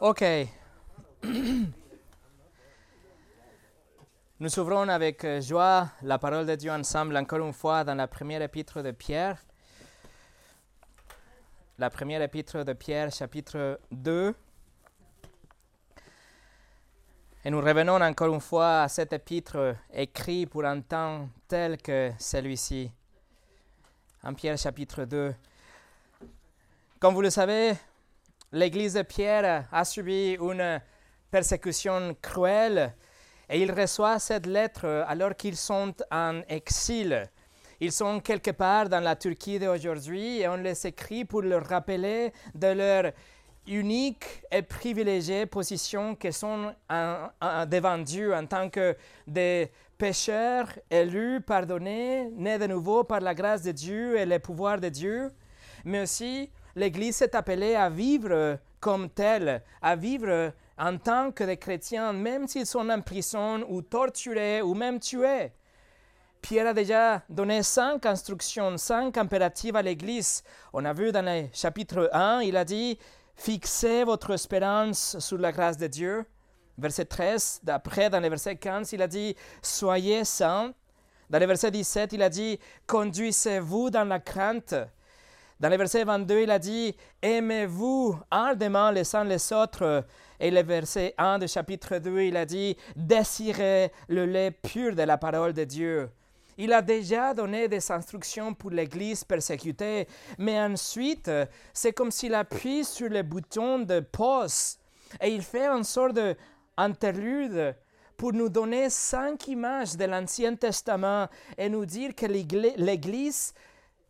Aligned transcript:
Ok. 0.00 0.24
Nous 4.40 4.58
ouvrons 4.58 4.88
avec 4.88 5.24
euh, 5.24 5.40
joie 5.40 5.88
la 6.02 6.18
parole 6.18 6.44
de 6.44 6.54
Dieu 6.56 6.70
ensemble 6.70 7.16
encore 7.16 7.38
une 7.38 7.52
fois 7.52 7.84
dans 7.84 7.94
la 7.94 8.06
première 8.06 8.42
épître 8.42 8.82
de 8.82 8.90
Pierre. 8.90 9.38
La 11.78 11.88
première 11.88 12.20
épître 12.20 12.64
de 12.64 12.72
Pierre, 12.72 13.10
chapitre 13.10 13.80
2. 13.90 14.34
Et 17.44 17.50
nous 17.50 17.60
revenons 17.60 18.00
encore 18.02 18.34
une 18.34 18.40
fois 18.40 18.82
à 18.82 18.88
cet 18.88 19.12
épître 19.12 19.76
écrit 19.92 20.46
pour 20.46 20.64
un 20.64 20.80
temps 20.80 21.28
tel 21.48 21.80
que 21.80 22.10
celui-ci. 22.18 22.90
En 24.22 24.34
Pierre 24.34 24.58
chapitre 24.58 25.04
2. 25.04 25.34
Comme 27.04 27.12
vous 27.12 27.20
le 27.20 27.28
savez, 27.28 27.74
l'église 28.50 28.94
de 28.94 29.02
Pierre 29.02 29.68
a 29.70 29.84
subi 29.84 30.38
une 30.40 30.80
persécution 31.30 32.16
cruelle 32.22 32.94
et 33.46 33.60
il 33.60 33.70
reçoit 33.72 34.18
cette 34.18 34.46
lettre 34.46 35.04
alors 35.06 35.36
qu'ils 35.36 35.58
sont 35.58 35.92
en 36.10 36.40
exil. 36.48 37.28
Ils 37.78 37.92
sont 37.92 38.20
quelque 38.20 38.52
part 38.52 38.88
dans 38.88 39.00
la 39.00 39.16
Turquie 39.16 39.58
d'aujourd'hui 39.58 40.40
et 40.40 40.48
on 40.48 40.56
les 40.56 40.86
écrit 40.86 41.26
pour 41.26 41.42
leur 41.42 41.66
rappeler 41.66 42.32
de 42.54 42.68
leur 42.68 43.12
unique 43.66 44.42
et 44.50 44.62
privilégiée 44.62 45.44
position 45.44 46.14
qu'ils 46.14 46.32
sont 46.32 46.72
devant 46.90 47.98
Dieu 47.98 48.34
en 48.34 48.46
tant 48.46 48.70
que 48.70 48.96
des 49.26 49.70
pécheurs 49.98 50.68
élus, 50.90 51.42
pardonnés, 51.42 52.30
nés 52.30 52.56
de 52.56 52.66
nouveau 52.66 53.04
par 53.04 53.20
la 53.20 53.34
grâce 53.34 53.60
de 53.60 53.72
Dieu 53.72 54.16
et 54.16 54.24
le 54.24 54.38
pouvoir 54.38 54.80
de 54.80 54.88
Dieu, 54.88 55.30
mais 55.84 56.00
aussi 56.00 56.50
l'Église 56.76 57.22
est 57.22 57.34
appelée 57.34 57.74
à 57.74 57.88
vivre 57.88 58.58
comme 58.80 59.08
telle, 59.08 59.62
à 59.80 59.96
vivre 59.96 60.52
en 60.78 60.98
tant 60.98 61.30
que 61.30 61.44
des 61.44 61.56
chrétiens, 61.56 62.12
même 62.12 62.46
s'ils 62.46 62.66
sont 62.66 62.88
en 62.90 63.00
prison 63.00 63.64
ou 63.68 63.82
torturés 63.82 64.62
ou 64.62 64.74
même 64.74 65.00
tués. 65.00 65.52
Pierre 66.42 66.66
a 66.66 66.74
déjà 66.74 67.22
donné 67.30 67.62
cinq 67.62 68.04
instructions, 68.04 68.76
cinq 68.76 69.16
impératifs 69.16 69.74
à 69.74 69.80
l'Église. 69.80 70.42
On 70.74 70.84
a 70.84 70.92
vu 70.92 71.10
dans 71.10 71.24
le 71.24 71.46
chapitre 71.54 72.10
1, 72.12 72.42
il 72.42 72.56
a 72.56 72.66
dit 72.66 72.98
Fixez 73.36 74.04
votre 74.04 74.32
espérance 74.32 75.18
sur 75.20 75.38
la 75.38 75.52
grâce 75.52 75.78
de 75.78 75.86
Dieu. 75.86 76.26
Verset 76.76 77.06
13, 77.06 77.60
d'après, 77.62 78.10
dans 78.10 78.20
le 78.20 78.28
verset 78.28 78.56
15, 78.56 78.92
il 78.92 79.00
a 79.00 79.06
dit 79.06 79.34
Soyez 79.62 80.24
saints. 80.24 80.74
Dans 81.30 81.38
le 81.38 81.46
verset 81.46 81.70
17, 81.70 82.12
il 82.12 82.22
a 82.22 82.28
dit 82.28 82.58
Conduisez-vous 82.86 83.88
dans 83.88 84.04
la 84.04 84.18
crainte. 84.18 84.74
Dans 85.60 85.68
le 85.68 85.76
verset 85.76 86.04
22, 86.04 86.40
il 86.40 86.50
a 86.50 86.58
dit 86.58 86.94
Aimez-vous 87.22 88.18
ardemment 88.30 88.90
les 88.90 89.14
uns 89.14 89.24
les 89.24 89.52
autres. 89.52 90.04
Et 90.40 90.50
le 90.50 90.62
verset 90.62 91.14
1 91.16 91.38
du 91.38 91.48
chapitre 91.48 91.98
2, 91.98 92.22
il 92.22 92.36
a 92.36 92.44
dit 92.44 92.76
Désirez 92.96 93.92
le 94.08 94.26
lait 94.26 94.50
pur 94.50 94.94
de 94.94 95.02
la 95.02 95.16
parole 95.16 95.52
de 95.52 95.64
Dieu. 95.64 96.10
Il 96.56 96.72
a 96.72 96.82
déjà 96.82 97.34
donné 97.34 97.68
des 97.68 97.90
instructions 97.90 98.54
pour 98.54 98.70
l'Église 98.70 99.24
persécutée, 99.24 100.06
mais 100.38 100.60
ensuite, 100.60 101.30
c'est 101.72 101.92
comme 101.92 102.12
s'il 102.12 102.34
appuie 102.34 102.84
sur 102.84 103.08
le 103.08 103.22
bouton 103.22 103.80
de 103.80 104.00
pause 104.00 104.78
et 105.20 105.28
il 105.28 105.42
fait 105.42 105.66
une 105.66 105.84
sorte 105.84 106.14
d'interlude 106.14 107.76
pour 108.16 108.32
nous 108.32 108.48
donner 108.48 108.90
cinq 108.90 109.48
images 109.48 109.96
de 109.96 110.04
l'Ancien 110.04 110.54
Testament 110.54 111.28
et 111.58 111.68
nous 111.68 111.84
dire 111.84 112.14
que 112.14 112.26
l'Église 112.26 113.52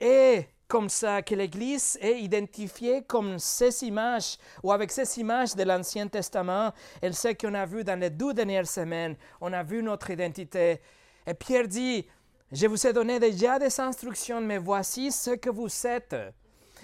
est 0.01 0.49
comme 0.75 0.89
ça, 0.89 1.23
que 1.23 1.37
l'Église 1.37 1.97
est 2.01 2.19
identifiée 2.21 3.05
comme 3.05 3.39
ces 3.39 3.85
images 3.85 4.39
ou 4.61 4.73
avec 4.73 4.91
ces 4.91 5.21
images 5.21 5.55
de 5.55 5.63
l'Ancien 5.63 6.09
Testament. 6.09 6.73
Elle 7.01 7.15
sait 7.15 7.37
qu'on 7.37 7.55
a 7.55 7.65
vu 7.65 7.85
dans 7.85 7.97
les 7.97 8.11
deux 8.11 8.35
dernières 8.35 8.67
semaines, 8.67 9.15
on 9.41 9.53
a 9.53 9.63
vu 9.63 9.85
notre 9.85 10.11
identité. 10.11 10.81
Et 11.29 11.35
Pierre 11.35 11.69
dit, 11.69 12.05
je 12.51 12.67
vous 12.67 12.89
ai 12.89 12.93
donné 12.93 13.21
déjà 13.21 13.57
des 13.61 13.81
instructions, 13.81 14.41
mais 14.41 14.59
voici 14.59 15.13
ce 15.13 15.31
que 15.37 15.49
vous 15.49 15.69
êtes. 15.87 16.17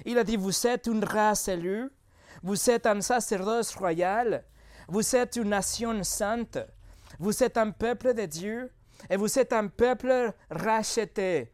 Il 0.04 0.18
a 0.18 0.22
dit, 0.22 0.36
vous 0.36 0.68
êtes 0.68 0.86
une 0.86 1.02
race 1.02 1.48
élue, 1.48 1.90
vous 2.44 2.70
êtes 2.70 2.86
un 2.86 3.00
sacerdoce 3.00 3.74
royal, 3.74 4.44
vous 4.86 5.16
êtes 5.16 5.34
une 5.34 5.48
nation 5.48 6.00
sainte, 6.04 6.60
vous 7.18 7.42
êtes 7.42 7.56
un 7.56 7.72
peuple 7.72 8.14
de 8.14 8.26
Dieu 8.26 8.70
et 9.10 9.16
vous 9.16 9.36
êtes 9.36 9.52
un 9.52 9.66
peuple 9.66 10.32
racheté 10.48 11.50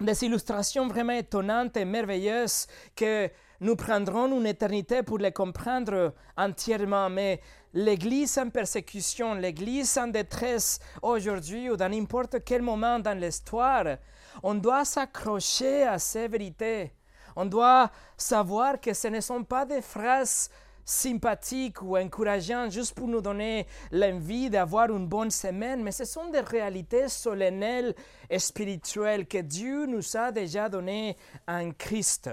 des 0.00 0.24
illustrations 0.24 0.86
vraiment 0.86 1.12
étonnantes 1.12 1.76
et 1.76 1.84
merveilleuses 1.84 2.66
que 2.94 3.30
nous 3.60 3.74
prendrons 3.74 4.28
une 4.38 4.46
éternité 4.46 5.02
pour 5.02 5.18
les 5.18 5.32
comprendre 5.32 6.14
entièrement. 6.36 7.10
Mais 7.10 7.40
l'Église 7.74 8.38
en 8.38 8.50
persécution, 8.50 9.34
l'Église 9.34 9.98
en 9.98 10.06
détresse 10.06 10.78
aujourd'hui 11.02 11.70
ou 11.70 11.76
dans 11.76 11.88
n'importe 11.88 12.44
quel 12.44 12.62
moment 12.62 12.98
dans 12.98 13.18
l'histoire, 13.18 13.96
on 14.42 14.54
doit 14.54 14.84
s'accrocher 14.84 15.82
à 15.82 15.98
ces 15.98 16.28
vérités. 16.28 16.92
On 17.34 17.46
doit 17.46 17.90
savoir 18.16 18.80
que 18.80 18.92
ce 18.94 19.08
ne 19.08 19.20
sont 19.20 19.44
pas 19.44 19.64
des 19.64 19.82
phrases 19.82 20.50
sympathiques 20.88 21.82
ou 21.82 21.98
encourageants 21.98 22.70
juste 22.70 22.94
pour 22.94 23.08
nous 23.08 23.20
donner 23.20 23.66
l'envie 23.92 24.48
d'avoir 24.48 24.90
une 24.90 25.06
bonne 25.06 25.30
semaine, 25.30 25.82
mais 25.82 25.92
ce 25.92 26.06
sont 26.06 26.30
des 26.30 26.40
réalités 26.40 27.08
solennelles 27.08 27.94
et 28.30 28.38
spirituelles 28.38 29.26
que 29.26 29.38
Dieu 29.38 29.84
nous 29.84 30.16
a 30.16 30.32
déjà 30.32 30.68
données 30.70 31.16
en 31.46 31.72
Christ. 31.72 32.30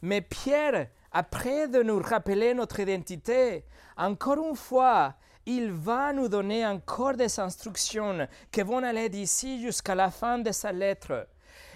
Mais 0.00 0.22
Pierre, 0.22 0.88
après 1.12 1.68
de 1.68 1.82
nous 1.82 2.00
rappeler 2.00 2.54
notre 2.54 2.80
identité, 2.80 3.64
encore 3.96 4.42
une 4.48 4.56
fois, 4.56 5.14
il 5.44 5.70
va 5.70 6.14
nous 6.14 6.28
donner 6.28 6.66
encore 6.66 7.14
des 7.14 7.38
instructions 7.38 8.26
qui 8.50 8.62
vont 8.62 8.82
aller 8.82 9.10
d'ici 9.10 9.60
jusqu'à 9.60 9.94
la 9.94 10.10
fin 10.10 10.38
de 10.38 10.50
sa 10.50 10.72
lettre. 10.72 11.26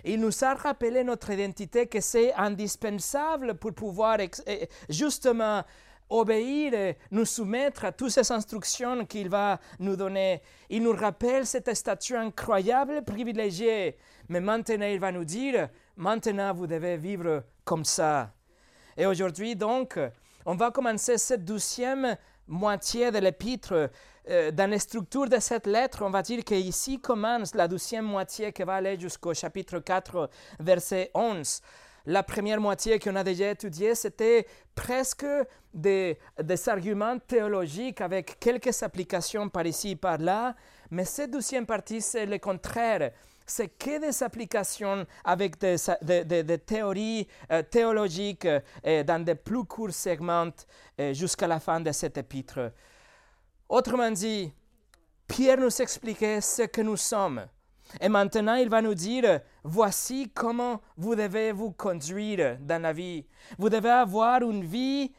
Il 0.09 0.21
nous 0.21 0.43
a 0.43 0.55
rappelé 0.55 1.05
notre 1.05 1.31
identité, 1.31 1.87
que 1.87 2.01
c'est 2.01 2.33
indispensable 2.33 3.55
pour 3.57 3.75
pouvoir 3.75 4.19
eh, 4.21 4.69
justement 4.89 5.63
obéir 6.09 6.73
et 6.73 6.97
nous 7.11 7.27
soumettre 7.27 7.85
à 7.85 7.93
toutes 7.93 8.13
ces 8.13 8.33
instructions 8.33 9.05
qu'il 9.05 9.29
va 9.29 9.61
nous 9.79 9.97
donner. 9.97 10.41
Il 10.71 10.83
nous 10.83 10.95
rappelle 10.95 11.45
cet 11.45 11.75
statut 11.75 12.17
incroyable, 12.17 13.05
privilégié. 13.05 13.99
Mais 14.31 14.41
maintenant, 14.41 14.87
il 14.87 14.99
va 14.99 15.13
nous 15.13 15.27
dire, 15.27 15.69
maintenant, 15.99 16.55
vous 16.55 16.67
devez 16.67 16.97
vivre 16.97 17.45
comme 17.67 17.85
ça. 17.85 18.33
Et 18.97 19.05
aujourd'hui, 19.05 19.57
donc, 19.57 20.01
on 20.47 20.55
va 20.55 20.71
commencer 20.71 21.19
cette 21.19 21.45
douzième 21.45 22.17
moitié 22.47 23.11
de 23.11 23.19
l'épître 23.19 23.91
euh, 24.31 24.51
dans 24.51 24.71
la 24.71 24.79
structure 24.79 25.27
de 25.27 25.39
cette 25.39 25.67
lettre, 25.67 26.05
on 26.05 26.11
va 26.11 26.21
dire 26.21 26.45
qu'ici 26.45 27.01
commence 27.01 27.55
la 27.55 27.67
douzième 27.67 28.05
moitié 28.05 28.53
qui 28.53 28.63
va 28.63 28.75
aller 28.75 29.01
jusqu'au 29.01 29.33
chapitre 29.33 29.79
4, 29.79 30.29
verset 30.61 31.11
11. 31.15 31.63
La 32.05 32.23
première 32.23 32.61
moitié 32.61 32.99
qu'on 32.99 33.17
a 33.17 33.25
déjà 33.25 33.51
étudiée, 33.51 33.95
c'était 33.95 34.47
presque 34.75 35.27
des, 35.73 36.19
arguments 36.67 37.19
théologiques 37.19 38.03
avec 38.03 38.39
quelques 38.39 38.83
applications 38.83 39.49
par 39.49 39.67
ici, 39.67 39.97
par 39.97 40.19
là. 40.19 40.55
Mais 40.91 41.07
cette 41.07 41.31
douzième 41.31 41.65
partie, 41.65 42.03
c'est 42.03 42.27
le 42.27 42.39
contraire. 42.39 43.13
C'est 43.47 43.69
que 43.69 43.99
des 43.99 44.23
applications 44.23 45.07
avec 45.25 45.59
des, 45.59 45.77
des, 46.43 46.59
théories 46.59 47.27
euh, 47.51 47.63
théologiques 47.63 48.47
euh, 48.47 49.03
dans 49.05 49.25
des 49.25 49.37
plus 49.37 49.65
courts 49.65 49.93
segments 49.93 50.51
jusqu'à 51.13 51.47
la 51.47 51.61
fin 51.61 51.81
de 51.81 51.93
cet 51.93 52.19
épître. 52.19 52.73
Autrement 53.69 54.11
dit, 54.11 54.53
Pierre 55.27 55.59
nous 55.59 55.83
expliquait 55.83 56.41
ce 56.41 56.63
que 56.63 56.81
nous 56.81 56.97
sommes. 56.97 57.47
Et 58.01 58.09
maintenant, 58.09 58.55
il 58.55 58.69
va 58.69 58.83
nous 58.83 58.95
dire, 58.95 59.41
voici 59.63 60.31
comment 60.35 60.81
vous 60.97 61.15
devez 61.15 61.53
vous 61.53 61.73
conduire 61.73 62.59
dans 62.61 62.81
la 62.81 62.93
vie. 62.93 63.27
Vous 63.59 63.69
devez 63.69 63.91
avoir 63.91 64.43
une 64.43 64.65
vie 64.65 65.13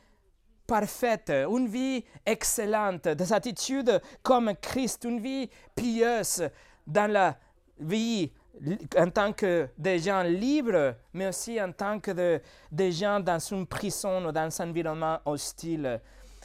parfaite, 0.66 1.32
une 1.32 1.68
vie 1.68 2.04
excellente, 2.26 3.08
des 3.08 3.34
attitudes 3.34 4.02
comme 4.22 4.54
Christ, 4.62 5.04
une 5.04 5.20
vie 5.20 5.50
pieuse 5.76 6.48
dans 6.86 7.12
la 7.12 7.38
vie 7.80 8.32
en 8.98 9.10
tant 9.10 9.34
que 9.34 9.70
des 9.78 10.00
gens 10.00 10.22
libres, 10.22 10.96
mais 11.14 11.28
aussi 11.28 11.62
en 11.62 11.72
tant 11.72 12.00
que 12.00 12.42
des 12.72 12.92
gens 12.92 13.20
dans 13.20 13.40
une 13.40 13.66
prison 13.66 14.28
ou 14.28 14.32
dans 14.32 14.62
un 14.62 14.70
environnement 14.70 15.20
hostile. 15.26 16.02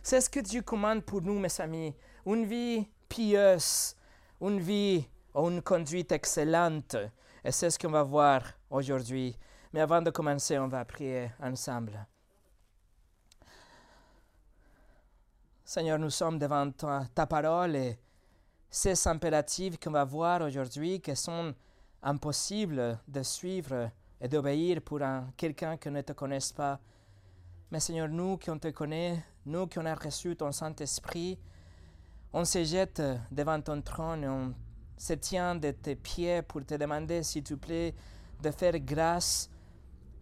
C'est 0.07 0.21
ce 0.21 0.29
que 0.29 0.41
Dieu 0.41 0.61
commande 0.61 1.03
pour 1.03 1.23
nous, 1.23 1.39
mes 1.39 1.61
amis. 1.63 1.97
Une 2.27 2.45
vie 2.45 2.87
pieuse, 3.09 3.97
une 4.39 4.61
vie 4.61 5.09
ou 5.35 5.49
une 5.49 5.63
conduite 5.63 6.13
excellente. 6.13 6.95
Et 7.43 7.51
c'est 7.51 7.71
ce 7.71 7.79
qu'on 7.79 7.91
va 7.91 8.03
voir 8.03 8.43
aujourd'hui. 8.69 9.35
Mais 9.73 9.81
avant 9.81 10.03
de 10.03 10.11
commencer, 10.11 10.59
on 10.59 10.69
va 10.69 10.85
prier 10.85 11.31
ensemble. 11.43 12.07
Seigneur, 15.65 15.99
nous 15.99 16.11
sommes 16.11 16.39
devant 16.39 16.71
ta, 16.71 17.07
ta 17.15 17.27
parole 17.27 17.75
et 17.75 17.99
ces 18.69 19.09
impératifs 19.09 19.79
qu'on 19.81 19.93
va 19.93 20.05
voir 20.05 20.43
aujourd'hui 20.43 21.01
qui 21.01 21.17
sont 21.17 21.55
impossibles 22.03 23.01
de 23.09 23.23
suivre 23.23 23.91
et 24.21 24.29
d'obéir 24.29 24.83
pour 24.83 25.01
un, 25.01 25.33
quelqu'un 25.35 25.79
qui 25.79 25.89
ne 25.89 26.03
te 26.03 26.13
connaisse 26.13 26.53
pas. 26.53 26.79
Mais 27.75 27.81
Seigneur, 27.81 28.09
nous 28.09 28.37
qui 28.37 28.51
on 28.51 28.59
te 28.61 28.69
connaît, 28.69 29.21
nous 29.47 29.67
qui 29.67 29.81
on 29.81 29.85
a 29.85 29.97
reçu 29.97 30.37
ton 30.37 30.53
Saint-Esprit, 30.53 31.37
on 32.33 32.45
se 32.45 32.63
jette 32.63 33.03
devant 33.33 33.61
ton 33.61 33.83
trône 33.83 34.23
et 34.23 34.29
on 34.29 34.55
se 34.97 35.15
tient 35.15 35.57
de 35.57 35.73
tes 35.73 35.97
pieds 35.97 36.43
pour 36.43 36.65
te 36.65 36.75
demander, 36.75 37.25
s'il 37.25 37.43
te 37.43 37.55
plaît, 37.55 37.93
de 38.41 38.53
faire 38.53 38.79
grâce 38.79 39.51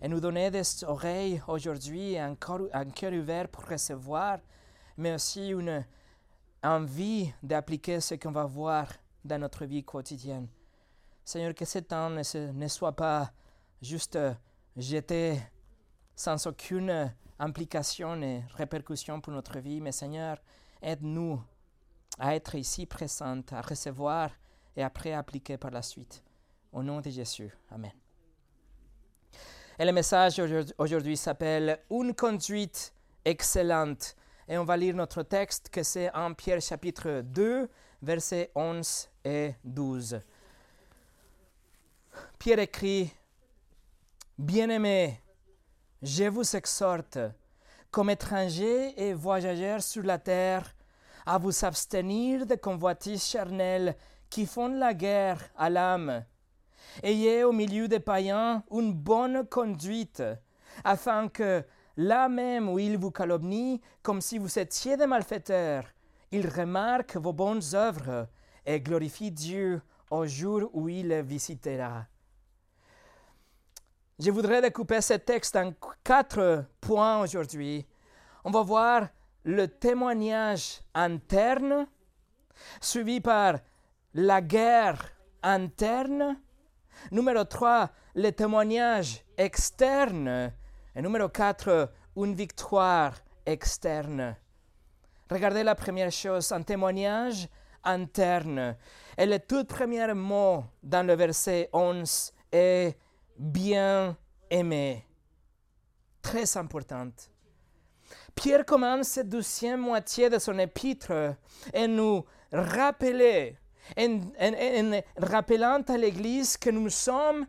et 0.01 0.09
nous 0.09 0.19
donner 0.19 0.51
des 0.51 0.63
oreilles 0.85 1.43
aujourd'hui, 1.47 2.17
un, 2.17 2.35
un 2.73 2.85
cœur 2.87 3.13
ouvert 3.13 3.49
pour 3.49 3.67
recevoir, 3.67 4.39
mais 4.97 5.13
aussi 5.13 5.51
une 5.51 5.85
envie 6.63 7.35
d'appliquer 7.43 8.01
ce 8.01 8.15
qu'on 8.15 8.33
va 8.33 8.45
voir 8.45 8.87
dans 9.23 9.39
notre 9.39 9.67
vie 9.67 9.85
quotidienne. 9.85 10.49
Seigneur, 11.23 11.55
que 11.55 11.67
ce 11.67 11.81
temps 11.81 12.09
ne, 12.09 12.69
soit 12.69 12.97
pas 12.97 13.31
juste 13.83 14.19
jeté 14.75 15.39
sans 16.15 16.47
aucune 16.47 17.13
implication 17.39 18.21
et 18.23 18.45
répercussion 18.55 19.21
pour 19.21 19.33
notre 19.33 19.59
vie, 19.59 19.81
mais 19.81 19.93
Seigneur, 19.93 20.39
aide-nous 20.81 21.43
à 22.19 22.35
être 22.35 22.55
ici 22.55 22.87
présente, 22.87 23.53
à 23.53 23.61
recevoir 23.61 24.31
et 24.77 24.83
après 24.83 25.13
appliquer 25.13 25.57
par 25.57 25.71
la 25.71 25.83
suite. 25.83 26.23
Au 26.73 26.83
nom 26.83 27.01
de 27.01 27.11
Jésus. 27.11 27.51
Amen. 27.71 27.93
Et 29.79 29.85
le 29.85 29.93
message 29.93 30.41
aujourd'hui 30.79 31.17
s'appelle 31.17 31.81
Une 31.91 32.15
conduite 32.15 32.95
excellente. 33.25 34.17
Et 34.49 34.59
on 34.59 34.65
va 34.65 34.77
lire 34.77 34.95
notre 34.95 35.23
texte 35.23 35.69
que 35.71 35.83
c'est 35.83 36.15
en 36.15 36.35
Pierre 36.35 36.61
chapitre 36.61 37.23
2, 37.23 37.69
versets 38.03 38.51
11 38.55 39.09
et 39.25 39.55
12. 39.65 40.21
Pierre 42.39 42.59
écrit, 42.59 43.13
Bien-aimés, 44.39 45.21
je 46.03 46.25
vous 46.25 46.57
exhorte, 46.57 47.19
comme 47.91 48.11
étrangers 48.11 48.93
et 49.01 49.13
voyageurs 49.13 49.83
sur 49.83 50.03
la 50.03 50.19
terre, 50.19 50.75
à 51.25 51.39
vous 51.39 51.65
abstenir 51.65 52.45
de 52.47 52.57
convoitises 52.57 53.25
charnelles 53.25 53.97
qui 54.29 54.47
font 54.47 54.69
la 54.69 54.95
guerre 54.95 55.41
à 55.57 55.71
l'âme. 55.71 56.25
Ayez 57.03 57.45
au 57.45 57.53
milieu 57.53 57.87
des 57.87 58.01
païens 58.01 58.65
une 58.73 58.93
bonne 58.93 59.47
conduite, 59.47 60.23
afin 60.83 61.29
que, 61.29 61.65
là 61.97 62.29
même 62.29 62.69
où 62.69 62.79
ils 62.79 62.99
vous 62.99 63.13
calomnient, 63.13 63.81
comme 64.03 64.21
si 64.21 64.39
vous 64.39 64.59
étiez 64.59 64.97
des 64.97 65.07
malfaiteurs, 65.07 65.85
ils 66.33 66.49
remarquent 66.49 67.17
vos 67.17 67.33
bonnes 67.33 67.63
œuvres 67.75 68.27
et 68.67 68.81
glorifient 68.81 69.31
Dieu 69.31 69.83
au 70.11 70.27
jour 70.27 70.69
où 70.73 70.89
il 70.89 71.09
les 71.09 71.23
visitera. 71.23 72.07
Je 74.19 74.31
voudrais 74.31 74.63
découper 74.63 75.01
ce 75.01 75.15
texte 75.15 75.57
en 75.57 75.73
quatre 76.05 76.67
points 76.81 77.21
aujourd'hui. 77.21 77.87
On 78.45 78.51
va 78.51 78.63
voir 78.63 79.09
le 79.45 79.67
témoignage 79.67 80.81
interne, 80.95 81.87
suivi 82.81 83.21
par 83.21 83.59
la 84.15 84.41
guerre 84.41 85.13
interne. 85.43 86.37
Numéro 87.11 87.45
3, 87.45 87.91
le 88.15 88.31
témoignage 88.31 89.25
externe. 89.37 90.53
Et 90.95 91.03
numéro 91.03 91.29
4, 91.29 91.91
une 92.17 92.35
victoire 92.35 93.15
externe. 93.47 94.37
Regardez 95.31 95.63
la 95.63 95.75
première 95.75 96.13
chose, 96.13 96.53
un 96.53 96.63
témoignage 96.63 97.49
interne. 97.83 98.77
Et 99.17 99.27
le 99.27 99.39
tout 99.39 99.65
premier 99.65 100.13
mot 100.15 100.65
dans 100.83 101.07
le 101.07 101.15
verset 101.15 101.71
11 101.73 102.33
est 102.53 102.99
bien 103.39 104.17
aimé. 104.51 105.07
Très 106.23 106.57
importante. 106.57 107.31
Pierre 108.35 108.65
commence 108.65 109.09
cette 109.09 109.29
deuxième 109.29 109.81
moitié 109.81 110.31
de 110.31 110.39
son 110.39 110.59
épître 110.59 111.35
et 111.75 111.87
nous 111.87 112.25
rappelant 112.53 113.53
à 115.89 115.97
l'Église 115.97 116.57
que 116.57 116.71
nous 116.71 116.89
sommes 116.89 117.47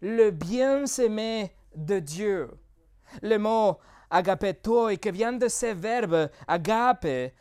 le 0.00 0.30
bien-aimé 0.30 1.52
de 1.74 1.98
Dieu. 1.98 2.50
Le 3.22 3.38
mot 3.38 3.78
agapeto, 4.10 4.88
qui 4.96 5.10
vient 5.10 5.32
de 5.32 5.48
ce 5.48 5.74
verbe 5.74 6.28
agape, 6.46 7.32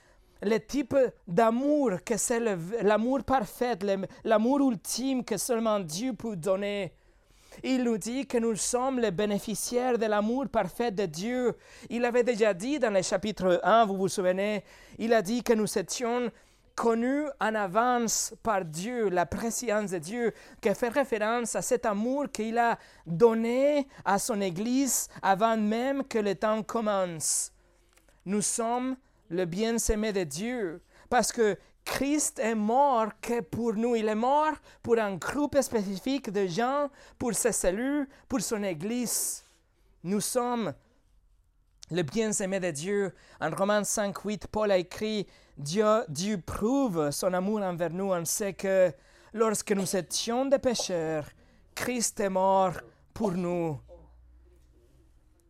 le 0.42 0.58
type 0.60 0.96
d'amour 1.28 2.04
que 2.06 2.18
c'est 2.18 2.40
l'amour 2.82 3.24
parfait, 3.24 3.78
l'amour 4.24 4.62
ultime 4.72 5.24
que 5.24 5.38
seulement 5.38 5.80
Dieu 5.80 6.14
peut 6.14 6.36
donner. 6.36 6.94
Il 7.64 7.84
nous 7.84 7.98
dit 7.98 8.26
que 8.26 8.38
nous 8.38 8.56
sommes 8.56 9.00
les 9.00 9.12
bénéficiaires 9.12 9.98
de 9.98 10.06
l'amour 10.06 10.48
parfait 10.48 10.92
de 10.92 11.06
Dieu. 11.06 11.56
Il 11.90 12.06
avait 12.06 12.24
déjà 12.24 12.54
dit 12.54 12.80
dans 12.80 12.94
le 12.94 13.02
chapitre 13.02 13.60
1, 13.64 13.86
vous 13.86 13.98
vous 13.98 14.08
souvenez, 14.08 14.64
il 14.98 15.14
a 15.14 15.22
dit 15.22 15.44
que 15.44 15.54
nous 15.54 15.78
étions 15.78 16.32
connus 16.76 17.26
en 17.42 17.56
avance 17.56 18.34
par 18.42 18.64
Dieu, 18.64 19.10
la 19.10 19.26
préscience 19.26 19.92
de 19.92 19.98
Dieu, 19.98 20.34
qui 20.62 20.74
fait 20.74 20.88
référence 20.88 21.56
à 21.56 21.62
cet 21.62 21.86
amour 21.86 22.28
qu'il 22.32 22.58
a 22.58 22.80
donné 23.06 23.86
à 24.06 24.18
son 24.18 24.40
Église 24.40 25.10
avant 25.22 25.58
même 25.58 26.06
que 26.06 26.20
le 26.20 26.36
temps 26.36 26.64
commence. 26.64 27.52
Nous 28.26 28.42
sommes 28.42 28.96
le 29.30 29.44
bien-aimé 29.44 30.14
de 30.14 30.24
Dieu 30.24 30.82
parce 31.10 31.34
que 31.34 31.58
Christ 31.90 32.38
est 32.38 32.54
mort 32.54 33.20
que 33.20 33.42
pour 33.42 33.74
nous. 33.74 33.96
Il 33.96 34.08
est 34.08 34.16
mort 34.16 34.54
pour 34.84 35.00
un 35.00 35.16
groupe 35.16 35.60
spécifique 35.60 36.30
de 36.30 36.46
gens, 36.46 36.88
pour 37.18 37.34
ses 37.34 37.52
cellules, 37.52 38.08
pour 38.28 38.42
son 38.42 38.62
Église. 38.62 39.44
Nous 40.04 40.22
sommes 40.22 40.72
le 41.90 42.04
bien-aimé 42.04 42.60
de 42.60 42.70
Dieu. 42.70 43.12
En 43.42 43.50
Romains 43.50 43.84
5, 43.84 44.16
8, 44.24 44.48
Paul 44.48 44.72
a 44.72 44.78
écrit 44.78 45.26
Dieu, 45.58 46.04
Dieu 46.10 46.40
prouve 46.40 47.10
son 47.10 47.34
amour 47.34 47.62
envers 47.64 47.90
nous. 47.90 48.14
On 48.14 48.24
sait 48.24 48.54
que 48.54 48.94
lorsque 49.34 49.72
nous 49.72 49.96
étions 49.96 50.46
des 50.46 50.60
pécheurs, 50.60 51.26
Christ 51.74 52.20
est 52.20 52.30
mort 52.30 52.74
pour 53.16 53.32
nous. 53.32 53.80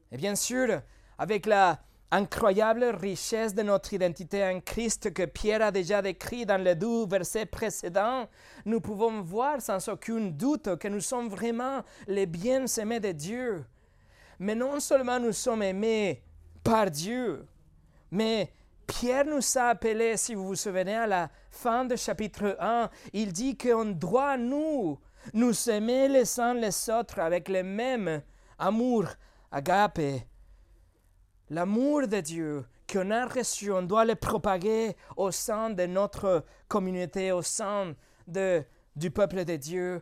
Et 0.09 0.15
bien 0.15 0.35
sûr, 0.35 0.81
avec 1.17 1.45
la 1.45 1.81
incroyable 2.11 2.85
richesse 2.85 3.53
de 3.53 3.61
notre 3.61 3.93
identité 3.93 4.43
en 4.43 4.59
Christ 4.61 5.13
que 5.13 5.25
Pierre 5.25 5.61
a 5.61 5.71
déjà 5.71 6.01
décrit 6.01 6.45
dans 6.45 6.61
les 6.61 6.75
deux 6.75 7.05
versets 7.05 7.45
précédents, 7.45 8.27
nous 8.65 8.81
pouvons 8.81 9.21
voir 9.21 9.61
sans 9.61 9.87
aucun 9.89 10.19
doute 10.19 10.77
que 10.77 10.87
nous 10.87 11.01
sommes 11.01 11.29
vraiment 11.29 11.83
les 12.07 12.25
bien-aimés 12.25 12.99
de 12.99 13.11
Dieu. 13.11 13.65
Mais 14.39 14.55
non 14.55 14.79
seulement 14.79 15.19
nous 15.19 15.33
sommes 15.33 15.63
aimés 15.63 16.23
par 16.63 16.89
Dieu, 16.89 17.45
mais 18.11 18.51
Pierre 18.87 19.25
nous 19.25 19.41
a 19.55 19.69
appelés, 19.69 20.17
si 20.17 20.33
vous 20.33 20.47
vous 20.47 20.55
souvenez, 20.55 20.95
à 20.95 21.05
la 21.05 21.29
fin 21.51 21.85
du 21.85 21.95
chapitre 21.95 22.57
1, 22.59 22.89
il 23.13 23.31
dit 23.31 23.55
qu'on 23.55 23.85
doit, 23.85 24.35
nous, 24.35 24.99
nous 25.33 25.69
aimer 25.69 26.07
les 26.07 26.39
uns 26.39 26.55
les 26.55 26.89
autres 26.89 27.19
avec 27.19 27.49
le 27.49 27.61
même 27.61 28.23
amour, 28.57 29.05
agape, 29.51 29.99
L'amour 31.49 32.07
de 32.07 32.19
Dieu 32.19 32.65
qu'on 32.91 33.09
a 33.09 33.25
reçu, 33.25 33.71
on 33.71 33.81
doit 33.81 34.05
le 34.05 34.15
propager 34.15 34.95
au 35.17 35.31
sein 35.31 35.71
de 35.71 35.85
notre 35.87 36.45
communauté, 36.67 37.31
au 37.31 37.41
sein 37.41 37.95
du 38.27 39.11
peuple 39.11 39.45
de 39.45 39.55
Dieu. 39.55 40.01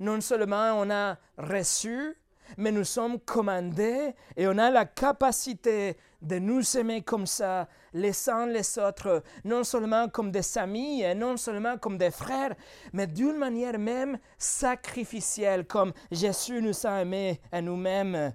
Non 0.00 0.20
seulement 0.20 0.72
on 0.74 0.90
a 0.90 1.16
reçu, 1.36 2.16
mais 2.56 2.72
nous 2.72 2.84
sommes 2.84 3.20
commandés 3.20 4.14
et 4.36 4.48
on 4.48 4.58
a 4.58 4.70
la 4.70 4.86
capacité 4.86 5.96
de 6.20 6.38
nous 6.40 6.76
aimer 6.76 7.02
comme 7.02 7.26
ça, 7.26 7.68
les 7.92 8.28
uns 8.28 8.46
les 8.46 8.78
autres, 8.78 9.22
non 9.44 9.62
seulement 9.62 10.08
comme 10.08 10.32
des 10.32 10.58
amis 10.58 11.02
et 11.02 11.14
non 11.14 11.36
seulement 11.36 11.78
comme 11.78 11.96
des 11.96 12.10
frères, 12.10 12.56
mais 12.92 13.06
d'une 13.06 13.36
manière 13.36 13.78
même 13.78 14.18
sacrificielle, 14.36 15.64
comme 15.64 15.92
Jésus 16.10 16.60
nous 16.60 16.86
a 16.86 17.02
aimés 17.02 17.40
à 17.52 17.60
nous-mêmes. 17.60 18.32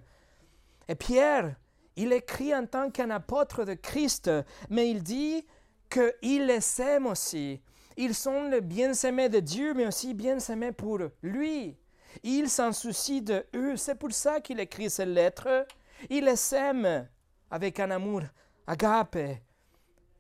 Et 0.88 0.96
Pierre, 0.96 1.56
il 1.96 2.14
écrit 2.14 2.54
en 2.56 2.66
tant 2.66 2.90
qu'un 2.90 3.10
apôtre 3.10 3.66
de 3.66 3.74
Christ, 3.74 4.30
mais 4.70 4.90
il 4.90 5.04
dit 5.04 5.46
qu'il 5.90 6.46
les 6.46 6.82
aime 6.82 7.06
aussi. 7.08 7.62
Ils 7.98 8.16
sont 8.16 8.50
le 8.50 8.60
bien-aimés 8.60 9.30
de 9.30 9.40
Dieu, 9.40 9.74
mais 9.74 9.88
aussi 9.88 10.14
bien-aimés 10.14 10.72
pour 10.72 11.00
lui. 11.22 11.78
Il 12.24 12.50
s'en 12.50 12.72
soucie 12.72 13.22
de 13.22 13.46
eux. 13.56 13.78
C'est 13.78 13.96
pour 13.96 14.12
ça 14.12 14.42
qu'il 14.42 14.60
écrit 14.60 14.90
ces 14.90 15.06
lettres. 15.06 15.66
Il 16.10 16.26
les 16.26 16.56
aime 16.56 17.08
avec 17.50 17.80
un 17.80 17.92
amour 17.92 18.22
agape. 18.66 19.18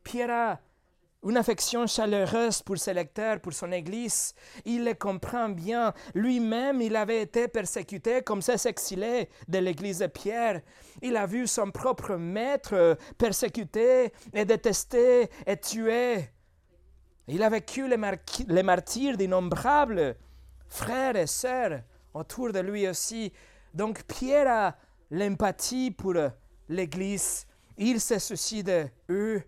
Pierre 0.03 0.59
une 1.23 1.37
affection 1.37 1.87
chaleureuse 1.87 2.61
pour 2.61 2.77
ses 2.77 2.93
lecteurs, 2.93 3.39
pour 3.39 3.53
son 3.53 3.71
Église. 3.71 4.33
Il 4.65 4.83
les 4.83 4.95
comprend 4.95 5.49
bien. 5.49 5.93
Lui-même, 6.13 6.81
il 6.81 6.95
avait 6.95 7.21
été 7.21 7.47
persécuté 7.47 8.21
comme 8.21 8.41
ses 8.41 8.67
exilés 8.67 9.29
de 9.47 9.59
l'Église 9.59 9.99
de 9.99 10.07
Pierre. 10.07 10.61
Il 11.01 11.15
a 11.15 11.25
vu 11.25 11.47
son 11.47 11.71
propre 11.71 12.15
maître 12.15 12.97
persécuté 13.17 14.11
et 14.33 14.45
détesté 14.45 15.29
et 15.45 15.57
tué. 15.57 16.29
Il 17.27 17.41
a 17.41 17.49
vécu 17.49 17.87
les, 17.87 17.97
les 18.47 18.63
martyrs 18.63 19.15
d'innombrables 19.15 20.17
frères 20.67 21.15
et 21.15 21.27
sœurs 21.27 21.81
autour 22.13 22.51
de 22.51 22.59
lui 22.59 22.87
aussi. 22.87 23.31
Donc 23.73 24.03
Pierre 24.03 24.51
a 24.51 24.75
l'empathie 25.09 25.91
pour 25.91 26.15
l'Église. 26.67 27.45
Il 27.77 28.01
se 28.01 28.19
soucie 28.19 28.63
de 28.63 28.85
eux. 29.09 29.41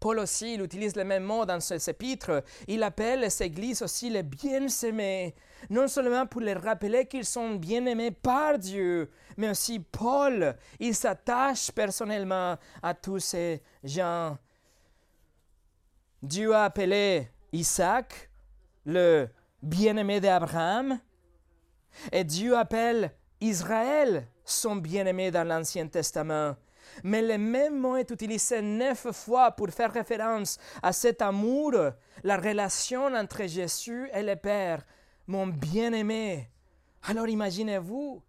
Paul 0.00 0.18
aussi, 0.18 0.54
il 0.54 0.62
utilise 0.62 0.96
le 0.96 1.04
même 1.04 1.24
mot 1.24 1.44
dans 1.44 1.60
ses 1.60 1.90
épîtres. 1.90 2.42
Il 2.66 2.82
appelle 2.82 3.30
ces 3.30 3.44
églises 3.44 3.82
aussi 3.82 4.08
les 4.08 4.22
bien-aimés, 4.22 5.34
non 5.68 5.86
seulement 5.88 6.26
pour 6.26 6.40
les 6.40 6.54
rappeler 6.54 7.06
qu'ils 7.06 7.26
sont 7.26 7.56
bien-aimés 7.56 8.10
par 8.10 8.58
Dieu, 8.58 9.10
mais 9.36 9.50
aussi 9.50 9.78
Paul, 9.78 10.56
il 10.78 10.94
s'attache 10.94 11.70
personnellement 11.70 12.56
à 12.82 12.94
tous 12.94 13.18
ces 13.18 13.62
gens. 13.84 14.38
Dieu 16.22 16.54
a 16.54 16.64
appelé 16.64 17.28
Isaac 17.52 18.30
le 18.86 19.28
bien-aimé 19.62 20.20
d'Abraham, 20.20 20.98
et 22.10 22.24
Dieu 22.24 22.56
appelle 22.56 23.12
Israël 23.40 24.26
son 24.44 24.76
bien-aimé 24.76 25.30
dans 25.30 25.46
l'Ancien 25.46 25.86
Testament. 25.88 26.56
Mais 27.04 27.22
le 27.22 27.38
même 27.38 27.78
mot 27.78 27.96
est 27.96 28.10
utilisé 28.10 28.62
neuf 28.62 29.06
fois 29.12 29.52
pour 29.52 29.68
faire 29.70 29.92
référence 29.92 30.58
à 30.82 30.92
cet 30.92 31.22
amour, 31.22 31.72
la 32.22 32.36
relation 32.36 33.06
entre 33.06 33.46
Jésus 33.46 34.08
et 34.12 34.22
le 34.22 34.36
Père, 34.36 34.84
mon 35.26 35.46
bien-aimé. 35.46 36.48
Alors 37.04 37.28
imaginez-vous, 37.28 38.22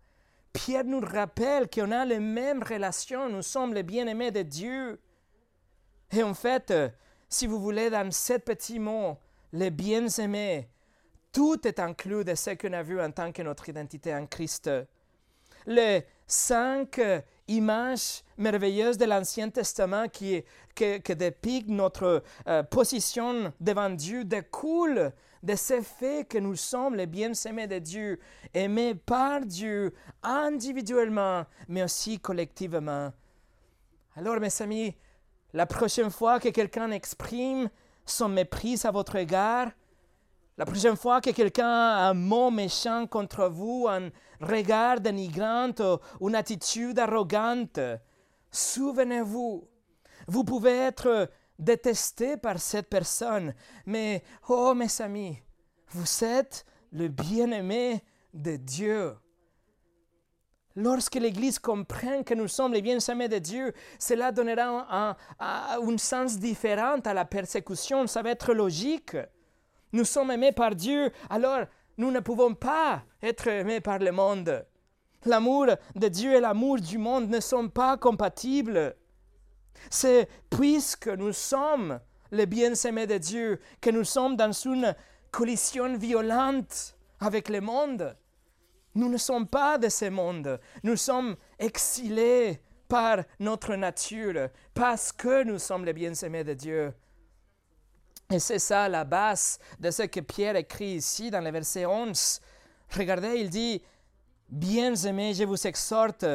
Pierre 0.54 0.86
nous 0.86 1.02
rappelle 1.02 1.70
qu'on 1.70 1.92
a 1.92 2.06
les 2.06 2.20
mêmes 2.20 2.64
relations, 2.64 3.30
nous 3.30 3.42
sommes 3.42 3.74
les 3.74 3.84
bien-aimés 3.84 4.32
de 4.32 4.42
Dieu. 4.42 5.00
Et 6.12 6.24
en 6.24 6.34
fait, 6.34 6.74
si 7.30 7.48
vous 7.48 7.60
voulez, 7.60 7.90
dans 7.90 8.12
ces 8.12 8.40
petits 8.40 8.80
mots, 8.80 9.18
les 9.54 9.72
bien-aimés, 9.72 10.68
tout 11.32 11.66
est 11.66 11.80
inclus 11.80 12.26
de 12.26 12.36
ce 12.36 12.52
qu'on 12.52 12.74
a 12.74 12.84
vu 12.84 13.02
en 13.02 13.12
tant 13.12 13.32
que 13.32 13.42
notre 13.42 13.70
identité 13.70 14.14
en 14.14 14.26
Christ. 14.28 14.70
Les 15.66 16.06
cinq 16.28 17.00
images 17.58 18.24
merveilleuses 18.38 18.98
de 18.98 19.06
l'Ancien 19.06 19.50
Testament 19.50 20.08
qui, 20.08 20.44
que, 20.76 21.14
dépiquent 21.14 21.70
notre 21.70 22.24
euh, 22.48 22.64
position 22.64 23.54
devant 23.60 23.90
Dieu 23.90 24.24
découlent 24.24 25.12
de 25.44 25.56
ce 25.56 25.82
fait 25.82 26.28
que 26.28 26.38
nous 26.38 26.56
sommes 26.56 26.96
les 26.96 27.08
bien-aimés 27.08 27.68
de 27.68 27.80
Dieu, 27.80 28.20
aimés 28.54 28.96
par 28.96 29.42
Dieu 29.42 29.94
individuellement, 30.22 31.46
mais 31.68 31.84
aussi 31.84 32.20
collectivement. 32.20 33.12
Alors, 34.16 34.40
mes 34.40 34.62
amis, 34.62 34.96
la 35.54 35.66
prochaine 35.66 36.12
fois 36.12 36.40
que 36.40 36.50
quelqu'un 36.50 36.92
exprime 36.92 37.70
son 38.06 38.30
mépris 38.30 38.80
à 38.84 38.92
votre 38.92 39.16
égard, 39.16 39.72
la 40.58 40.66
prochaine 40.66 40.96
fois 40.96 41.22
que 41.22 41.32
quelqu'un 41.32 41.68
a 41.68 42.10
un 42.10 42.14
mot 42.14 42.52
méchant 42.52 43.08
contre 43.08 43.48
vous, 43.48 43.88
un 43.90 44.10
regard 44.40 45.00
dénigrant 45.00 45.72
ou 46.20 46.30
une 46.30 46.36
attitude 46.36 47.00
arrogante, 47.00 47.80
souvenez-vous, 48.52 49.68
vous 50.28 50.44
pouvez 50.44 50.78
être 50.78 51.30
détesté 51.58 52.38
par 52.38 52.60
cette 52.60 52.90
personne, 52.90 53.54
mais, 53.86 54.24
oh 54.50 54.74
mes 54.74 55.02
amis, 55.02 55.38
vous 55.90 56.24
êtes 56.24 56.66
le 56.92 57.08
bien-aimé 57.08 58.04
de 58.34 58.56
Dieu. 58.56 59.16
Lorsque 60.76 61.16
l'Église 61.16 61.60
comprend 61.60 62.24
que 62.24 62.34
nous 62.34 62.48
sommes 62.48 62.74
les 62.74 62.82
bien-aimés 62.82 63.28
de 63.28 63.40
Dieu, 63.40 63.74
cela 64.00 64.32
donnera 64.32 64.88
un, 64.90 65.16
un, 65.40 65.98
sens 65.98 66.40
différent 66.40 67.00
à 67.00 67.14
la 67.14 67.26
persécution. 67.26 68.08
Ça 68.08 68.22
va 68.22 68.32
être 68.32 68.54
logique. 68.54 69.18
Nous 69.94 70.06
sommes 70.06 70.32
aimés 70.32 70.52
par 70.52 70.76
Dieu, 70.76 71.12
alors 71.30 71.66
nous 71.98 72.12
ne 72.12 72.20
pouvons 72.20 72.54
pas 72.54 73.04
être 73.22 73.48
aimés 73.48 73.82
par 73.82 74.00
le 74.00 74.12
monde. 74.12 74.66
L'amour 75.26 75.68
de 75.96 76.08
Dieu 76.08 76.34
et 76.34 76.40
l'amour 76.40 76.80
du 76.80 76.98
monde 76.98 77.30
ne 77.30 77.40
sont 77.40 77.70
pas 77.70 77.98
compatibles. 77.98 78.96
C'est 79.90 80.28
puisque 80.50 81.08
nous 81.08 81.34
sommes 81.34 82.00
les 82.32 82.46
bien-aimés 82.46 83.08
de 83.08 83.18
Dieu 83.18 83.60
que 83.82 83.90
nous 83.90 84.04
sommes 84.04 84.36
dans 84.36 84.52
une 84.52 84.96
collision 85.32 85.96
violente 85.98 86.96
avec 87.20 87.50
le 87.50 87.62
monde. 87.62 88.16
Nous 88.96 89.10
ne 89.10 89.18
sommes 89.18 89.48
pas 89.48 89.78
de 89.78 89.90
ce 89.90 90.06
monde. 90.06 90.60
Nous 90.84 90.98
sommes 90.98 91.36
exilés 91.60 92.62
par 92.88 93.20
notre 93.40 93.76
nature 93.76 94.50
parce 94.74 95.12
que 95.12 95.44
nous 95.44 95.60
sommes 95.60 95.86
les 95.86 95.94
bien-aimés 95.94 96.44
de 96.44 96.54
Dieu. 96.54 96.94
Et 98.32 98.40
c'est 98.40 98.60
ça 98.60 98.88
la 98.88 99.04
base 99.04 99.60
de 99.80 99.92
ce 99.92 100.04
que 100.04 100.22
Pierre 100.22 100.56
écrit 100.56 100.94
ici 100.94 101.30
dans 101.30 101.42
le 101.42 101.52
verset 101.52 101.86
11. 101.86 102.40
Regardez, 102.96 103.36
il 103.36 103.50
dit, 103.50 103.82
Bien-aimés, 104.48 105.34
je 105.34 105.46
vous 105.46 105.68
exhorte, 105.68 106.26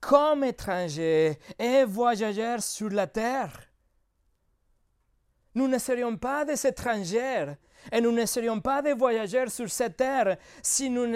comme 0.00 0.44
étrangers 0.44 1.38
et 1.58 1.84
voyageurs 1.84 2.62
sur 2.62 2.88
la 2.88 3.06
terre. 3.06 3.52
Nous 5.54 5.68
ne 5.68 5.78
serions 5.78 6.16
pas 6.16 6.44
des 6.44 6.66
étrangers 6.66 7.54
et 7.92 8.00
nous 8.00 8.12
ne 8.12 8.24
serions 8.24 8.60
pas 8.60 8.80
des 8.80 8.94
voyageurs 8.94 9.50
sur 9.50 9.70
cette 9.70 9.98
terre 9.98 10.38
si 10.62 10.88
nous 10.88 11.06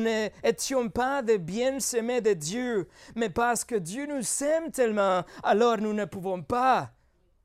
n'étions 0.00 0.88
pas 0.90 1.22
des 1.22 1.38
bien-aimés 1.38 2.20
de 2.20 2.34
Dieu. 2.34 2.88
Mais 3.16 3.30
parce 3.30 3.64
que 3.64 3.76
Dieu 3.76 4.06
nous 4.06 4.44
aime 4.44 4.70
tellement, 4.70 5.24
alors 5.42 5.78
nous 5.78 5.92
ne 5.92 6.04
pouvons 6.04 6.42
pas 6.42 6.92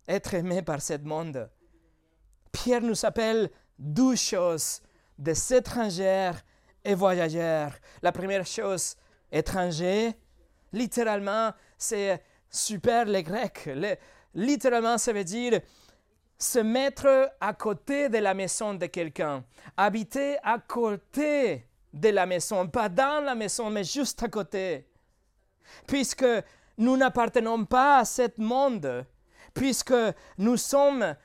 être 0.08 0.34
aimés 0.34 0.62
par 0.62 0.82
ce 0.82 0.98
monde. 0.98 1.50
Pierre 2.52 2.82
nous 2.82 3.06
appelle 3.06 3.50
deux 3.78 4.16
choses, 4.16 4.82
des 5.18 5.54
étrangers 5.54 6.32
et 6.84 6.96
voyageurs. 6.96 7.74
La 8.02 8.12
première 8.12 8.46
chose, 8.46 8.96
étranger, 9.32 10.14
littéralement, 10.74 11.52
c'est 11.78 12.22
super 12.50 13.06
les 13.06 13.24
Grecs. 13.24 13.70
littéralement, 14.34 14.98
ça 14.98 15.14
veut 15.14 15.24
dire 15.24 15.60
se 16.38 16.60
mettre 16.60 17.32
à 17.40 17.54
côté 17.54 18.08
de 18.08 18.18
la 18.18 18.34
maison 18.34 18.74
de 18.74 18.86
quelqu'un, 18.86 19.44
habiter 19.76 20.38
à 20.42 20.58
côté 20.58 21.68
de 21.92 22.10
la 22.10 22.26
maison, 22.26 22.68
pas 22.68 22.88
dans 22.88 23.24
la 23.24 23.36
maison, 23.36 23.70
mais 23.70 23.84
juste 23.84 24.24
à 24.24 24.30
côté. 24.30 24.88
Puisque 25.86 26.26
nous 26.78 26.96
n'appartenons 26.96 27.66
pas 27.66 28.00
à 28.00 28.06
ce 28.06 28.30
monde, 28.38 29.06
puisque 29.54 29.94
nous 30.38 30.56
sommes 30.56 31.16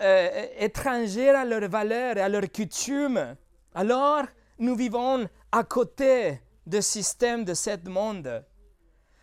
euh, 0.00 0.46
étrangers 0.58 1.30
à 1.30 1.44
leurs 1.44 1.68
valeurs 1.68 2.16
et 2.16 2.20
à 2.20 2.28
leurs 2.28 2.50
coutumes, 2.50 3.36
alors 3.74 4.24
nous 4.58 4.74
vivons 4.74 5.28
à 5.50 5.64
côté 5.64 6.40
du 6.66 6.80
système 6.80 7.44
de 7.44 7.54
ce 7.54 7.88
monde. 7.88 8.44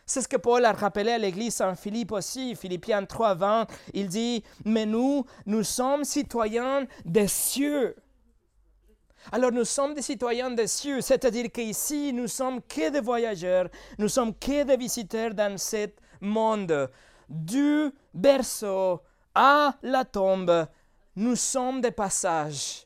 C'est 0.06 0.22
ce 0.22 0.28
que 0.28 0.38
Paul 0.38 0.66
a 0.66 0.74
rappelé 0.74 1.12
à 1.12 1.18
l'église 1.18 1.62
en 1.62 1.76
Philippe 1.76 2.12
aussi, 2.14 2.56
Philippiens 2.56 3.06
3, 3.06 3.36
20. 3.36 3.68
Il 3.94 4.08
dit, 4.08 4.44
mais 4.66 4.86
nous, 4.88 5.24
nous 5.46 5.64
sommes 5.64 6.04
citoyens 6.04 6.88
des 7.06 7.28
cieux. 7.28 7.96
Alors 9.32 9.52
nous 9.52 9.66
sommes 9.66 9.94
des 9.94 10.02
citoyens 10.02 10.50
des 10.50 10.68
cieux, 10.68 11.02
c'est-à-dire 11.02 11.52
qu'ici 11.52 12.12
nous 12.14 12.28
sommes 12.28 12.62
que 12.62 12.90
des 12.90 13.02
voyageurs, 13.02 13.68
nous 13.98 14.08
sommes 14.08 14.34
que 14.34 14.64
des 14.64 14.78
visiteurs 14.78 15.34
dans 15.34 15.58
ce 15.58 15.90
monde. 16.22 16.90
Du 17.30 17.92
berceau 18.12 19.02
à 19.36 19.76
la 19.82 20.06
tombe, 20.06 20.68
nous 21.16 21.36
sommes 21.36 21.82
des 21.82 21.92
passages. 21.92 22.86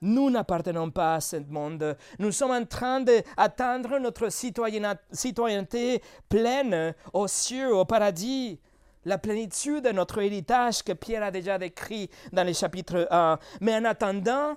Nous 0.00 0.30
n'appartenons 0.30 0.90
pas 0.90 1.16
à 1.16 1.20
ce 1.20 1.36
monde. 1.36 1.96
Nous 2.18 2.30
sommes 2.30 2.52
en 2.52 2.64
train 2.64 3.00
d'atteindre 3.00 3.98
notre 3.98 4.28
citoyenneté 4.30 6.02
pleine 6.28 6.94
aux 7.12 7.26
cieux, 7.26 7.74
au 7.74 7.84
paradis. 7.84 8.60
La 9.04 9.18
plénitude 9.18 9.84
de 9.84 9.90
notre 9.90 10.20
héritage 10.20 10.82
que 10.82 10.92
Pierre 10.92 11.22
a 11.22 11.30
déjà 11.30 11.58
décrit 11.58 12.10
dans 12.32 12.46
le 12.46 12.52
chapitre 12.52 13.08
1. 13.10 13.38
Mais 13.60 13.74
en 13.74 13.84
attendant, 13.84 14.56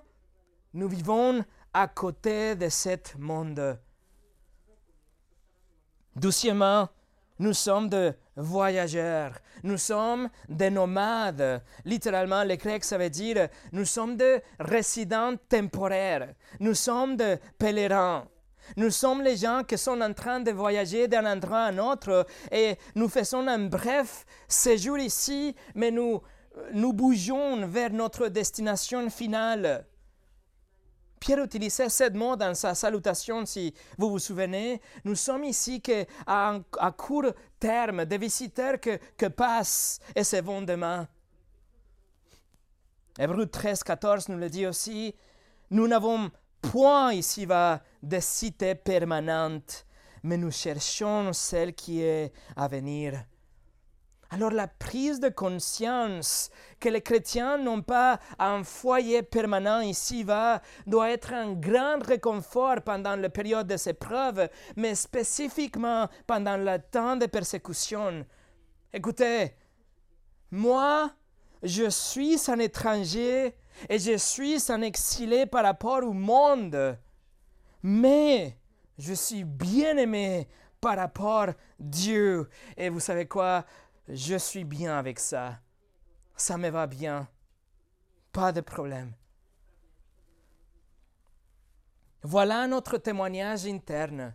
nous 0.73 0.88
vivons 0.88 1.43
à 1.73 1.88
côté 1.88 2.55
de 2.55 2.69
ce 2.69 2.97
monde. 3.17 3.79
Doucement, 6.15 6.89
nous 7.41 7.53
sommes 7.53 7.89
des 7.89 8.12
voyageurs, 8.36 9.33
nous 9.63 9.77
sommes 9.77 10.29
des 10.48 10.69
nomades. 10.69 11.63
Littéralement, 11.86 12.43
le 12.43 12.55
grec, 12.55 12.83
ça 12.83 13.00
veut 13.00 13.10
dire 13.10 13.50
nous 13.71 13.86
sommes 13.86 14.15
des 14.15 14.41
résidents 14.60 15.33
temporaires, 15.50 16.29
nous 16.60 16.75
sommes 16.75 17.15
des 17.17 17.38
pèlerins. 17.57 18.27
Nous 18.77 18.91
sommes 18.91 19.24
les 19.24 19.38
gens 19.38 19.63
qui 19.67 19.75
sont 19.75 20.00
en 20.01 20.13
train 20.13 20.39
de 20.39 20.51
voyager 20.51 21.07
d'un 21.07 21.25
endroit 21.25 21.63
à 21.63 21.69
un 21.69 21.79
autre 21.79 22.27
et 22.51 22.77
nous 22.93 23.10
faisons 23.10 23.45
un 23.48 23.65
bref 23.65 24.24
séjour 24.48 25.00
ici, 25.00 25.55
mais 25.74 25.89
nous, 25.89 26.21
nous 26.71 26.93
bougeons 26.93 27.65
vers 27.65 27.91
notre 27.91 28.27
destination 28.27 29.10
finale. 29.10 29.83
Pierre 31.21 31.43
utilisait 31.43 31.87
ce 31.87 32.11
mot 32.11 32.35
dans 32.35 32.55
sa 32.55 32.73
salutation, 32.73 33.45
si 33.45 33.71
vous 33.95 34.09
vous 34.09 34.17
souvenez. 34.17 34.81
Nous 35.05 35.13
sommes 35.13 35.43
ici 35.43 35.79
que 35.79 36.03
à, 36.25 36.59
court 36.97 37.31
terme, 37.59 38.05
des 38.05 38.17
visiteurs 38.17 38.79
que, 38.81 38.97
que 39.15 39.27
passent 39.27 39.99
et 40.15 40.23
se 40.23 40.41
vont 40.41 40.63
demain. 40.63 41.07
Hébreu 43.19 43.45
13, 43.45 43.83
14 43.83 44.29
nous 44.29 44.37
le 44.39 44.49
dit 44.49 44.65
aussi. 44.65 45.13
Nous 45.69 45.87
n'avons 45.87 46.31
point 46.59 47.13
ici-bas 47.13 47.81
de 48.01 48.19
cité 48.19 48.73
permanente, 48.73 49.85
mais 50.23 50.37
nous 50.37 50.49
cherchons 50.49 51.33
celle 51.33 51.75
qui 51.75 52.01
est 52.01 52.33
à 52.55 52.67
venir. 52.67 53.25
Alors 54.33 54.51
la 54.51 54.67
prise 54.67 55.19
de 55.19 55.27
conscience 55.27 56.50
que 56.79 56.88
les 56.88 57.01
chrétiens 57.01 57.57
n'ont 57.57 57.81
pas 57.81 58.17
un 58.39 58.63
foyer 58.63 59.23
permanent 59.23 59.81
ici-bas 59.81 60.61
doit 60.88 61.11
être 61.11 61.33
un 61.33 61.51
grand 61.51 62.01
réconfort 62.01 62.81
pendant 62.81 63.17
la 63.17 63.29
période 63.29 63.67
des 63.67 63.89
épreuves, 63.89 64.47
mais 64.77 64.95
spécifiquement 64.95 66.07
pendant 66.25 66.55
le 66.55 66.79
temps 66.79 67.17
de 67.17 67.25
persécution. 67.25 68.25
Écoutez, 68.93 69.53
moi, 70.50 71.11
je 71.61 71.89
suis 71.89 72.39
un 72.47 72.59
étranger 72.59 73.53
et 73.89 74.00
je 74.00 74.15
suis 74.15 74.71
un 74.71 74.81
exilé 74.81 75.45
par 75.45 75.63
rapport 75.63 76.03
au 76.03 76.13
monde, 76.13 76.97
mais 77.83 78.57
je 78.97 79.13
suis 79.13 79.43
bien 79.43 79.97
aimé 79.97 80.47
par 80.79 80.97
rapport 80.97 81.50
à 81.50 81.55
Dieu. 81.79 82.50
Et 82.75 82.89
vous 82.89 83.00
savez 83.00 83.27
quoi? 83.27 83.65
Je 84.08 84.36
suis 84.36 84.63
bien 84.63 84.98
avec 84.98 85.20
ça. 85.20 85.60
Ça 86.36 86.58
me 86.58 86.70
va 86.70 86.88
bien. 86.88 87.27
Pas 88.31 88.51
de 88.51 88.62
problème. 88.62 89.13
Voilà 92.24 92.67
notre 92.67 92.98
témoignage 92.98 93.65
interne. 93.65 94.34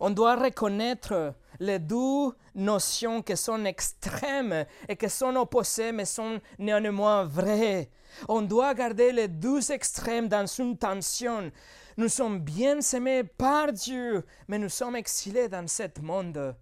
On 0.00 0.10
doit 0.10 0.36
reconnaître 0.36 1.34
les 1.60 1.78
deux 1.78 2.30
notions 2.54 3.22
qui 3.22 3.36
sont 3.36 3.64
extrêmes 3.64 4.66
et 4.88 4.96
qui 4.96 5.08
sont 5.08 5.34
opposées 5.36 5.92
mais 5.92 6.04
sont 6.04 6.40
néanmoins 6.58 7.24
vraies. 7.24 7.90
On 8.28 8.42
doit 8.42 8.74
garder 8.74 9.12
les 9.12 9.28
deux 9.28 9.72
extrêmes 9.72 10.28
dans 10.28 10.46
une 10.46 10.76
tension. 10.76 11.50
Nous 11.96 12.08
sommes 12.08 12.40
bien 12.40 12.78
aimés 12.80 13.24
par 13.24 13.72
Dieu, 13.72 14.24
mais 14.48 14.58
nous 14.58 14.68
sommes 14.68 14.96
exilés 14.96 15.48
dans 15.48 15.68
ce 15.68 15.84
monde. 16.00 16.56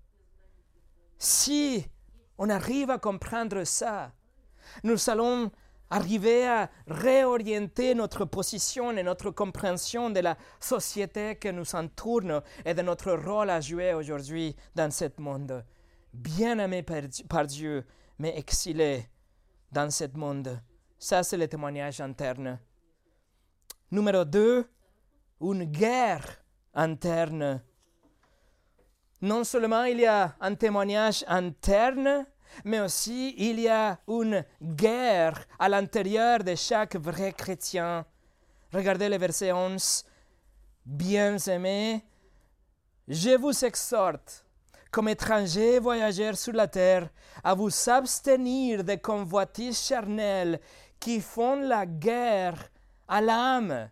Si 1.18 1.86
on 2.40 2.48
arrive 2.48 2.88
à 2.90 2.98
comprendre 2.98 3.64
ça, 3.64 4.12
nous 4.82 5.10
allons 5.10 5.52
arriver 5.90 6.48
à 6.48 6.70
réorienter 6.86 7.94
notre 7.94 8.24
position 8.24 8.92
et 8.92 9.02
notre 9.02 9.30
compréhension 9.30 10.08
de 10.08 10.20
la 10.20 10.38
société 10.58 11.36
qui 11.36 11.52
nous 11.52 11.74
entoure 11.74 12.42
et 12.64 12.72
de 12.72 12.80
notre 12.80 13.12
rôle 13.12 13.50
à 13.50 13.60
jouer 13.60 13.92
aujourd'hui 13.92 14.56
dans 14.74 14.90
ce 14.90 15.04
monde. 15.18 15.62
Bien 16.14 16.58
aimé 16.58 16.82
par 17.28 17.46
Dieu, 17.46 17.84
mais 18.18 18.38
exilé 18.38 19.06
dans 19.70 19.90
ce 19.90 20.04
monde. 20.14 20.62
Ça, 20.98 21.22
c'est 21.22 21.36
le 21.36 21.46
témoignage 21.46 22.00
interne. 22.00 22.58
Numéro 23.90 24.24
2, 24.24 24.66
une 25.42 25.64
guerre 25.64 26.42
interne 26.72 27.62
non 29.22 29.44
seulement 29.44 29.84
il 29.84 30.00
y 30.00 30.06
a 30.06 30.34
un 30.40 30.54
témoignage 30.54 31.24
interne, 31.28 32.26
mais 32.64 32.80
aussi 32.80 33.34
il 33.36 33.60
y 33.60 33.68
a 33.68 33.98
une 34.08 34.44
guerre 34.62 35.46
à 35.58 35.68
l'intérieur 35.68 36.42
de 36.42 36.54
chaque 36.54 36.96
vrai 36.96 37.32
chrétien. 37.32 38.04
Regardez 38.72 39.08
le 39.08 39.18
verset 39.18 39.52
11. 39.52 40.04
Bien-aimés, 40.86 42.04
je 43.08 43.36
vous 43.36 43.64
exhorte, 43.64 44.44
comme 44.90 45.08
étrangers 45.08 45.78
voyageurs 45.78 46.36
sur 46.36 46.54
la 46.54 46.66
terre, 46.66 47.10
à 47.44 47.54
vous 47.54 47.70
abstenir 47.88 48.82
des 48.84 48.98
convoitises 48.98 49.80
charnelles 49.80 50.60
qui 50.98 51.20
font 51.20 51.56
la 51.56 51.86
guerre 51.86 52.70
à 53.06 53.20
l'âme. 53.20 53.90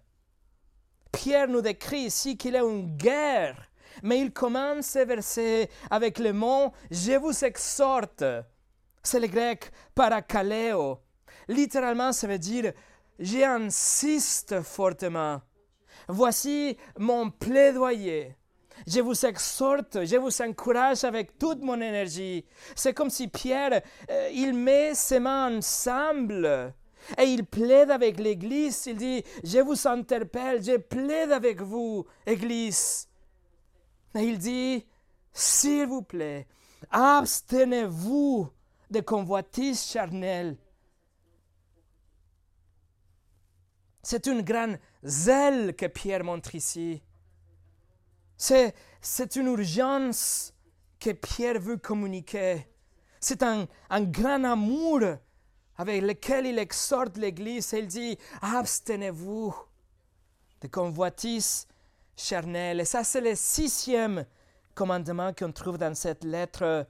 Pierre 1.13 1.49
nous 1.49 1.61
décrit 1.61 2.03
ici 2.03 2.37
qu'il 2.37 2.55
y 2.55 2.57
a 2.57 2.63
une 2.63 2.97
guerre 2.97 3.68
mais 4.03 4.21
il 4.21 4.33
commence 4.33 4.87
ce 4.87 5.01
verset 5.01 5.69
avec 5.91 6.19
le 6.19 6.33
mot 6.33 6.73
Je 6.91 7.13
vous 7.19 7.45
exhorte. 7.45 8.25
C'est 9.03 9.21
le 9.21 9.27
grec 9.27 9.71
parakaleo. 9.95 11.01
Littéralement, 11.49 12.13
ça 12.13 12.27
veut 12.27 12.39
dire 12.39 12.73
J'insiste 13.19 14.63
fortement. 14.63 15.41
Voici 16.09 16.77
mon 16.99 17.31
plaidoyer. 17.31 18.37
Je 18.87 19.01
vous 19.01 19.27
exhorte, 19.27 20.05
je 20.05 20.17
vous 20.17 20.41
encourage 20.41 21.03
avec 21.03 21.37
toute 21.37 21.61
mon 21.61 21.75
énergie. 21.81 22.45
C'est 22.77 22.95
comme 22.95 23.11
si 23.11 23.27
Pierre, 23.27 23.83
euh, 24.09 24.31
il 24.33 24.55
met 24.55 24.95
ses 24.95 25.19
mains 25.19 25.57
ensemble 25.59 26.73
et 27.19 27.25
il 27.25 27.45
plaide 27.45 27.91
avec 27.91 28.21
l'Église. 28.21 28.87
Il 28.87 28.97
dit, 28.97 29.25
je 29.43 29.59
vous 29.59 29.89
interpelle, 29.89 30.63
je 30.63 30.77
plaide 30.77 31.33
avec 31.33 31.61
vous, 31.61 32.07
Église. 32.25 33.08
Et 34.15 34.23
il 34.23 34.39
dit, 34.39 34.87
s'il 35.33 35.87
vous 35.87 36.03
plaît, 36.03 36.47
abstenez-vous 36.91 38.51
de 38.91 39.01
convoitises 39.01 39.85
charnelles. 39.85 40.57
C'est 44.03 44.27
une 44.27 44.43
grande 44.43 44.79
zèle 45.05 45.77
que 45.77 45.87
Pierre 45.87 46.25
montre 46.25 46.55
ici. 46.55 47.03
C'est, 48.37 48.75
c'est 49.01 49.37
une 49.37 49.49
urgence 49.49 50.55
que 50.99 51.11
Pierre 51.11 51.61
veut 51.61 51.77
communiquer. 51.77 52.67
C'est 53.21 53.43
un, 53.43 53.67
un 53.91 54.03
grand 54.03 54.45
amour 54.45 55.01
avec 55.77 56.03
lequel 56.03 56.47
il 56.47 56.59
exhorte 56.59 57.17
l'Église. 57.17 57.73
Il 57.77 57.87
dit, 57.87 58.19
abstenez-vous 58.41 59.55
de 60.61 60.69
convoitises 60.69 61.67
charnel. 62.19 62.81
Et 62.81 62.85
ça, 62.85 63.05
c'est 63.05 63.21
le 63.21 63.35
sixième 63.35 64.25
commandement 64.75 65.33
qu'on 65.33 65.53
trouve 65.53 65.79
dans 65.79 65.95
cette 65.95 66.25
lettre. 66.25 66.87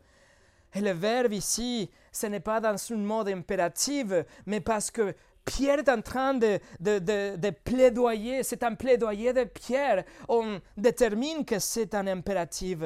Et 0.75 0.81
le 0.81 0.93
verbe 0.93 1.33
ici, 1.33 1.91
ce 2.13 2.27
n'est 2.27 2.41
pas 2.41 2.61
dans 2.61 2.77
un 2.93 2.97
mode 2.97 3.29
impératif, 3.29 4.07
mais 4.47 4.61
parce 4.61 4.91
que 4.91 5.15
Pierre 5.45 5.79
est 5.79 5.89
en 5.89 6.03
train 6.03 6.35
de, 6.35 6.61
de, 6.79 6.99
de, 6.99 7.51
plaidoyer, 7.51 8.43
c'est 8.43 8.63
un 8.63 8.75
plaidoyer 8.75 9.33
de 9.33 9.45
Pierre. 9.45 10.05
On 10.29 10.61
détermine 10.77 11.45
que 11.45 11.59
c'est 11.59 11.95
un 11.95 12.07
impératif. 12.07 12.81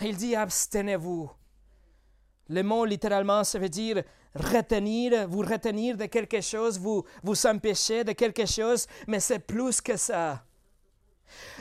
Il 0.00 0.16
dit 0.16 0.36
abstenez-vous. 0.36 1.30
Le 2.48 2.62
mot 2.62 2.84
littéralement, 2.84 3.42
ça 3.42 3.58
veut 3.58 3.68
dire 3.68 4.04
retenir, 4.34 5.26
vous 5.28 5.40
retenir 5.40 5.96
de 5.96 6.06
quelque 6.06 6.40
chose, 6.40 6.78
vous 6.78 7.04
vous 7.22 7.46
empêcher 7.46 8.04
de 8.04 8.12
quelque 8.12 8.46
chose, 8.46 8.86
mais 9.08 9.18
c'est 9.18 9.40
plus 9.40 9.80
que 9.80 9.96
ça. 9.96 10.44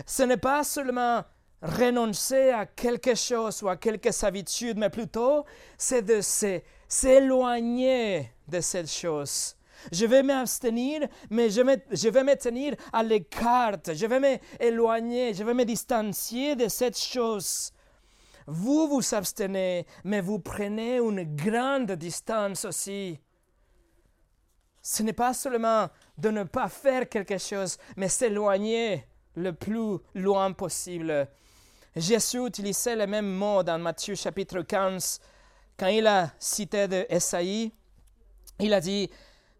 Ce 0.05 0.23
n'est 0.23 0.37
pas 0.37 0.63
seulement 0.63 1.23
renoncer 1.61 2.49
à 2.49 2.65
quelque 2.65 3.15
chose 3.15 3.63
ou 3.63 3.69
à 3.69 3.77
quelques 3.77 4.23
habitudes, 4.23 4.77
mais 4.77 4.89
plutôt 4.89 5.45
c'est 5.77 6.01
de 6.01 6.19
s'éloigner 6.87 8.31
de 8.47 8.59
cette 8.59 8.91
chose. 8.91 9.55
Je 9.91 10.05
vais 10.05 10.23
m'abstenir, 10.23 11.07
mais 11.29 11.49
je, 11.49 11.61
je, 11.91 12.09
vais 12.09 12.23
me 12.23 12.35
tenir 12.35 12.75
à 12.91 13.03
l'écart, 13.03 13.77
je 13.85 14.05
vais 14.05 14.19
m'éloigner, 14.19 15.33
je 15.33 15.43
vais 15.43 15.53
me 15.53 15.65
distancier 15.65 16.55
de 16.55 16.67
cette 16.67 16.97
chose. 16.97 17.71
Vous 18.45 18.87
vous 18.87 19.15
abstenez, 19.15 19.85
mais 20.03 20.21
vous 20.21 20.39
prenez 20.39 20.97
une 20.97 21.23
grande 21.35 21.91
distance 21.93 22.65
aussi. 22.65 23.19
Ce 24.81 25.01
n'est 25.01 25.13
pas 25.13 25.33
seulement 25.33 25.87
de 26.17 26.29
ne 26.29 26.43
pas 26.43 26.67
faire 26.67 27.07
quelque 27.07 27.37
chose, 27.37 27.77
mais 27.95 28.09
s'éloigner 28.09 29.05
le 29.35 29.53
plus 29.53 29.97
loin 30.15 30.51
possible. 30.53 31.27
Jésus 31.95 32.45
utilisait 32.45 32.95
le 32.95 33.07
même 33.07 33.29
mot 33.29 33.63
dans 33.63 33.79
Matthieu 33.79 34.15
chapitre 34.15 34.61
15 34.61 35.19
quand 35.77 35.87
il 35.87 36.07
a 36.07 36.31
cité 36.39 36.87
de 36.87 37.05
Esaïe. 37.09 37.71
Il 38.59 38.73
a 38.73 38.79
dit 38.79 39.09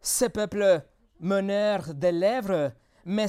Ce 0.01 0.25
peuple 0.25 0.81
meneur 1.19 1.93
des 1.93 2.12
lèvres, 2.12 2.71
mais, 3.05 3.27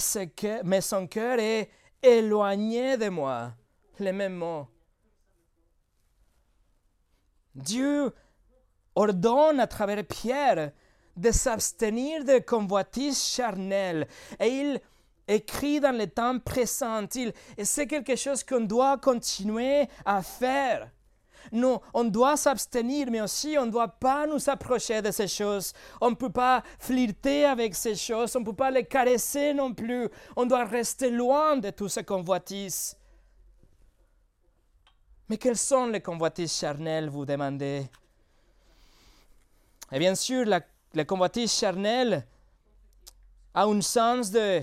mais 0.64 0.80
son 0.80 1.07
cœur 1.07 1.38
est 1.38 1.70
éloigné 2.02 2.96
de 2.96 3.09
moi. 3.09 3.52
Le 3.98 4.12
même 4.12 4.35
mot. 4.35 4.66
Dieu 7.54 8.12
ordonne 8.94 9.61
à 9.61 9.66
travers 9.66 10.04
Pierre 10.04 10.72
de 11.16 11.30
s'abstenir 11.30 12.24
de 12.24 12.38
convoitises 12.38 13.22
charnelles 13.22 14.09
et 14.40 14.48
il 14.48 14.80
écrit 15.26 15.80
dans 15.80 15.96
le 15.96 16.06
temps 16.06 16.38
présent. 16.38 17.06
Et 17.56 17.64
c'est 17.64 17.87
quelque 17.87 18.16
chose 18.16 18.44
qu'on 18.44 18.60
doit 18.60 18.98
continuer 18.98 19.88
à 20.04 20.22
faire. 20.22 20.90
Nous, 21.52 21.78
on 21.92 22.04
doit 22.04 22.37
s'abstenir, 22.37 23.10
mais 23.10 23.20
aussi 23.20 23.56
on 23.58 23.66
ne 23.66 23.70
doit 23.70 23.88
pas 23.88 24.26
nous 24.26 24.48
approcher 24.48 25.02
de 25.02 25.10
ces 25.10 25.28
choses. 25.28 25.72
On 26.00 26.10
ne 26.10 26.14
peut 26.14 26.30
pas 26.30 26.62
flirter 26.78 27.44
avec 27.44 27.74
ces 27.74 27.94
choses, 27.94 28.34
on 28.37 28.40
ne 28.40 28.44
peut 28.44 28.54
pas 28.54 28.70
les 28.70 28.84
caresser 28.84 29.52
non 29.52 29.74
plus. 29.74 30.08
On 30.37 30.46
doit 30.46 30.64
rester 30.64 31.10
loin 31.10 31.56
de 31.56 31.70
tout 31.70 31.88
ce 31.88 32.00
convoitise. 32.00 32.96
Mais 35.28 35.37
quelles 35.37 35.56
sont 35.56 35.87
les 35.87 36.00
convoitises 36.00 36.54
charnelles, 36.58 37.08
vous 37.08 37.24
demandez? 37.24 37.87
Et 39.92 39.98
bien 39.98 40.14
sûr, 40.14 40.44
la, 40.44 40.60
la 40.94 41.04
convoitise 41.04 41.52
charnelle 41.52 42.26
a 43.54 43.64
un 43.64 43.80
sens 43.80 44.30
de 44.30 44.62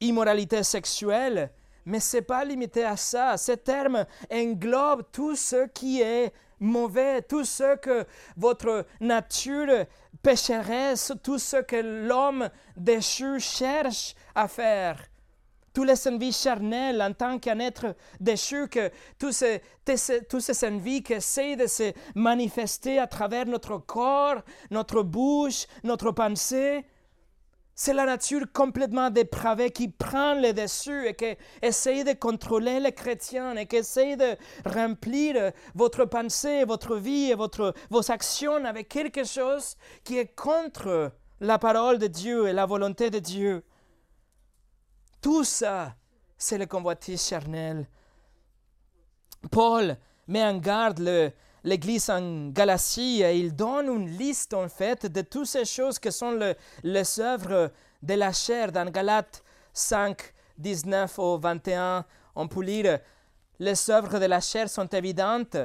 immoralité 0.00 0.62
sexuelle, 0.62 1.50
mais 1.84 2.00
ce 2.00 2.16
n'est 2.16 2.22
pas 2.22 2.44
limité 2.44 2.84
à 2.84 2.96
ça. 2.96 3.36
Ce 3.36 3.52
terme 3.52 4.04
englobe 4.32 5.04
tout 5.12 5.36
ce 5.36 5.66
qui 5.68 6.00
est 6.00 6.32
mauvais, 6.60 7.22
tout 7.22 7.44
ce 7.44 7.76
que 7.76 8.06
votre 8.36 8.86
nature 9.00 9.86
pécheresse, 10.22 11.12
tout 11.22 11.38
ce 11.38 11.56
que 11.56 11.76
l'homme 12.06 12.48
déchu 12.76 13.40
cherche 13.40 14.14
à 14.34 14.46
faire. 14.46 15.02
Tous 15.72 15.84
les 15.84 16.08
envies 16.08 16.32
charnelles 16.32 17.00
en 17.00 17.12
tant 17.12 17.38
qu'un 17.38 17.60
être 17.60 17.94
déchu, 18.18 18.68
que 18.68 18.90
tous 19.18 19.32
ces, 19.32 19.62
tous 20.28 20.40
ces 20.40 20.66
envies 20.66 21.02
qui 21.02 21.12
essayent 21.12 21.56
de 21.56 21.68
se 21.68 21.92
manifester 22.14 22.98
à 22.98 23.06
travers 23.06 23.46
notre 23.46 23.78
corps, 23.78 24.42
notre 24.70 25.02
bouche, 25.02 25.66
notre 25.84 26.10
pensée, 26.10 26.84
c'est 27.82 27.94
la 27.94 28.04
nature 28.04 28.44
complètement 28.52 29.08
dépravée 29.08 29.70
qui 29.70 29.88
prend 29.88 30.34
le 30.34 30.52
dessus 30.52 31.06
et 31.06 31.14
qui 31.14 31.34
essaye 31.62 32.04
de 32.04 32.12
contrôler 32.12 32.78
les 32.78 32.92
chrétiens 32.92 33.56
et 33.56 33.64
qui 33.66 33.76
essaye 33.76 34.18
de 34.18 34.36
remplir 34.66 35.50
votre 35.74 36.04
pensée, 36.04 36.66
votre 36.66 36.96
vie 36.96 37.30
et 37.30 37.34
votre, 37.34 37.72
vos 37.88 38.10
actions 38.10 38.66
avec 38.66 38.90
quelque 38.90 39.24
chose 39.24 39.78
qui 40.04 40.18
est 40.18 40.34
contre 40.34 41.12
la 41.40 41.58
parole 41.58 41.96
de 41.96 42.06
Dieu 42.06 42.48
et 42.48 42.52
la 42.52 42.66
volonté 42.66 43.08
de 43.08 43.18
Dieu. 43.18 43.64
Tout 45.22 45.44
ça, 45.44 45.94
c'est 46.36 46.58
le 46.58 46.66
convoitise 46.66 47.26
charnel. 47.26 47.88
Paul 49.50 49.96
met 50.28 50.44
en 50.44 50.58
garde 50.58 50.98
le, 50.98 51.32
l'Église 51.64 52.10
en 52.10 52.48
Galatie, 52.48 53.20
il 53.20 53.54
donne 53.54 53.86
une 53.86 54.16
liste 54.16 54.54
en 54.54 54.68
fait 54.68 55.06
de 55.06 55.20
toutes 55.20 55.46
ces 55.46 55.64
choses 55.64 55.98
que 55.98 56.10
sont 56.10 56.38
les 56.82 57.20
œuvres 57.20 57.70
de 58.02 58.14
la 58.14 58.32
chair. 58.32 58.72
Dans 58.72 58.90
Galates 58.90 59.42
5, 59.72 60.18
19 60.58 61.18
au 61.18 61.38
21, 61.38 62.04
on 62.34 62.48
peut 62.48 62.62
lire 62.62 62.98
les 63.58 63.90
œuvres 63.90 64.18
de 64.18 64.24
la 64.24 64.40
chair 64.40 64.68
sont 64.68 64.86
évidentes. 64.86 65.56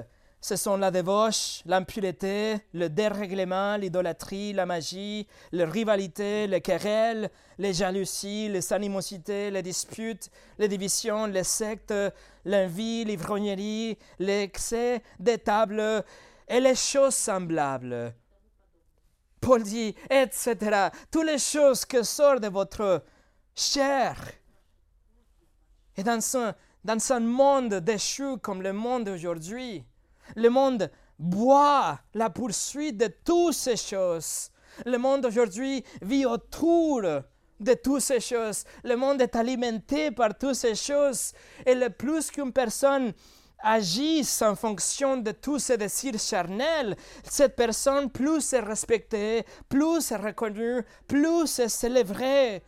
Ce 0.47 0.57
sont 0.57 0.77
la 0.77 0.91
débauche, 0.91 1.63
l'impureté, 1.65 2.57
le 2.75 2.87
dérèglement, 2.87 3.77
l'idolâtrie, 3.77 4.53
la 4.53 4.67
magie, 4.67 5.25
la 5.51 5.65
rivalité, 5.65 6.45
les 6.45 6.61
querelles, 6.61 7.31
les 7.57 7.73
jalousies, 7.73 8.49
les 8.49 8.71
animosités, 8.71 9.49
les 9.49 9.63
disputes, 9.63 10.29
les 10.59 10.67
divisions, 10.67 11.25
les 11.25 11.43
sectes, 11.43 11.95
l'envie, 12.45 13.05
l'ivrognerie, 13.05 13.97
l'excès 14.19 15.01
des 15.19 15.39
tables 15.39 16.03
et 16.47 16.59
les 16.59 16.75
choses 16.75 17.15
semblables. 17.15 18.13
Paul 19.41 19.63
dit, 19.63 19.95
etc. 20.11 20.89
Toutes 21.09 21.25
les 21.25 21.39
choses 21.39 21.85
que 21.85 22.03
sortent 22.03 22.43
de 22.43 22.49
votre 22.49 23.03
chair. 23.55 24.15
Et 25.97 26.03
dans 26.03 26.21
un, 26.37 26.53
dans 26.83 27.11
un 27.13 27.19
monde 27.19 27.73
déchu 27.73 28.37
comme 28.37 28.61
le 28.61 28.73
monde 28.73 29.05
d'aujourd'hui, 29.05 29.83
le 30.35 30.49
monde 30.49 30.89
boit 31.19 31.99
la 32.13 32.29
poursuite 32.29 32.97
de 32.97 33.07
toutes 33.23 33.53
ces 33.53 33.77
choses. 33.77 34.49
Le 34.85 34.97
monde 34.97 35.25
aujourd'hui 35.25 35.83
vit 36.01 36.25
autour 36.25 37.01
de 37.59 37.73
toutes 37.73 38.01
ces 38.01 38.19
choses. 38.19 38.63
Le 38.83 38.95
monde 38.95 39.21
est 39.21 39.35
alimenté 39.35 40.11
par 40.11 40.37
toutes 40.37 40.55
ces 40.55 40.75
choses. 40.75 41.31
Et 41.65 41.75
le 41.75 41.89
plus 41.89 42.29
qu'une 42.29 42.51
personne 42.51 43.13
agisse 43.59 44.41
en 44.41 44.55
fonction 44.55 45.17
de 45.17 45.31
tous 45.31 45.59
ces 45.59 45.77
désirs 45.77 46.19
charnels, 46.19 46.95
cette 47.23 47.55
personne 47.55 48.11
plus 48.11 48.53
est 48.53 48.59
respectée, 48.59 49.45
plus 49.69 50.11
est 50.11 50.17
reconnue, 50.17 50.83
plus 51.07 51.59
est 51.59 51.69
célébrée. 51.69 52.63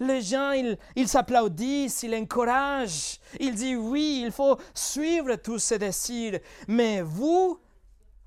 Les 0.00 0.22
gens, 0.22 0.52
ils, 0.96 1.08
s'applaudissent, 1.08 2.02
ils 2.02 2.14
encouragent, 2.14 3.20
ils 3.38 3.54
disent 3.54 3.76
oui, 3.76 4.22
il 4.24 4.32
faut 4.32 4.58
suivre 4.74 5.36
tous 5.36 5.58
ces 5.58 5.78
désirs. 5.78 6.40
Mais 6.66 7.02
vous, 7.02 7.60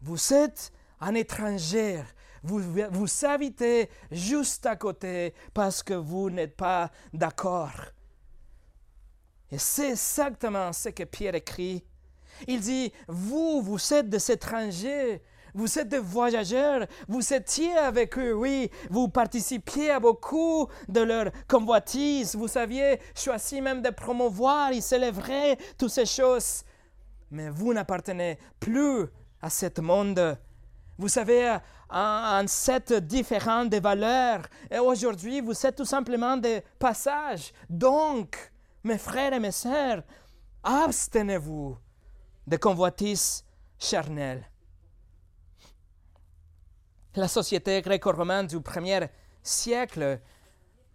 vous 0.01 0.33
êtes 0.33 0.71
un 1.01 1.15
étranger. 1.15 2.03
Vous, 2.43 2.61
vous 2.91 3.25
habitez 3.25 3.89
juste 4.11 4.65
à 4.65 4.75
côté 4.75 5.33
parce 5.53 5.81
que 5.81 5.93
vous 5.93 6.29
n'êtes 6.29 6.55
pas 6.55 6.91
d'accord. 7.11 7.73
Et 9.51 9.57
c'est 9.57 9.91
exactement 9.91 10.73
ce 10.73 10.89
que 10.89 11.03
Pierre 11.03 11.35
écrit. 11.35 11.83
Il 12.47 12.59
dit, 12.59 12.91
vous, 13.07 13.61
vous 13.61 13.93
êtes 13.93 14.09
des 14.09 14.31
étrangers, 14.31 15.21
vous 15.53 15.79
êtes 15.79 15.89
des 15.89 15.99
voyageurs, 15.99 16.85
vous 17.07 17.33
étiez 17.33 17.75
avec 17.77 18.17
eux, 18.17 18.33
oui, 18.33 18.69
vous 18.89 19.07
participiez 19.07 19.91
à 19.91 19.99
beaucoup 19.99 20.67
de 20.87 21.01
leur 21.01 21.31
convoitise, 21.47 22.35
vous 22.35 22.57
aviez 22.57 22.99
choisi 23.15 23.61
même 23.61 23.81
de 23.81 23.89
promouvoir 23.89 24.71
et 24.71 24.81
célébrer 24.81 25.57
toutes 25.77 25.91
ces 25.91 26.05
choses. 26.05 26.63
Mais 27.29 27.49
vous 27.49 27.73
n'appartenez 27.73 28.37
plus 28.59 29.07
à 29.41 29.49
ce 29.49 29.81
monde. 29.81 30.37
Vous 30.97 31.17
avez 31.17 31.57
un, 31.89 32.47
set 32.47 32.93
différent 32.93 33.65
de 33.65 33.77
valeurs 33.77 34.43
et 34.71 34.79
aujourd'hui 34.79 35.41
vous 35.41 35.65
êtes 35.65 35.75
tout 35.75 35.85
simplement 35.85 36.37
des 36.37 36.61
passages. 36.79 37.51
Donc, 37.69 38.51
mes 38.83 38.97
frères 38.97 39.33
et 39.33 39.39
mes 39.39 39.51
sœurs, 39.51 40.03
abstenez-vous 40.63 41.77
de 42.45 42.57
convoitises 42.57 43.43
charnelles. 43.79 44.47
La 47.15 47.27
société 47.27 47.79
gréco-romaine 47.83 48.47
du 48.47 48.59
premier 48.59 49.01
siècle 49.43 50.19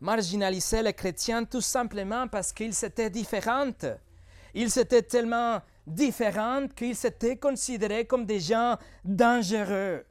marginalisait 0.00 0.82
les 0.82 0.92
chrétiens 0.92 1.44
tout 1.44 1.60
simplement 1.60 2.26
parce 2.26 2.52
qu'ils 2.52 2.74
étaient 2.84 3.08
différents. 3.08 3.70
Ils 4.52 4.78
étaient 4.80 5.02
tellement 5.02 5.60
différents 5.86 6.66
qu'ils 6.74 7.06
étaient 7.06 7.36
considérés 7.36 8.04
comme 8.04 8.26
des 8.26 8.40
gens 8.40 8.76
dangereux. 9.04 10.04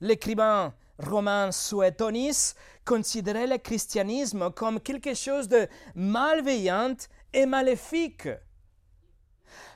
L'écrivain 0.00 0.72
romain 0.98 1.52
Suétonis 1.52 2.54
considérait 2.86 3.46
le 3.46 3.58
christianisme 3.58 4.50
comme 4.52 4.80
quelque 4.80 5.12
chose 5.12 5.46
de 5.46 5.68
malveillant 5.94 6.96
et 7.34 7.44
maléfique. 7.44 8.28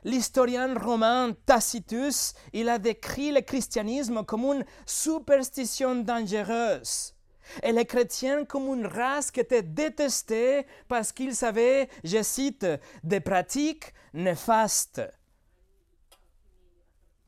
L'historien 0.04 0.74
romain 0.78 1.34
Tacitus, 1.46 2.34
il 2.52 2.68
a 2.68 2.78
décrit 2.78 3.32
le 3.32 3.40
christianisme 3.40 4.24
comme 4.24 4.44
une 4.44 4.64
superstition 4.86 5.96
dangereuse 5.96 7.14
et 7.62 7.72
les 7.72 7.84
chrétiens 7.84 8.44
comme 8.44 8.66
une 8.68 8.86
race 8.86 9.30
qui 9.30 9.40
était 9.40 9.62
détestée 9.62 10.66
parce 10.86 11.12
qu'ils 11.12 11.44
avaient, 11.44 11.88
je 12.04 12.22
cite, 12.22 12.66
des 13.02 13.20
pratiques 13.20 13.92
néfastes. 14.12 15.02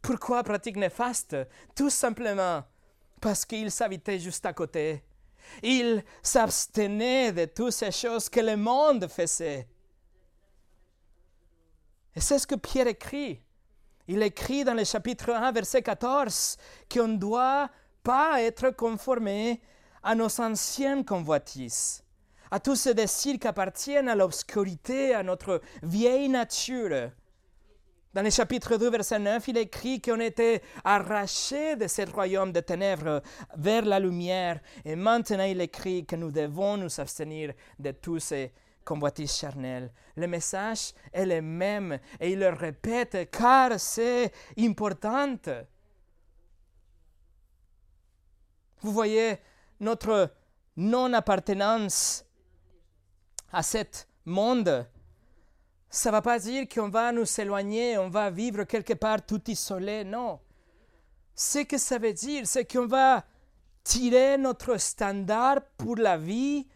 Pourquoi 0.02 0.42
pratiques 0.42 0.76
néfastes? 0.76 1.36
Tout 1.74 1.90
simplement 1.90 2.64
parce 3.20 3.44
qu'ils 3.44 3.70
s'habitaient 3.70 4.18
juste 4.18 4.46
à 4.46 4.52
côté. 4.52 5.02
Ils 5.62 6.02
s'abstenaient 6.22 7.32
de 7.32 7.44
toutes 7.44 7.72
ces 7.72 7.90
choses 7.90 8.28
que 8.28 8.40
le 8.40 8.56
monde 8.56 9.08
faisait. 9.08 9.68
Et 12.16 12.20
c'est 12.20 12.38
ce 12.38 12.46
que 12.46 12.56
Pierre 12.56 12.88
écrit. 12.88 13.40
Il 14.08 14.22
écrit 14.22 14.64
dans 14.64 14.74
le 14.74 14.84
chapitre 14.84 15.30
1, 15.30 15.52
verset 15.52 15.82
14, 15.82 16.56
qu'on 16.92 17.08
ne 17.08 17.16
doit 17.16 17.70
pas 18.02 18.42
être 18.42 18.70
conformé 18.70 19.60
à 20.02 20.14
nos 20.14 20.40
anciennes 20.40 21.04
convoitises, 21.04 22.02
à 22.50 22.58
tous 22.58 22.74
ces 22.74 22.94
désirs 22.94 23.38
qui 23.38 23.46
appartiennent 23.46 24.08
à 24.08 24.16
l'obscurité, 24.16 25.14
à 25.14 25.22
notre 25.22 25.60
vieille 25.82 26.28
nature. 26.28 27.10
Dans 28.12 28.22
le 28.22 28.30
chapitre 28.30 28.76
2, 28.76 28.90
verset 28.90 29.20
9, 29.20 29.46
il 29.46 29.58
écrit 29.58 30.02
qu'on 30.02 30.18
était 30.18 30.62
arrachés 30.82 31.76
de 31.76 31.86
ce 31.86 32.10
royaume 32.10 32.50
de 32.50 32.58
ténèbres 32.58 33.22
vers 33.56 33.84
la 33.84 34.00
lumière. 34.00 34.58
Et 34.84 34.96
maintenant, 34.96 35.44
il 35.44 35.60
écrit 35.60 36.04
que 36.04 36.16
nous 36.16 36.32
devons 36.32 36.76
nous 36.76 37.00
abstenir 37.00 37.52
de 37.78 37.92
tous 37.92 38.18
ces 38.18 38.52
convoitises 38.84 39.36
charnelles. 39.36 39.92
Le 40.16 40.26
message 40.26 40.92
est 41.12 41.26
le 41.26 41.40
même 41.42 41.98
et 42.18 42.32
il 42.32 42.38
le 42.38 42.50
répète 42.50 43.30
car 43.30 43.78
c'est 43.78 44.32
important. 44.58 45.36
Vous 48.80 48.92
voyez, 48.92 49.38
notre 49.78 50.32
non-appartenance 50.76 52.24
à 53.52 53.62
ce 53.62 53.84
monde, 54.24 54.86
ça 55.88 56.10
ne 56.10 56.12
va 56.12 56.22
pas 56.22 56.38
dire 56.38 56.66
qu'on 56.68 56.88
va 56.88 57.12
nous 57.12 57.26
éloigner, 57.40 57.98
on 57.98 58.08
va 58.08 58.30
vivre 58.30 58.64
quelque 58.64 58.94
part 58.94 59.24
tout 59.26 59.42
isolé, 59.50 60.04
non. 60.04 60.40
Ce 61.34 61.60
que 61.60 61.78
ça 61.78 61.98
veut 61.98 62.12
dire, 62.12 62.46
c'est 62.46 62.70
qu'on 62.70 62.86
va 62.86 63.24
tirer 63.82 64.38
notre 64.38 64.76
standard 64.76 65.60
pour 65.76 65.96
la 65.96 66.16
vie 66.16 66.66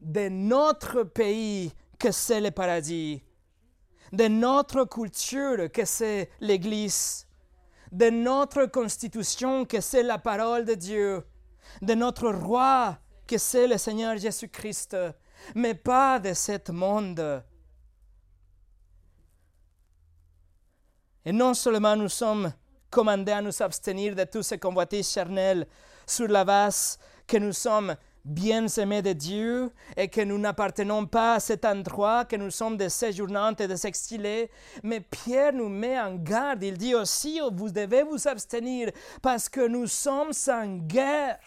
de 0.00 0.28
notre 0.28 1.02
pays 1.02 1.72
que 1.98 2.12
c'est 2.12 2.40
le 2.40 2.50
paradis, 2.50 3.22
de 4.12 4.28
notre 4.28 4.84
culture 4.84 5.70
que 5.72 5.84
c'est 5.84 6.30
l'Église, 6.40 7.26
de 7.90 8.10
notre 8.10 8.66
constitution 8.66 9.64
que 9.64 9.80
c'est 9.80 10.02
la 10.02 10.18
parole 10.18 10.64
de 10.64 10.74
Dieu, 10.74 11.24
de 11.82 11.94
notre 11.94 12.30
roi 12.30 12.98
que 13.26 13.38
c'est 13.38 13.66
le 13.66 13.78
Seigneur 13.78 14.16
Jésus-Christ, 14.16 14.96
mais 15.54 15.74
pas 15.74 16.18
de 16.18 16.32
ce 16.32 16.72
monde. 16.72 17.42
Et 21.24 21.32
non 21.32 21.52
seulement 21.52 21.96
nous 21.96 22.08
sommes 22.08 22.52
commandés 22.90 23.32
à 23.32 23.42
nous 23.42 23.62
abstenir 23.62 24.14
de 24.14 24.24
tous 24.24 24.42
ces 24.42 24.58
convoitises 24.58 25.10
charnelles 25.10 25.66
sur 26.06 26.28
la 26.28 26.44
base 26.44 26.98
que 27.26 27.36
nous 27.36 27.52
sommes 27.52 27.94
bien 28.28 28.66
aimés 28.66 29.02
de 29.02 29.12
Dieu 29.12 29.72
et 29.96 30.08
que 30.08 30.20
nous 30.20 30.38
n'appartenons 30.38 31.06
pas 31.06 31.34
à 31.34 31.40
cet 31.40 31.64
endroit, 31.64 32.24
que 32.24 32.36
nous 32.36 32.50
sommes 32.50 32.76
des 32.76 32.90
séjournantes 32.90 33.60
et 33.60 33.68
des 33.68 33.86
exilés. 33.86 34.50
Mais 34.82 35.00
Pierre 35.00 35.54
nous 35.54 35.68
met 35.68 35.98
en 35.98 36.14
garde. 36.14 36.62
Il 36.62 36.76
dit 36.76 36.94
aussi, 36.94 37.40
vous 37.52 37.70
devez 37.70 38.02
vous 38.02 38.28
abstenir 38.28 38.90
parce 39.22 39.48
que 39.48 39.66
nous 39.66 39.86
sommes 39.86 40.32
en 40.48 40.76
guerre. 40.76 41.40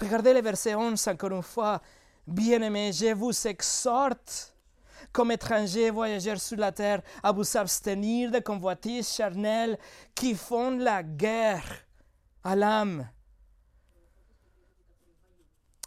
Regardez 0.00 0.34
le 0.34 0.42
verset 0.42 0.74
11 0.74 1.08
encore 1.08 1.32
une 1.32 1.42
fois. 1.42 1.80
Bien-aimés, 2.26 2.92
je 2.92 3.14
vous 3.14 3.46
exhorte 3.46 4.54
comme 5.12 5.30
étrangers 5.30 5.90
voyageurs 5.90 6.40
sur 6.40 6.56
la 6.56 6.72
terre, 6.72 7.02
à 7.22 7.30
vous 7.30 7.56
abstenir 7.56 8.30
de 8.30 8.40
convoitises 8.40 9.14
charnelles 9.14 9.78
qui 10.14 10.34
font 10.34 10.70
la 10.70 11.02
guerre 11.02 11.86
à 12.42 12.56
l'âme. 12.56 13.06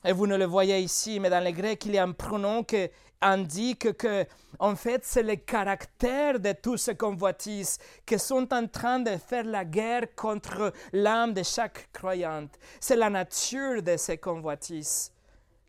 Et 0.06 0.12
vous 0.12 0.28
ne 0.28 0.38
le 0.38 0.46
voyez 0.46 0.80
ici, 0.80 1.20
mais 1.20 1.30
dans 1.30 1.44
le 1.44 1.52
grec, 1.52 1.86
il 1.86 1.96
y 1.96 1.98
a 1.98 2.04
un 2.04 2.12
pronom 2.12 2.64
qui 2.64 2.88
indique 3.20 3.98
que, 3.98 4.26
en 4.60 4.76
fait, 4.76 5.04
c'est 5.04 5.24
le 5.24 5.36
caractère 5.38 6.40
de 6.40 6.54
tous 6.54 6.78
ces 6.78 6.96
convoitises 6.96 7.80
qui 8.06 8.20
sont 8.20 8.54
en 8.54 8.68
train 8.68 9.00
de 9.00 9.18
faire 9.18 9.44
la 9.44 9.66
guerre 9.66 10.14
contre 10.16 10.72
l'âme 10.94 11.34
de 11.34 11.44
chaque 11.44 11.92
croyante. 11.92 12.58
C'est 12.80 12.96
la 12.96 13.10
nature 13.10 13.82
de 13.82 13.98
ces 13.98 14.18
convoitises 14.18 15.12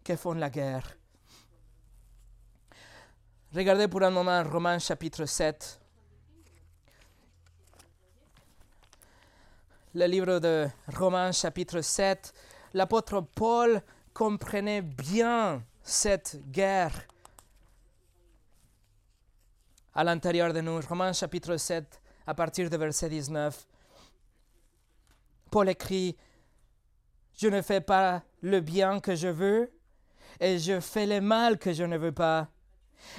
qui 0.05 0.17
font 0.17 0.35
la 0.35 0.51
guerre. 0.51 0.97
Regardez 3.55 3.89
pour 3.89 4.03
un 4.03 4.11
moment 4.11 4.43
Romains 4.45 4.79
chapitre 4.79 5.25
7. 5.25 5.81
Le 9.95 10.05
livre 10.05 10.39
de 10.39 10.69
Romains 10.95 11.33
chapitre 11.33 11.81
7, 11.81 12.35
l'apôtre 12.75 13.23
Paul 13.35 13.83
comprenait 14.19 14.83
bien 14.83 15.63
cette 15.81 16.41
guerre 16.51 17.07
à 19.95 20.03
l'intérieur 20.03 20.53
de 20.53 20.61
nous. 20.61 20.81
Romains 20.81 21.13
chapitre 21.13 21.57
7, 21.57 22.03
à 22.27 22.35
partir 22.35 22.69
de 22.69 22.77
verset 22.77 23.09
19. 23.09 23.65
Paul 25.53 25.69
écrit, 25.69 26.17
Je 27.37 27.47
ne 27.47 27.63
fais 27.63 27.81
pas 27.81 28.25
le 28.41 28.61
bien 28.61 28.99
que 28.99 29.15
je 29.15 29.29
veux, 29.29 29.71
et 30.41 30.59
je 30.59 30.81
fais 30.81 31.07
le 31.07 31.21
mal 31.21 31.57
que 31.57 31.73
je 31.73 31.85
ne 31.85 31.97
veux 31.97 32.11
pas. 32.11 32.49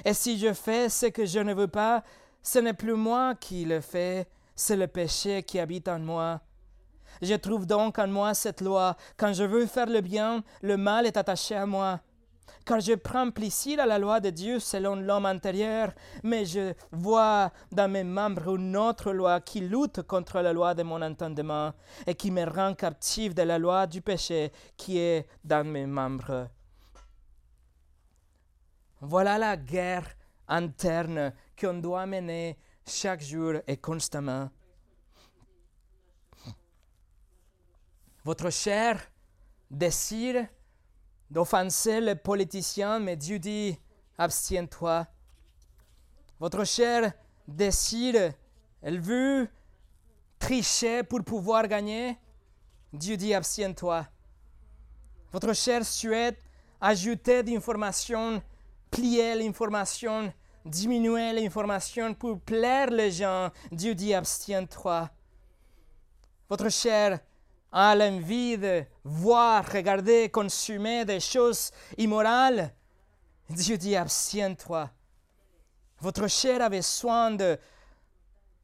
Et 0.04 0.12
si 0.12 0.38
je 0.38 0.52
fais 0.52 0.90
ce 0.90 1.06
que 1.06 1.24
je 1.24 1.38
ne 1.38 1.54
veux 1.54 1.68
pas, 1.68 2.04
ce 2.42 2.58
n'est 2.58 2.74
plus 2.74 2.92
moi 2.92 3.34
qui 3.36 3.64
le 3.64 3.80
fais, 3.80 4.28
c'est 4.54 4.76
le 4.76 4.86
péché 4.86 5.44
qui 5.44 5.58
habite 5.58 5.88
en 5.88 5.98
moi. 5.98 6.42
Je 7.22 7.34
trouve 7.34 7.66
donc 7.66 7.98
en 7.98 8.08
moi 8.08 8.34
cette 8.34 8.60
loi. 8.60 8.96
Quand 9.16 9.32
je 9.32 9.44
veux 9.44 9.66
faire 9.66 9.86
le 9.86 10.00
bien, 10.00 10.42
le 10.62 10.76
mal 10.76 11.06
est 11.06 11.16
attaché 11.16 11.54
à 11.54 11.66
moi. 11.66 12.00
Car 12.64 12.80
je 12.80 12.94
prends 12.94 13.30
plaisir 13.30 13.80
à 13.80 13.86
la 13.86 13.98
loi 13.98 14.20
de 14.20 14.30
Dieu 14.30 14.58
selon 14.58 14.96
l'homme 14.96 15.26
intérieur, 15.26 15.92
mais 16.22 16.44
je 16.44 16.74
vois 16.92 17.50
dans 17.72 17.90
mes 17.90 18.04
membres 18.04 18.54
une 18.54 18.76
autre 18.76 19.12
loi 19.12 19.40
qui 19.40 19.60
lutte 19.60 20.02
contre 20.02 20.40
la 20.40 20.52
loi 20.52 20.74
de 20.74 20.82
mon 20.82 21.00
entendement 21.00 21.72
et 22.06 22.14
qui 22.14 22.30
me 22.30 22.44
rend 22.44 22.74
captif 22.74 23.34
de 23.34 23.42
la 23.42 23.58
loi 23.58 23.86
du 23.86 24.02
péché 24.02 24.52
qui 24.76 24.98
est 24.98 25.26
dans 25.42 25.66
mes 25.66 25.86
membres. 25.86 26.48
Voilà 29.00 29.38
la 29.38 29.56
guerre 29.56 30.06
interne 30.46 31.32
qu'on 31.58 31.74
doit 31.74 32.06
mener 32.06 32.58
chaque 32.86 33.22
jour 33.22 33.54
et 33.66 33.78
constamment. 33.78 34.50
Votre 38.24 38.50
chair 38.50 39.00
désire 39.70 40.46
d'offenser 41.30 42.00
les 42.00 42.16
politiciens, 42.16 42.98
mais 42.98 43.16
Dieu 43.16 43.38
dit, 43.38 43.78
abstiens-toi. 44.18 45.06
Votre 46.38 46.64
chair 46.64 47.12
désire, 47.46 48.32
elle 48.82 49.00
veut 49.00 49.48
tricher 50.38 51.02
pour 51.02 51.22
pouvoir 51.22 51.68
gagner. 51.68 52.18
Dieu 52.92 53.16
dit, 53.16 53.32
abstiens-toi. 53.32 54.06
Votre 55.32 55.52
chair 55.52 55.84
souhaite 55.84 56.42
ajouter 56.80 57.42
d'informations 57.42 58.42
plier 58.90 59.34
l'information, 59.36 60.32
diminuer 60.64 61.32
l'information 61.32 62.12
pour 62.14 62.40
plaire 62.40 62.90
les 62.90 63.10
gens. 63.10 63.50
Dieu 63.70 63.94
dit 63.94 64.12
abstiens-toi. 64.12 65.08
Votre 66.48 66.68
chair 66.68 67.20
a 67.72 67.94
l'envie 67.94 68.58
de 68.58 68.84
voir, 69.04 69.64
regarder, 69.70 70.28
consommer 70.28 71.04
des 71.04 71.20
choses 71.20 71.70
immorales. 71.96 72.72
Dieu 73.48 73.76
dit 73.76 73.96
abstiens-toi. 73.96 74.90
Votre 75.98 76.28
chair 76.28 76.62
a 76.62 76.68
besoin 76.68 77.30
de 77.32 77.58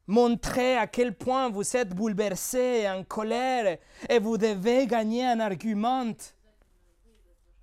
montrer 0.07 0.77
à 0.77 0.87
quel 0.87 1.15
point 1.15 1.49
vous 1.49 1.75
êtes 1.75 1.89
bouleversé 1.89 2.81
et 2.81 2.89
en 2.89 3.03
colère 3.03 3.77
et 4.09 4.19
vous 4.19 4.37
devez 4.37 4.87
gagner 4.87 5.25
un 5.25 5.39
argument. 5.39 6.13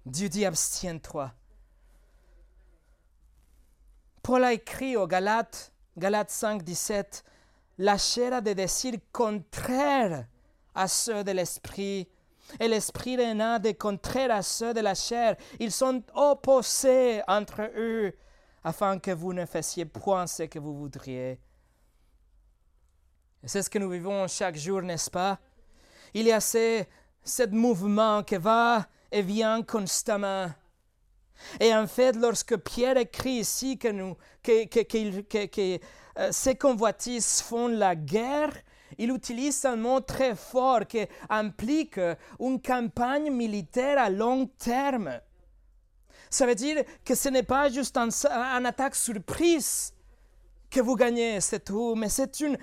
Dieu 0.07 0.28
dit 0.28 0.44
abstiens-toi. 0.44 1.33
Paul 4.22 4.44
a 4.44 4.52
écrit 4.52 4.96
aux 4.96 5.07
Galates, 5.07 5.72
Galates 5.96 6.30
5, 6.30 6.62
17, 6.62 7.24
la 7.78 7.98
chair 7.98 8.33
a 8.33 8.40
des 8.40 8.54
désirs 8.54 8.98
contraires 9.12 10.26
à 10.74 10.88
ceux 10.88 11.24
de 11.24 11.32
l'esprit, 11.32 12.08
et 12.60 12.68
l'esprit 12.68 13.20
a 13.20 13.58
des 13.58 13.74
contraires 13.74 14.30
à 14.30 14.42
ceux 14.42 14.74
de 14.74 14.80
la 14.80 14.94
chair. 14.94 15.37
Ils 15.58 15.72
sont 15.72 16.02
opposés 16.14 17.22
entre 17.26 17.70
eux, 17.76 18.12
afin 18.62 18.98
que 18.98 19.10
vous 19.10 19.32
ne 19.32 19.46
fassiez 19.46 19.84
point 19.84 20.26
ce 20.26 20.44
que 20.44 20.58
vous 20.58 20.76
voudriez. 20.76 21.38
C'est 23.44 23.62
ce 23.62 23.70
que 23.70 23.78
nous 23.78 23.90
vivons 23.90 24.26
chaque 24.26 24.56
jour, 24.56 24.82
n'est-ce 24.82 25.10
pas? 25.10 25.38
Il 26.14 26.26
y 26.26 26.32
a 26.32 26.40
ce, 26.40 26.84
ce 27.22 27.46
mouvement 27.48 28.22
qui 28.22 28.37
va 28.37 28.87
et 29.10 29.22
vient 29.22 29.62
constamment. 29.62 30.50
Et 31.60 31.74
en 31.74 31.87
fait, 31.87 32.16
lorsque 32.16 32.56
Pierre 32.56 32.96
écrit 32.96 33.38
ici 33.40 33.76
que, 33.76 33.88
nous, 33.88 34.16
que, 34.42 34.66
que, 34.66 35.78
euh, 36.18 36.28
ces 36.30 36.54
convoitises 36.54 37.42
font 37.42 37.68
la 37.68 37.94
guerre, 37.94 38.52
il 38.98 39.11
utilise 39.11 39.64
un 39.64 39.76
mot 39.76 40.00
très 40.00 40.35
fort 40.35 40.87
qui 40.87 41.07
implique 41.28 41.98
une 42.40 42.61
campagne 42.61 43.30
militaire 43.30 43.98
à 43.98 44.11
long 44.11 44.46
terme. 44.59 45.20
Ça 46.30 46.46
veut 46.46 46.54
dire 46.54 46.83
que 47.04 47.14
ce 47.14 47.28
n'est 47.28 47.42
pas 47.42 47.68
juste 47.68 47.96
un, 47.96 48.09
un 48.30 48.64
attaque 48.64 48.96
surprise 48.96 49.92
que 50.70 50.80
vous 50.80 50.96
gagnez, 50.96 51.40
c'est 51.40 51.64
tout, 51.64 51.94
mais 51.94 52.09
c'est 52.09 52.40
une 52.40 52.59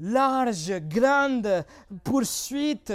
large, 0.00 0.72
grande 0.88 1.64
poursuite, 2.02 2.92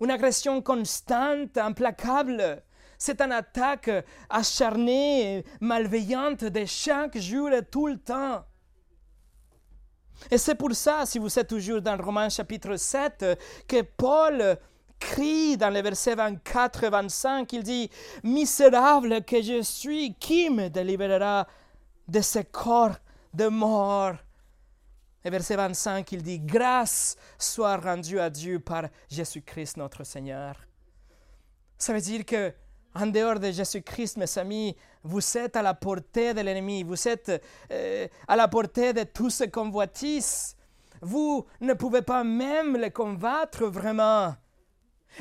une 0.00 0.10
agression 0.10 0.60
constante, 0.60 1.56
implacable. 1.56 2.62
C'est 2.98 3.20
une 3.20 3.32
attaque 3.32 3.90
acharnée, 4.30 5.44
malveillante 5.60 6.44
de 6.44 6.64
chaque 6.64 7.18
jour 7.18 7.50
et 7.52 7.64
tout 7.64 7.86
le 7.86 7.98
temps. 7.98 8.44
Et 10.30 10.38
c'est 10.38 10.54
pour 10.54 10.74
ça, 10.74 11.06
si 11.06 11.18
vous 11.18 11.38
êtes 11.38 11.48
toujours 11.48 11.80
dans 11.80 11.96
Romains 11.96 12.28
chapitre 12.28 12.76
7, 12.76 13.38
que 13.68 13.82
Paul 13.82 14.58
crie 14.98 15.56
dans 15.56 15.70
les 15.70 15.82
versets 15.82 16.14
24 16.14 16.84
et 16.84 16.90
25, 16.90 17.52
il 17.52 17.62
dit, 17.62 17.90
Misérable 18.22 19.24
que 19.24 19.40
je 19.42 19.62
suis, 19.62 20.14
qui 20.14 20.50
me 20.50 20.68
délivérera 20.68 21.46
de 22.08 22.20
ce 22.20 22.40
corps 22.40 22.96
de 23.34 23.48
mort? 23.48 24.14
Et 25.24 25.30
verset 25.30 25.56
25, 25.56 26.12
il 26.12 26.22
dit, 26.22 26.40
Grâce 26.40 27.16
soit 27.38 27.76
rendue 27.76 28.20
à 28.20 28.30
Dieu 28.30 28.60
par 28.60 28.84
Jésus-Christ 29.10 29.76
notre 29.76 30.04
Seigneur. 30.04 30.56
Ça 31.78 31.92
veut 31.92 32.00
dire 32.00 32.24
que 32.24 32.54
en 32.98 33.06
dehors 33.06 33.38
de 33.38 33.50
Jésus-Christ, 33.50 34.16
mes 34.16 34.38
amis, 34.38 34.76
vous 35.02 35.36
êtes 35.36 35.56
à 35.56 35.62
la 35.62 35.74
portée 35.74 36.32
de 36.32 36.40
l'ennemi, 36.40 36.82
vous 36.82 37.06
êtes 37.06 37.42
euh, 37.70 38.08
à 38.26 38.36
la 38.36 38.48
portée 38.48 38.92
de 38.92 39.02
tous 39.04 39.30
ces 39.30 39.50
convoitises. 39.50 40.56
Vous 41.02 41.44
ne 41.60 41.74
pouvez 41.74 42.02
pas 42.02 42.24
même 42.24 42.76
les 42.76 42.90
combattre 42.90 43.66
vraiment. 43.66 44.34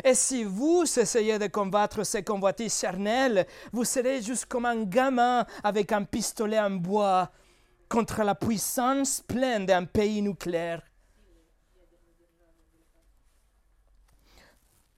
Et 0.04 0.14
si 0.14 0.44
vous 0.44 0.84
essayez 0.84 1.38
de 1.38 1.48
combattre 1.48 2.04
ces 2.06 2.24
convoitises 2.24 2.80
charnelles, 2.80 3.46
vous 3.72 3.84
serez 3.84 4.22
juste 4.22 4.46
comme 4.46 4.66
un 4.66 4.84
gamin 4.84 5.46
avec 5.64 5.92
un 5.92 6.04
pistolet 6.04 6.60
en 6.60 6.72
bois 6.72 7.30
contre 7.90 8.24
la 8.24 8.36
puissance 8.36 9.22
pleine 9.22 9.66
d'un 9.66 9.86
pays 9.86 10.22
nucléaire. 10.22 10.82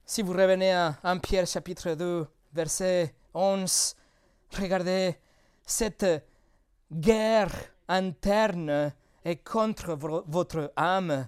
Si 0.05 0.21
vous 0.21 0.31
revenez 0.31 0.71
à 0.71 0.95
1 1.03 1.17
Pierre 1.17 1.47
chapitre 1.47 1.93
2, 1.93 2.27
versets 2.57 3.13
11, 3.33 3.95
regardez, 4.59 5.15
cette 5.63 6.05
guerre 6.91 7.53
interne 7.87 8.91
est 9.23 9.43
contre 9.43 9.93
votre 9.93 10.73
âme. 10.75 11.27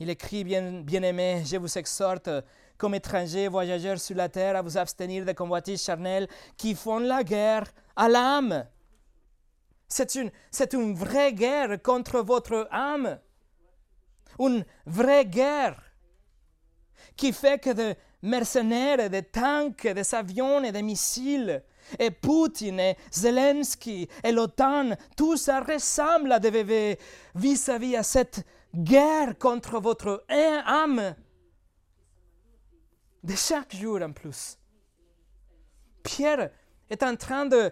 Il 0.00 0.10
écrit, 0.10 0.42
bien, 0.42 0.82
bien-aimé, 0.82 1.44
je 1.46 1.56
vous 1.58 1.78
exhorte, 1.78 2.28
comme 2.76 2.96
étrangers, 2.96 3.46
voyageurs 3.46 4.00
sur 4.00 4.16
la 4.16 4.28
terre, 4.28 4.56
à 4.56 4.62
vous 4.62 4.76
abstenir 4.76 5.24
des 5.24 5.34
convoitises 5.34 5.84
charnelles 5.84 6.26
qui 6.56 6.74
font 6.74 6.98
la 6.98 7.22
guerre 7.22 7.66
à 7.94 8.08
l'âme. 8.08 8.66
C'est 9.86 10.16
une, 10.16 10.32
c'est 10.50 10.72
une 10.72 10.94
vraie 10.94 11.32
guerre 11.32 11.80
contre 11.80 12.20
votre 12.20 12.66
âme. 12.72 13.20
Une 14.40 14.64
vraie 14.86 15.26
guerre 15.26 15.80
qui 17.16 17.32
fait 17.32 17.60
que 17.60 17.70
des 17.70 17.94
mercenaires, 18.22 19.10
des 19.10 19.22
tanks, 19.22 19.86
des 19.86 20.14
avions 20.14 20.62
et 20.62 20.72
des 20.72 20.82
missiles, 20.82 21.62
et 21.98 22.10
Poutine 22.10 22.80
et 22.80 22.96
Zelensky 23.10 24.08
et 24.22 24.32
l'OTAN, 24.32 24.96
tout 25.16 25.36
ça 25.36 25.60
ressemble 25.60 26.32
à 26.32 26.38
des 26.38 26.50
bébés 26.50 26.98
vis-à-vis 27.34 27.96
à 27.96 28.02
cette 28.02 28.44
guerre 28.74 29.36
contre 29.38 29.80
votre 29.80 30.24
âme. 30.28 31.14
De 33.22 33.34
chaque 33.34 33.74
jour 33.74 34.00
en 34.02 34.12
plus. 34.12 34.58
Pierre 36.02 36.50
est 36.90 37.02
en 37.02 37.14
train 37.14 37.46
de 37.46 37.70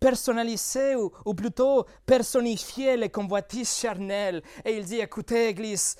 personnaliser 0.00 0.96
ou, 0.96 1.12
ou, 1.24 1.34
plutôt 1.34 1.86
personnifier 2.04 2.96
les 2.96 3.08
convoitises 3.08 3.76
charnelles. 3.76 4.42
Et 4.64 4.76
il 4.76 4.84
dit 4.84 4.98
écoutez 4.98 5.48
Église, 5.48 5.96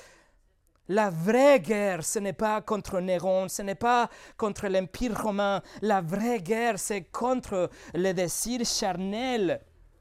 la 0.89 1.11
vraie 1.11 1.61
guerre, 1.61 2.05
ce 2.05 2.19
n'est 2.19 2.35
pas 2.35 2.61
contre 2.61 3.01
Néron, 3.01 3.49
ce 3.49 3.63
n'est 3.63 3.75
pas 3.75 4.11
contre 4.37 4.69
l'Empire 4.69 5.21
romain. 5.23 5.63
La 5.81 6.01
vraie 6.01 6.41
guerre, 6.41 6.79
c'est 6.79 7.05
contre 7.05 7.71
les 7.95 8.13
désirs 8.13 8.67
charnels 8.67 9.61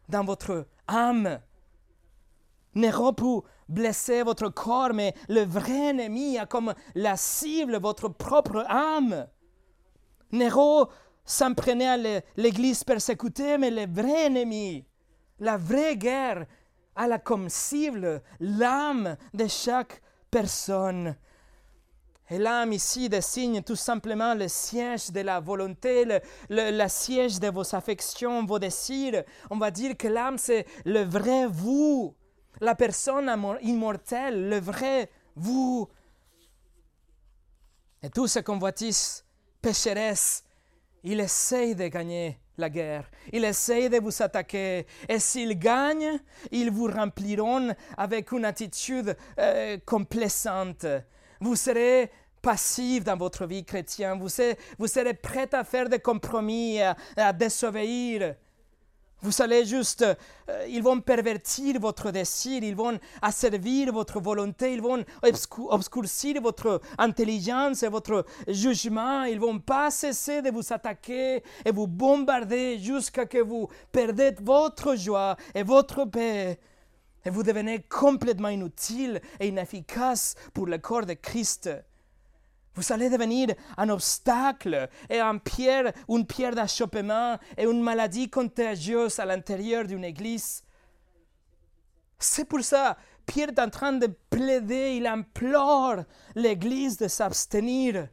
dans 0.09 0.25
votre 0.25 0.67
âme. 0.87 1.39
Néron 2.75 3.13
peut 3.13 3.41
blesser 3.69 4.23
votre 4.23 4.49
corps, 4.49 4.93
mais 4.93 5.13
le 5.29 5.43
vrai 5.45 5.89
ennemi 5.89 6.37
a 6.37 6.45
comme 6.45 6.73
la 6.95 7.15
cible 7.15 7.77
votre 7.77 8.09
propre 8.09 8.65
âme. 8.67 9.27
Néron 10.31 10.87
s'en 11.23 11.53
prenait 11.53 11.87
à 11.87 12.21
l'église 12.35 12.83
persécutée, 12.83 13.57
mais 13.57 13.71
le 13.71 13.87
vrai 13.87 14.25
ennemi, 14.25 14.85
la 15.39 15.57
vraie 15.57 15.95
guerre, 15.95 16.45
a 16.95 17.17
comme 17.19 17.49
cible 17.49 18.21
l'âme 18.39 19.17
de 19.33 19.47
chaque 19.47 20.01
personne. 20.33 21.15
Et 22.29 22.39
l'âme 22.39 22.73
ici 22.73 23.07
désigne 23.07 23.61
tout 23.61 23.75
simplement 23.75 24.33
le 24.33 24.47
siège 24.47 25.11
de 25.11 25.21
la 25.21 25.39
volonté, 25.39 26.05
le, 26.49 26.87
siège 26.87 27.39
de 27.39 27.49
vos 27.49 27.75
affections, 27.75 28.43
vos 28.43 28.57
désirs. 28.57 29.23
On 29.51 29.57
va 29.57 29.69
dire 29.69 29.95
que 29.95 30.07
l'âme, 30.07 30.39
c'est 30.39 30.65
le 30.85 31.03
vrai 31.03 31.45
vous, 31.45 32.15
la 32.61 32.73
personne 32.73 33.29
immortelle, 33.61 34.49
le 34.49 34.59
vrai 34.59 35.11
vous. 35.35 35.87
Et 38.01 38.09
tout 38.09 38.27
ce 38.27 38.39
convoitise 38.39 39.23
pécheresse, 39.61 40.43
il 41.03 41.19
essaye 41.19 41.75
de 41.75 41.87
gagner 41.87 42.39
la 42.57 42.69
guerre. 42.69 43.09
Il 43.31 43.45
essaie 43.45 43.89
de 43.89 43.99
vous 43.99 44.21
attaquer. 44.21 44.85
Et 45.07 45.19
s'ils 45.19 45.57
gagnent, 45.57 46.19
ils 46.51 46.71
vous 46.71 46.87
rempliront 46.87 47.73
avec 47.97 48.31
une 48.31 48.45
attitude 48.45 49.15
euh, 49.39 49.77
complaisante. 49.85 50.85
Vous 51.39 51.55
serez 51.55 52.11
passif 52.41 53.03
dans 53.03 53.17
votre 53.17 53.45
vie 53.45 53.63
chrétienne. 53.63 54.19
Vous 54.19 54.29
serez, 54.29 54.57
vous 54.77 54.87
prêt 55.21 55.49
à 55.53 55.63
faire 55.63 55.89
des 55.89 55.99
compromis, 55.99 56.81
à, 56.81 56.95
à 57.15 57.33
désobéir. 57.33 58.35
Vous 59.23 59.41
allez 59.41 59.63
juste, 59.63 60.01
euh, 60.01 60.65
ils 60.67 60.83
vont 60.83 60.99
pervertir 60.99 61.79
votre 61.79 62.11
désir, 62.11 62.61
ils 62.61 62.75
vont 62.75 62.99
asservir 63.21 63.93
votre 63.93 64.19
volonté, 64.19 64.73
ils 64.73 64.81
vont 64.81 65.05
obscurcir 65.69 66.41
votre 66.41 66.81
intelligence 66.97 67.83
et 67.83 67.87
votre 67.87 68.25
jugement, 68.49 69.23
ils 69.23 69.39
vont 69.39 69.59
pas 69.59 69.91
cesser 69.91 70.41
de 70.41 70.51
vous 70.51 70.73
attaquer 70.73 71.41
et 71.63 71.71
vous 71.71 71.87
bombarder 71.87 72.77
jusqu'à 72.79 73.25
que 73.25 73.37
vous 73.37 73.69
perdez 73.93 74.35
votre 74.41 74.97
joie 74.97 75.37
et 75.55 75.63
votre 75.63 76.03
paix. 76.03 76.59
Et 77.23 77.29
vous 77.29 77.43
devenez 77.43 77.79
complètement 77.83 78.49
inutile 78.49 79.21
et 79.39 79.47
inefficace 79.47 80.35
pour 80.53 80.65
le 80.65 80.79
corps 80.79 81.05
de 81.05 81.13
Christ. 81.13 81.69
Vous 82.75 82.91
allez 82.91 83.09
devenir 83.09 83.53
un 83.77 83.89
obstacle 83.89 84.89
et 85.09 85.19
un 85.19 85.37
pierre, 85.37 85.93
une 86.09 86.25
pierre 86.25 86.55
d'achoppement 86.55 87.37
et 87.57 87.65
une 87.65 87.81
maladie 87.81 88.29
contagieuse 88.29 89.19
à 89.19 89.25
l'intérieur 89.25 89.85
d'une 89.85 90.03
église. 90.03 90.63
C'est 92.17 92.45
pour 92.45 92.63
ça, 92.63 92.97
Pierre 93.25 93.49
est 93.49 93.59
en 93.59 93.69
train 93.69 93.93
de 93.93 94.07
plaider, 94.29 94.95
il 94.95 95.07
implore 95.07 96.03
l'église 96.35 96.97
de 96.97 97.07
s'abstenir 97.07 98.07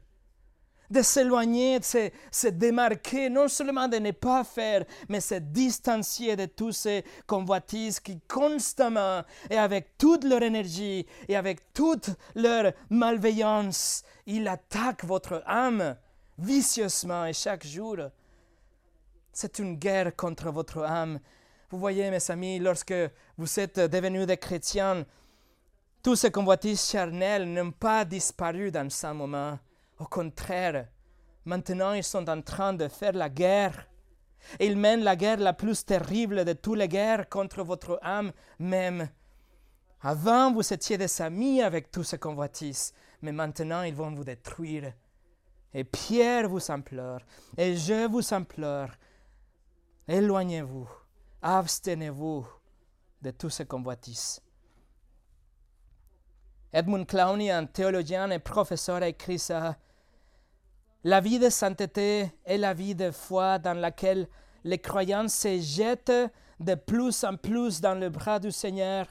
de 0.91 1.03
s'éloigner, 1.03 1.79
de 1.79 1.85
se, 1.85 2.49
démarquer, 2.49 3.31
non 3.31 3.49
seulement 3.49 3.87
de 3.87 3.99
ne 3.99 4.11
pas 4.11 4.45
faire, 4.45 4.85
mais 5.09 5.21
se 5.21 5.37
distancier 5.37 6.37
de 6.37 6.47
tous 6.47 6.73
ces 6.73 7.05
convoitises 7.27 8.01
qui 8.01 8.21
constamment 8.29 9.23
et 9.49 9.57
avec 9.57 9.97
toute 9.97 10.25
leur 10.25 10.43
énergie 10.43 11.07
et 11.29 11.37
avec 11.37 11.73
toute 11.73 12.11
leur 12.35 12.73
malveillance, 12.91 14.03
ils 14.27 14.49
attaquent 14.49 15.05
votre 15.05 15.43
âme 15.47 15.97
vicieusement 16.39 17.27
et 17.27 17.33
chaque 17.33 17.67
jour. 17.67 17.97
C'est 19.33 19.59
une 19.61 19.77
guerre 19.77 20.17
contre 20.17 20.51
votre 20.51 20.83
âme. 20.83 21.21
Vous 21.71 21.79
voyez, 21.79 22.11
mes 22.11 22.31
amis, 22.31 22.59
lorsque 22.59 22.95
vous 23.39 23.61
êtes 23.61 23.79
devenus 23.79 24.27
des 24.27 24.37
chrétiens, 24.37 25.07
tous 26.03 26.17
ces 26.17 26.31
convoitises 26.33 26.91
charnelles 26.91 27.53
n'ont 27.53 27.71
pas 27.71 28.05
disparu 28.05 28.73
dans 28.73 28.91
ce 28.91 29.07
moment. 29.13 29.59
Au 30.01 30.07
contraire, 30.07 30.89
maintenant 31.45 31.93
ils 31.93 32.03
sont 32.03 32.29
en 32.31 32.41
train 32.41 32.73
de 32.73 32.89
faire 32.89 33.13
la 33.13 33.29
guerre. 33.29 33.87
ils 34.59 34.77
mènent 34.77 35.05
la 35.05 35.15
guerre 35.15 35.37
la 35.37 35.53
plus 35.53 35.85
terrible 35.85 36.47
de 36.47 36.55
toutes 36.55 36.79
les 36.79 36.89
guerres 36.89 37.29
contre 37.29 37.63
votre 37.63 37.99
âme 38.03 38.33
même. 38.59 39.11
Avant, 40.01 40.55
vous 40.55 40.73
étiez 40.73 40.97
des 40.97 41.21
amis 41.21 41.61
avec 41.61 41.91
tous 41.91 42.05
ces 42.05 42.19
convoitises, 42.19 42.95
mais 43.21 43.33
maintenant 43.33 43.83
ils 43.83 43.95
vont 43.95 44.11
vous 44.11 44.25
détruire. 44.25 44.95
Et 45.75 45.85
Pierre 45.85 46.49
vous 46.49 46.71
implore, 46.71 47.21
et 47.59 47.77
je 47.77 48.09
vous 48.09 48.33
implore, 48.33 48.89
éloignez-vous, 50.09 50.89
abstenez-vous 51.43 52.49
de 53.21 53.31
tous 53.33 53.51
ces 53.51 53.67
convoitises. 53.67 54.41
Edmund 56.73 57.07
Clowney, 57.07 57.51
un 57.51 57.67
théologien 57.67 58.31
et 58.31 58.39
professeur, 58.39 59.03
a 59.03 59.09
écrit 59.09 59.39
ça 59.39 59.77
la 61.05 61.21
vie 61.21 61.39
de 61.39 61.49
sainteté 61.49 62.31
est 62.45 62.59
la 62.59 62.75
vie 62.75 62.95
de 62.95 63.11
foi 63.11 63.59
dans 63.59 63.79
laquelle 63.79 64.29
les 64.65 64.79
croyants 64.79 65.29
se 65.29 65.59
jettent 65.59 66.33
de 66.59 66.75
plus 66.75 67.25
en 67.25 67.37
plus 67.37 67.81
dans 67.81 67.99
le 67.99 68.11
bras 68.11 68.39
du 68.39 68.51
Seigneur 68.51 69.07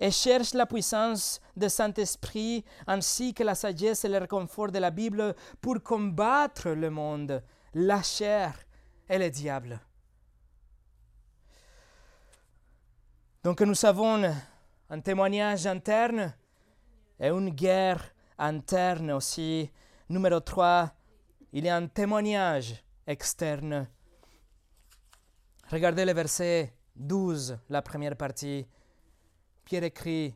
et 0.00 0.10
cherchent 0.10 0.54
la 0.54 0.66
puissance 0.66 1.40
du 1.56 1.68
Saint-Esprit 1.68 2.64
ainsi 2.86 3.34
que 3.34 3.42
la 3.42 3.54
sagesse 3.54 4.04
et 4.04 4.08
le 4.08 4.18
réconfort 4.18 4.70
de 4.70 4.78
la 4.78 4.90
Bible 4.90 5.34
pour 5.60 5.82
combattre 5.82 6.70
le 6.70 6.90
monde, 6.90 7.42
la 7.74 8.02
chair 8.02 8.54
et 9.08 9.18
le 9.18 9.28
diable. 9.28 9.80
Donc 13.42 13.60
nous 13.60 13.84
avons 13.84 14.22
un 14.90 15.00
témoignage 15.00 15.66
interne 15.66 16.34
et 17.18 17.28
une 17.28 17.50
guerre 17.50 18.02
interne 18.38 19.10
aussi. 19.12 19.70
Numéro 20.08 20.40
3, 20.40 20.90
il 21.52 21.64
y 21.64 21.68
a 21.68 21.76
un 21.76 21.86
témoignage 21.86 22.82
externe. 23.06 23.88
Regardez 25.70 26.04
le 26.04 26.12
verset 26.12 26.72
12, 26.96 27.58
la 27.70 27.82
première 27.82 28.16
partie. 28.16 28.66
Pierre 29.64 29.84
écrit, 29.84 30.34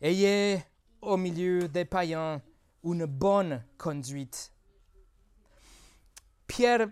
Ayez 0.00 0.62
au 1.00 1.16
milieu 1.16 1.68
des 1.68 1.84
païens 1.84 2.42
une 2.82 3.06
bonne 3.06 3.64
conduite. 3.78 4.52
Pierre 6.46 6.88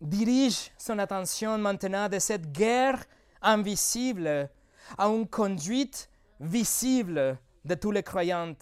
dirige 0.00 0.70
son 0.78 0.98
attention 0.98 1.58
maintenant 1.58 2.08
de 2.08 2.18
cette 2.18 2.52
guerre 2.52 3.04
invisible 3.42 4.50
à 4.96 5.06
une 5.08 5.26
conduite 5.26 6.08
visible 6.40 7.38
de 7.64 7.74
tous 7.74 7.90
les 7.90 8.02
croyants 8.02 8.54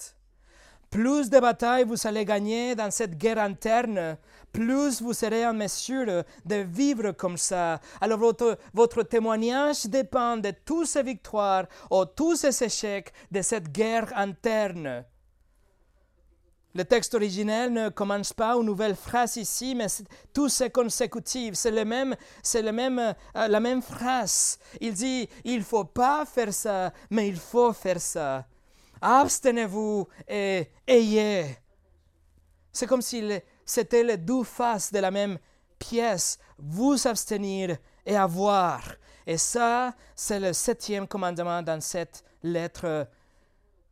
plus 0.91 1.31
de 1.31 1.39
batailles 1.39 1.85
vous 1.85 2.07
allez 2.07 2.25
gagner 2.25 2.75
dans 2.75 2.91
cette 2.91 3.17
guerre 3.17 3.39
interne, 3.39 4.17
plus 4.53 5.03
vous 5.03 5.13
serez 5.13 5.47
en 5.47 5.55
mesure 5.55 6.25
de 6.45 6.57
vivre 6.57 7.13
comme 7.13 7.37
ça. 7.37 7.81
Alors 8.01 8.19
votre, 8.19 8.59
votre 8.73 9.03
témoignage 9.03 9.87
dépend 9.87 10.37
de 10.37 10.53
toutes 10.65 10.87
ces 10.87 11.03
victoires 11.03 11.67
ou 11.91 12.05
tous 12.05 12.37
ces 12.37 12.65
échecs 12.65 13.13
de 13.31 13.43
cette 13.43 13.71
guerre 13.71 14.13
interne. 14.17 15.05
Le 16.77 16.85
texte 16.85 17.15
originel 17.15 17.73
ne 17.73 17.89
commence 17.89 18.35
pas 18.35 18.55
une 18.55 18.67
nouvelle 18.67 18.97
phrase 18.97 19.37
ici, 19.37 19.75
mais 19.75 19.87
tout 20.35 20.51
c'est 20.51 20.69
consécutif. 20.69 21.55
C'est 21.55 21.71
le 21.71 21.87
même, 21.87 22.15
c'est 22.43 22.61
le 22.61 22.71
même, 22.71 22.99
euh, 22.99 23.49
la 23.49 23.61
même 23.61 23.81
phrase. 23.81 24.59
Il 24.79 24.93
dit, 24.93 25.27
il 25.45 25.63
faut 25.63 25.85
pas 25.85 26.27
faire 26.27 26.53
ça, 26.53 26.93
mais 27.09 27.29
il 27.29 27.37
faut 27.37 27.73
faire 27.73 27.99
ça. 27.99 28.45
Abstenez-vous 29.01 30.07
et 30.29 30.71
ayez. 30.87 31.59
C'est 32.73 32.87
comme 32.87 33.03
si 33.03 33.23
c'était 33.65 34.05
les 34.05 34.17
deux 34.17 34.45
faces 34.45 34.93
de 34.93 34.99
la 34.99 35.11
même 35.11 35.39
pièce. 35.79 36.39
Vous 36.59 37.07
abstenir 37.07 37.77
et 38.05 38.17
avoir. 38.17 38.83
Et 39.27 39.37
ça, 39.39 39.95
c'est 40.15 40.41
le 40.41 40.53
septième 40.53 41.09
commandement 41.09 41.63
dans 41.63 41.81
cette 41.81 42.25
lettre. 42.43 43.09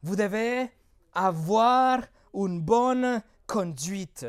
Vous 0.03 0.17
devez 0.17 0.71
avoir 1.13 2.03
une 2.35 2.61
bonne 2.61 3.23
conduite. 3.47 4.27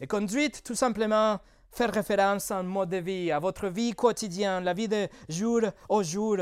Et 0.00 0.06
conduite, 0.06 0.62
tout 0.62 0.74
simplement, 0.74 1.38
faire 1.76 1.92
référence 1.92 2.50
à 2.50 2.58
un 2.58 2.62
mode 2.62 2.88
de 2.88 2.96
vie, 2.96 3.30
à 3.30 3.38
votre 3.38 3.68
vie 3.68 3.92
quotidienne, 3.92 4.64
la 4.64 4.72
vie 4.72 4.88
de 4.88 5.08
jour 5.28 5.60
au 5.90 6.02
jour, 6.02 6.38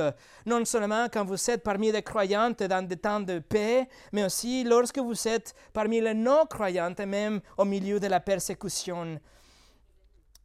non 0.46 0.64
seulement 0.64 1.06
quand 1.12 1.24
vous 1.24 1.50
êtes 1.50 1.64
parmi 1.64 1.90
les 1.90 2.02
croyantes 2.02 2.62
dans 2.62 2.86
des 2.86 2.96
temps 2.96 3.18
de 3.18 3.40
paix, 3.40 3.88
mais 4.12 4.24
aussi 4.24 4.62
lorsque 4.62 4.98
vous 4.98 5.26
êtes 5.26 5.54
parmi 5.72 6.00
les 6.00 6.14
non-croyantes, 6.14 7.00
même 7.00 7.40
au 7.58 7.64
milieu 7.64 7.98
de 7.98 8.06
la 8.06 8.20
persécution. 8.20 9.18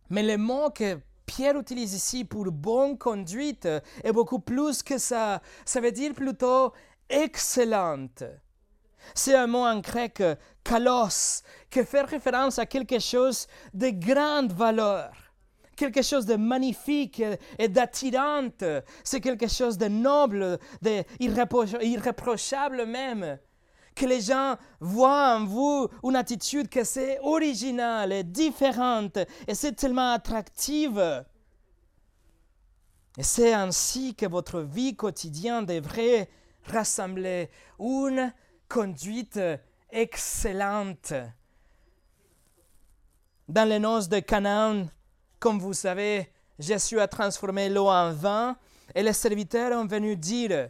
Mais 0.09 0.23
le 0.23 0.37
mot 0.37 0.71
que 0.71 0.97
Pierre 1.27 1.59
utilise 1.59 1.93
ici 1.93 2.25
pour 2.25 2.51
bonne 2.51 2.97
conduite 2.97 3.67
est 4.03 4.11
beaucoup 4.11 4.39
plus 4.39 4.81
que 4.81 4.97
ça. 4.97 5.39
Ça 5.65 5.79
veut 5.79 5.91
dire 5.91 6.13
plutôt 6.13 6.73
excellente. 7.07 8.23
C'est 9.13 9.35
un 9.35 9.47
mot 9.47 9.65
en 9.65 9.79
grec, 9.79 10.23
kalos, 10.69 11.43
qui 11.69 11.83
fait 11.83 12.01
référence 12.01 12.59
à 12.59 12.65
quelque 12.65 12.99
chose 12.99 13.47
de 13.73 13.89
grande 13.89 14.51
valeur, 14.51 15.11
quelque 15.75 16.03
chose 16.03 16.25
de 16.25 16.35
magnifique 16.35 17.23
et 17.57 17.67
d'attirant. 17.67 18.49
C'est 19.03 19.21
quelque 19.21 19.47
chose 19.47 19.77
de 19.77 19.87
noble, 19.87 20.59
d'irréprochable 20.81 22.85
même. 22.85 23.39
Que 23.95 24.05
les 24.05 24.21
gens 24.21 24.55
voient 24.79 25.35
en 25.35 25.45
vous 25.45 25.87
une 26.03 26.15
attitude 26.15 26.69
que 26.69 26.83
c'est 26.83 27.19
originale 27.21 28.13
et 28.13 28.23
différente 28.23 29.17
et 29.47 29.55
c'est 29.55 29.73
tellement 29.73 30.13
attractive. 30.13 31.25
Et 33.17 33.23
c'est 33.23 33.53
ainsi 33.53 34.15
que 34.15 34.27
votre 34.27 34.61
vie 34.61 34.95
quotidienne 34.95 35.65
devrait 35.65 36.29
rassembler 36.65 37.49
une 37.79 38.31
conduite 38.69 39.39
excellente. 39.91 41.13
Dans 43.47 43.67
les 43.67 43.79
noces 43.79 44.07
de 44.07 44.19
Canaan, 44.19 44.85
comme 45.39 45.59
vous 45.59 45.73
savez, 45.73 46.31
Jésus 46.59 46.99
a 46.99 47.07
transformé 47.07 47.69
l'eau 47.69 47.87
en 47.87 48.11
vin 48.11 48.57
et 48.93 49.01
les 49.01 49.13
serviteurs 49.13 49.77
ont 49.79 49.87
venu 49.87 50.15
dire 50.15 50.69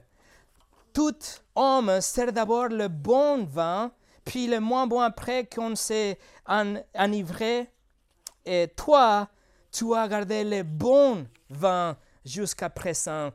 Tout 0.93 1.17
homme 1.55 1.99
sert 2.01 2.31
d'abord 2.31 2.67
le 2.67 2.87
bon 2.87 3.45
vin, 3.45 3.91
puis 4.23 4.47
le 4.47 4.59
moins 4.59 4.87
bon 4.87 5.01
après 5.01 5.45
qu'on 5.45 5.75
s'est 5.75 6.17
enivré. 6.95 7.69
Et 8.45 8.67
toi, 8.75 9.27
tu 9.71 9.93
as 9.93 10.07
gardé 10.07 10.43
le 10.43 10.63
bon 10.63 11.27
vin 11.49 11.97
jusqu'à 12.23 12.69
présent. 12.69 13.31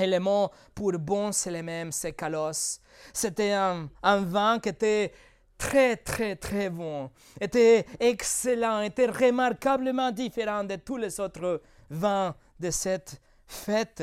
Et 0.00 0.06
le 0.06 0.18
mot 0.18 0.50
pour 0.74 0.92
bon, 0.92 1.30
c'est 1.30 1.50
le 1.50 1.62
même, 1.62 1.92
c'est 1.92 2.12
kalos. 2.12 2.80
C'était 3.12 3.52
un, 3.52 3.88
vin 4.02 4.58
qui 4.58 4.70
était 4.70 5.12
très, 5.58 5.96
très, 5.96 6.36
très 6.36 6.70
bon, 6.70 7.10
était 7.38 7.84
excellent, 7.98 8.80
était 8.80 9.06
remarquablement 9.06 10.10
différent 10.10 10.64
de 10.64 10.76
tous 10.76 10.96
les 10.96 11.20
autres 11.20 11.60
vins 11.90 12.34
de 12.58 12.70
cette 12.70 13.20
fête. 13.46 14.02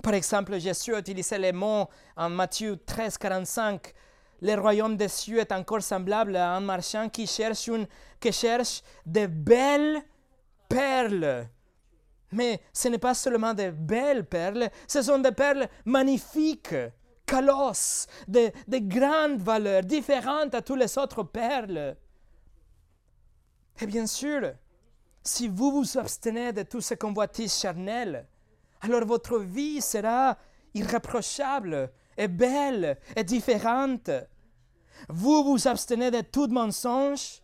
Par 0.00 0.14
exemple, 0.14 0.58
Jésus 0.60 0.94
a 0.94 1.00
utilisé 1.00 1.38
le 1.38 1.52
mot 1.52 1.88
en 2.16 2.30
Matthieu 2.30 2.78
13, 2.86 3.18
45. 3.18 3.92
Le 4.42 4.54
royaume 4.54 4.96
des 4.96 5.08
cieux 5.08 5.40
est 5.40 5.50
encore 5.50 5.82
semblable 5.82 6.36
à 6.36 6.54
un 6.54 6.60
marchand 6.60 7.08
qui 7.08 7.26
cherche, 7.26 7.66
une, 7.66 7.88
qui 8.20 8.30
cherche 8.30 8.82
de 9.04 9.26
belles 9.26 10.02
perles 10.68 11.48
mais 12.32 12.60
ce 12.72 12.88
n'est 12.88 12.98
pas 12.98 13.14
seulement 13.14 13.54
de 13.54 13.70
belles 13.70 14.24
perles, 14.24 14.70
ce 14.86 15.02
sont 15.02 15.18
des 15.18 15.32
perles 15.32 15.68
magnifiques, 15.84 16.74
colosses, 17.26 18.06
de, 18.28 18.50
de 18.68 18.78
grandes 18.78 19.40
valeurs, 19.40 19.82
différentes 19.82 20.54
à 20.54 20.62
toutes 20.62 20.78
les 20.78 20.98
autres 20.98 21.22
perles. 21.22 21.96
Et 23.80 23.86
bien 23.86 24.06
sûr, 24.06 24.52
si 25.22 25.48
vous 25.48 25.72
vous 25.72 25.98
abstenez 25.98 26.52
de 26.52 26.62
tous 26.62 26.80
ces 26.80 26.96
convoitises 26.96 27.58
charnelles, 27.58 28.26
alors 28.80 29.04
votre 29.04 29.38
vie 29.38 29.80
sera 29.80 30.36
irréprochable 30.74 31.90
et 32.16 32.28
belle 32.28 32.98
et 33.14 33.24
différente. 33.24 34.10
Vous 35.08 35.44
vous 35.44 35.68
abstenez 35.68 36.10
de 36.10 36.20
tout 36.20 36.46
mensonge, 36.48 37.42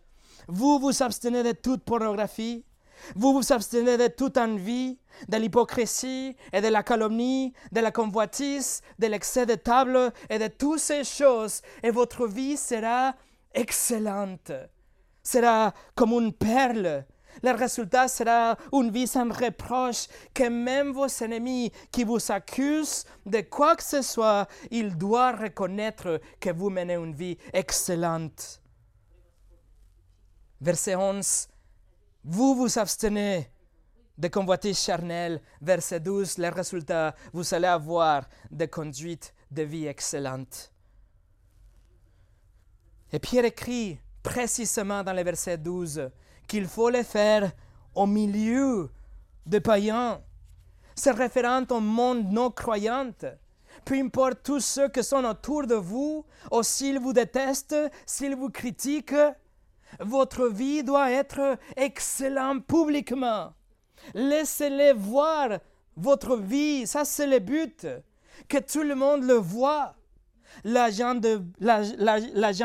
vous 0.49 0.79
vous 0.79 1.03
abstenez 1.03 1.43
de 1.43 1.53
toute 1.53 1.85
pornographie, 1.85 2.65
vous 3.15 3.33
vous 3.33 3.53
abstenez 3.53 3.97
de 3.97 4.09
toute 4.09 4.39
envie, 4.39 4.99
de 5.29 5.37
l'hypocrisie 5.37 6.37
et 6.53 6.61
de 6.61 6.69
la 6.69 6.83
calomnie, 6.83 7.53
de 7.71 7.81
la 7.81 7.91
convoitise, 7.91 8.83
de 8.99 9.07
l'excès 9.07 9.47
de 9.47 9.55
table 9.55 10.13
et 10.31 10.39
de 10.39 10.49
toutes 10.49 10.81
ces 10.81 11.05
choses, 11.05 11.63
et 11.83 11.91
votre 11.91 12.27
vie 12.27 12.57
sera 12.57 13.15
excellente, 13.55 14.53
sera 15.23 15.73
comme 15.95 16.13
une 16.13 16.33
perle. 16.33 17.05
Le 17.43 17.53
résultat 17.53 18.09
sera 18.09 18.59
une 18.73 18.91
vie 18.91 19.07
sans 19.07 19.31
reproche, 19.31 20.07
que 20.35 20.49
même 20.49 20.93
vos 20.93 21.07
ennemis 21.07 21.73
qui 21.91 22.05
vous 22.05 22.31
accusent 22.31 23.05
de 23.25 23.41
quoi 23.41 23.75
que 23.75 23.83
ce 23.83 24.03
soit, 24.03 24.47
ils 24.71 24.97
doivent 24.97 25.41
reconnaître 25.41 26.21
que 26.41 26.51
vous 26.51 26.69
menez 26.69 26.95
une 26.95 27.15
vie 27.15 27.39
excellente. 27.55 28.61
Verset 30.61 30.95
11. 30.95 31.49
Vous 32.25 32.55
vous 32.55 32.79
abstenez 32.79 33.51
de 34.17 34.29
convoitises 34.29 34.81
charnelles. 34.81 35.41
Verset 35.61 36.01
12, 36.01 36.39
le 36.39 36.49
résultat, 36.49 37.15
vous 37.33 37.55
allez 37.55 37.67
avoir 37.67 38.29
des 38.51 38.69
conduites 38.69 39.35
de 39.51 39.63
vie 39.63 39.87
excellentes. 39.87 40.73
Et 43.13 43.19
Pierre 43.19 43.45
écrit 43.45 43.99
précisément 44.23 45.03
dans 45.03 45.13
le 45.13 45.23
verset 45.23 45.59
12 45.59 46.11
qu'il 46.47 46.67
faut 46.67 46.91
le 46.91 47.03
faire 47.03 47.53
au 47.95 48.07
milieu 48.07 48.91
de 49.45 49.59
païens. 49.59 50.23
C'est 50.95 51.11
référent 51.11 51.65
au 51.71 51.81
monde 51.81 52.31
non 52.31 52.51
croyant. 52.51 53.11
Peu 53.85 53.95
importe 53.95 54.43
tous 54.45 54.61
ceux 54.61 54.89
qui 54.89 55.03
sont 55.03 55.25
autour 55.25 55.67
de 55.67 55.75
vous, 55.75 56.25
ou 56.51 56.63
s'ils 56.63 57.01
vous 57.01 57.13
détestent, 57.13 57.91
s'ils 58.07 58.37
vous 58.37 58.51
critiquent, 58.51 59.15
votre 60.01 60.49
vie 60.49 60.83
doit 60.83 61.11
être 61.11 61.59
excellente 61.77 62.67
publiquement. 62.67 63.53
Laissez-les 64.15 64.93
voir 64.93 65.59
votre 65.97 66.37
vie. 66.37 66.87
Ça, 66.87 67.05
c'est 67.05 67.27
le 67.27 67.39
but. 67.39 67.87
Que 68.49 68.59
tout 68.59 68.83
le 68.83 68.95
monde 68.95 69.25
le 69.25 69.35
voit. 69.35 69.95
L'agent, 70.65 71.15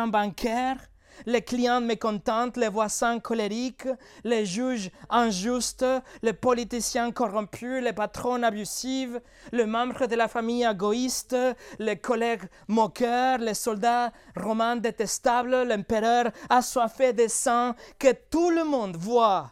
bancaire, 0.07 0.77
les 1.25 1.41
clients 1.41 1.81
mécontents, 1.81 2.51
les 2.55 2.69
voisins 2.69 3.19
colériques, 3.19 3.87
les 4.23 4.45
juges 4.45 4.91
injustes, 5.09 5.85
les 6.21 6.33
politiciens 6.33 7.11
corrompus, 7.11 7.83
les 7.83 7.93
patrons 7.93 8.43
abusifs, 8.43 9.17
les 9.51 9.65
membres 9.65 10.07
de 10.07 10.15
la 10.15 10.27
famille 10.27 10.63
égoïste, 10.63 11.35
les 11.79 11.97
collègues 11.97 12.47
moqueurs, 12.67 13.39
les 13.39 13.53
soldats 13.53 14.11
romains 14.35 14.75
détestables, 14.75 15.63
l'empereur 15.63 16.31
assoiffé 16.49 17.13
de 17.13 17.27
sang, 17.27 17.73
que 17.99 18.13
tout 18.29 18.49
le 18.49 18.63
monde 18.63 18.97
voit. 18.97 19.51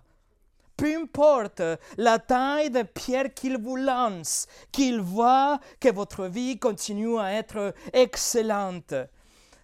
Peu 0.77 0.93
importe 0.93 1.61
la 1.97 2.19
taille 2.19 2.69
de 2.69 2.83
pierre 2.83 3.33
qu'il 3.33 3.57
vous 3.57 3.77
lance, 3.77 4.45
qu'il 4.73 4.99
voit 4.99 5.59
que 5.79 5.89
votre 5.89 6.25
vie 6.25 6.59
continue 6.59 7.17
à 7.17 7.31
être 7.31 7.73
excellente 7.93 8.93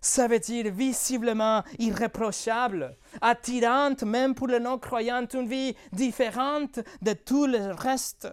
ça 0.02 0.28
veut 0.28 0.40
dire 0.40 0.72
visiblement 0.74 1.64
irréprochable, 1.78 2.98
attirante 3.22 4.02
même 4.02 4.34
pour 4.34 4.48
les 4.48 4.60
non-croyants, 4.60 5.28
une 5.34 5.48
vie 5.48 5.76
différente 5.94 6.80
de 7.04 7.14
tout 7.14 7.46
le 7.46 7.72
reste. 7.74 8.28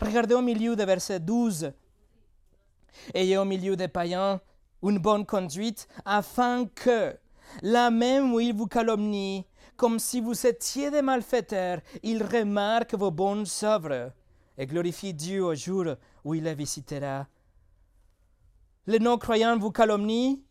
Regardez 0.00 0.34
au 0.34 0.42
milieu 0.42 0.76
de 0.76 0.84
verset 0.84 1.18
12. 1.18 1.72
Ayez 3.14 3.38
au 3.38 3.44
milieu 3.46 3.74
des 3.74 3.88
païens 3.88 4.40
une 4.82 4.98
bonne 4.98 5.24
conduite, 5.24 5.88
afin 6.04 6.66
que, 6.66 7.16
là 7.62 7.90
même 7.90 8.34
où 8.34 8.38
ils 8.38 8.54
vous 8.54 8.66
calomnient, 8.66 9.44
comme 9.76 9.98
si 9.98 10.20
vous 10.20 10.46
étiez 10.46 10.90
des 10.90 11.02
malfaiteurs, 11.02 11.80
ils 12.02 12.22
remarquent 12.22 12.94
vos 12.94 13.10
bonnes 13.10 13.46
œuvres 13.62 14.12
et 14.58 14.66
glorifient 14.66 15.14
Dieu 15.14 15.44
au 15.44 15.54
jour 15.54 15.94
où 16.24 16.34
il 16.34 16.42
la 16.42 16.52
visitera. 16.52 17.26
les 18.86 18.98
non-croyants 18.98 19.58
vous 19.58 19.70
calomnient, 19.70 20.42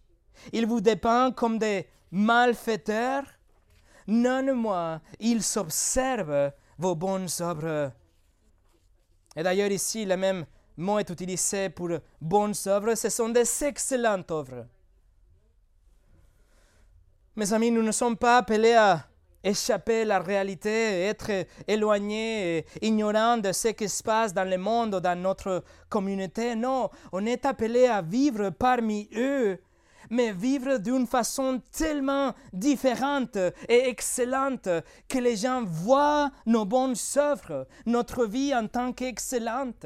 ils 0.53 0.65
vous 0.65 0.79
dépeignent 0.79 1.33
comme 1.33 1.59
des 1.59 1.87
malfaiteurs. 2.11 3.25
Non, 4.07 4.55
moi, 4.55 5.01
ils 5.19 5.43
observent 5.57 6.53
vos 6.77 6.95
bonnes 6.95 7.27
œuvres. 7.41 7.91
Et 9.35 9.43
d'ailleurs 9.43 9.71
ici, 9.71 10.05
le 10.05 10.15
même 10.15 10.45
mot 10.77 10.99
est 10.99 11.09
utilisé 11.09 11.69
pour 11.69 11.89
bonnes 12.21 12.53
œuvres, 12.67 12.95
ce 12.95 13.09
sont 13.09 13.29
des 13.29 13.63
excellentes 13.63 14.31
œuvres. 14.31 14.67
Mes 17.35 17.51
amis, 17.53 17.71
nous 17.71 17.83
ne 17.83 17.91
sommes 17.91 18.17
pas 18.17 18.37
appelés 18.37 18.73
à 18.73 19.05
échapper 19.47 20.01
à 20.01 20.05
la 20.05 20.19
réalité, 20.19 21.03
être 21.05 21.45
éloignés, 21.67 22.65
ignorants 22.81 23.37
de 23.37 23.51
ce 23.51 23.69
qui 23.69 23.87
se 23.89 24.03
passe 24.03 24.33
dans 24.33 24.47
le 24.47 24.57
monde 24.57 24.95
ou 24.95 24.99
dans 24.99 25.19
notre 25.19 25.63
communauté. 25.89 26.55
Non, 26.55 26.89
on 27.11 27.25
est 27.25 27.45
appelé 27.45 27.85
à 27.87 28.01
vivre 28.01 28.49
parmi 28.49 29.09
eux, 29.15 29.59
mais 30.09 30.31
vivre 30.31 30.77
d'une 30.77 31.07
façon 31.07 31.61
tellement 31.71 32.33
différente 32.53 33.37
et 33.67 33.89
excellente 33.89 34.69
que 35.07 35.17
les 35.17 35.37
gens 35.37 35.63
voient 35.63 36.31
nos 36.45 36.65
bonnes 36.65 36.95
œuvres, 37.17 37.67
notre 37.85 38.25
vie 38.25 38.53
en 38.53 38.67
tant 38.67 38.93
qu'excellente. 38.93 39.85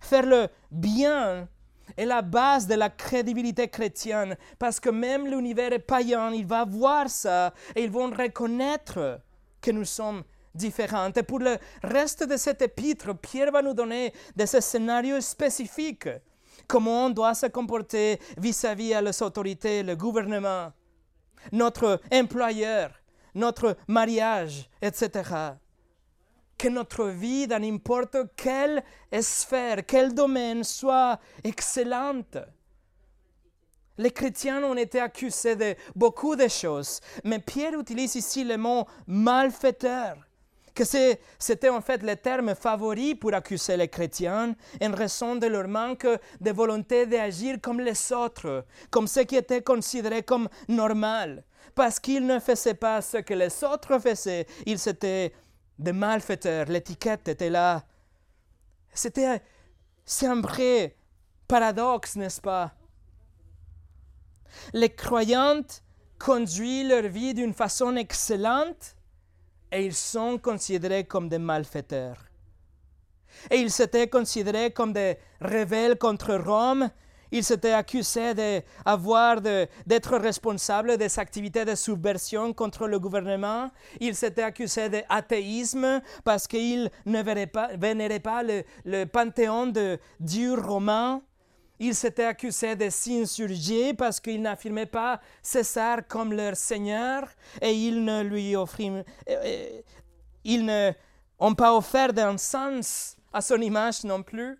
Faire 0.00 0.26
le 0.26 0.48
bien 0.70 1.48
est 1.96 2.04
la 2.04 2.22
base 2.22 2.66
de 2.66 2.74
la 2.74 2.90
crédibilité 2.90 3.68
chrétienne, 3.68 4.36
parce 4.58 4.80
que 4.80 4.90
même 4.90 5.26
l'univers 5.26 5.70
païen, 5.86 6.32
il 6.32 6.46
va 6.46 6.64
voir 6.64 7.08
ça 7.08 7.52
et 7.74 7.84
ils 7.84 7.90
vont 7.90 8.10
reconnaître 8.10 9.20
que 9.60 9.70
nous 9.70 9.84
sommes 9.84 10.22
différents. 10.54 11.10
Et 11.14 11.22
pour 11.22 11.38
le 11.38 11.56
reste 11.82 12.24
de 12.24 12.36
cet 12.36 12.62
épître, 12.62 13.16
Pierre 13.16 13.52
va 13.52 13.62
nous 13.62 13.74
donner 13.74 14.12
des 14.34 14.46
scénarios 14.46 15.20
spécifiques, 15.20 16.08
comment 16.66 17.06
on 17.06 17.10
doit 17.10 17.34
se 17.34 17.46
comporter 17.46 18.18
vis-à-vis 18.38 18.90
-vis 18.90 18.96
à 18.96 19.02
les 19.02 19.22
autorités, 19.22 19.82
le 19.82 19.96
gouvernement, 19.96 20.72
notre 21.52 22.00
employeur, 22.12 22.90
notre 23.34 23.76
mariage, 23.86 24.68
etc 24.80 25.56
que 26.58 26.68
notre 26.68 27.06
vie 27.06 27.46
dans 27.46 27.60
n'importe 27.60 28.16
quelle 28.36 28.82
sphère, 29.20 29.84
quel 29.86 30.14
domaine 30.14 30.64
soit 30.64 31.18
excellente. 31.44 32.38
Les 33.98 34.10
chrétiens 34.10 34.62
ont 34.62 34.76
été 34.76 35.00
accusés 35.00 35.56
de 35.56 35.74
beaucoup 35.94 36.36
de 36.36 36.48
choses, 36.48 37.00
mais 37.24 37.38
Pierre 37.38 37.78
utilise 37.78 38.14
ici 38.14 38.44
le 38.44 38.58
mot 38.58 38.86
malfaiteur, 39.06 40.16
que 40.74 40.84
c'était 40.84 41.70
en 41.70 41.80
fait 41.80 42.02
le 42.02 42.14
terme 42.16 42.54
favori 42.54 43.14
pour 43.14 43.32
accuser 43.32 43.78
les 43.78 43.88
chrétiens 43.88 44.54
en 44.82 44.92
raison 44.94 45.36
de 45.36 45.46
leur 45.46 45.66
manque 45.66 46.06
de 46.40 46.50
volonté 46.50 47.06
d'agir 47.06 47.56
comme 47.62 47.80
les 47.80 48.12
autres, 48.12 48.66
comme 48.90 49.06
ce 49.06 49.20
qui 49.20 49.36
était 49.36 49.62
considéré 49.62 50.22
comme 50.22 50.48
normal. 50.68 51.42
Parce 51.74 51.98
qu'ils 51.98 52.26
ne 52.26 52.38
faisaient 52.38 52.74
pas 52.74 53.00
ce 53.00 53.18
que 53.18 53.34
les 53.34 53.64
autres 53.64 53.98
faisaient, 53.98 54.46
ils 54.66 54.78
s'étaient 54.78 55.32
de 55.78 55.92
malfaiteurs. 55.92 56.66
L'étiquette 56.66 57.28
était 57.28 57.50
là. 57.50 57.84
C'était, 58.92 59.42
c'est 60.04 60.26
un 60.26 60.40
vrai 60.40 60.96
paradoxe, 61.46 62.16
n'est-ce 62.16 62.40
pas? 62.40 62.72
Les 64.72 64.90
croyantes 64.90 65.82
conduisent 66.18 66.88
leur 66.88 67.08
vie 67.08 67.34
d'une 67.34 67.52
façon 67.52 67.96
excellente 67.96 68.96
et 69.70 69.84
ils 69.84 69.94
sont 69.94 70.38
considérés 70.38 71.04
comme 71.04 71.28
des 71.28 71.38
malfaiteurs. 71.38 72.24
Et 73.50 73.56
ils 73.56 73.70
s'étaient 73.70 74.08
considérés 74.08 74.72
comme 74.72 74.92
des 74.92 75.18
rebelles 75.40 75.98
contre 75.98 76.34
Rome 76.36 76.90
il 77.30 77.44
s'était 77.44 77.72
accusé 77.72 78.34
d'être 78.34 80.16
responsable 80.16 80.96
des 80.96 81.18
activités 81.18 81.64
de 81.64 81.74
subversion 81.74 82.52
contre 82.52 82.86
le 82.86 82.98
gouvernement. 82.98 83.70
Il 84.00 84.14
s'était 84.14 84.42
accusé 84.42 84.88
d'athéisme 84.88 86.00
parce 86.24 86.46
qu'il 86.46 86.90
ne 87.04 87.22
vénérait 87.76 88.20
pas, 88.20 88.42
le, 88.42 89.04
panthéon 89.04 89.66
de 89.66 89.98
Dieu 90.20 90.54
romain. 90.54 91.22
Il 91.78 91.94
s'était 91.94 92.24
accusé 92.24 92.74
de 92.74 92.88
s'insurger 92.88 93.92
parce 93.92 94.18
qu'il 94.18 94.40
n'affirmait 94.40 94.86
pas 94.86 95.20
César 95.42 96.06
comme 96.08 96.32
leur 96.32 96.56
Seigneur 96.56 97.28
et 97.60 97.72
ils 97.72 98.02
ne 98.02 98.22
lui 98.22 98.54
ils 100.44 100.64
ne 100.64 100.92
ont 101.38 101.54
pas 101.54 101.76
offert 101.76 102.12
d'encens 102.12 103.16
à 103.32 103.40
son 103.40 103.60
image 103.60 104.04
non 104.04 104.22
plus. 104.22 104.58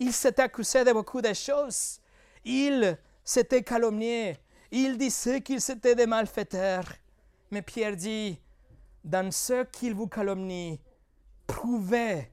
Il 0.00 0.14
s'est 0.14 0.40
accusé 0.40 0.82
de 0.82 0.92
beaucoup 0.92 1.20
de 1.20 1.32
choses. 1.34 2.00
Il 2.42 2.98
s'était 3.22 3.62
calomnié. 3.62 4.38
Il 4.70 4.96
disait 4.96 5.42
qu'il 5.42 5.60
s'était 5.60 5.94
des 5.94 6.06
malfaiteurs. 6.06 6.90
Mais 7.50 7.60
Pierre 7.60 7.96
dit, 7.96 8.40
dans 9.04 9.30
ce 9.30 9.64
qu'il 9.64 9.94
vous 9.94 10.06
calomnie, 10.06 10.80
prouvez 11.46 12.32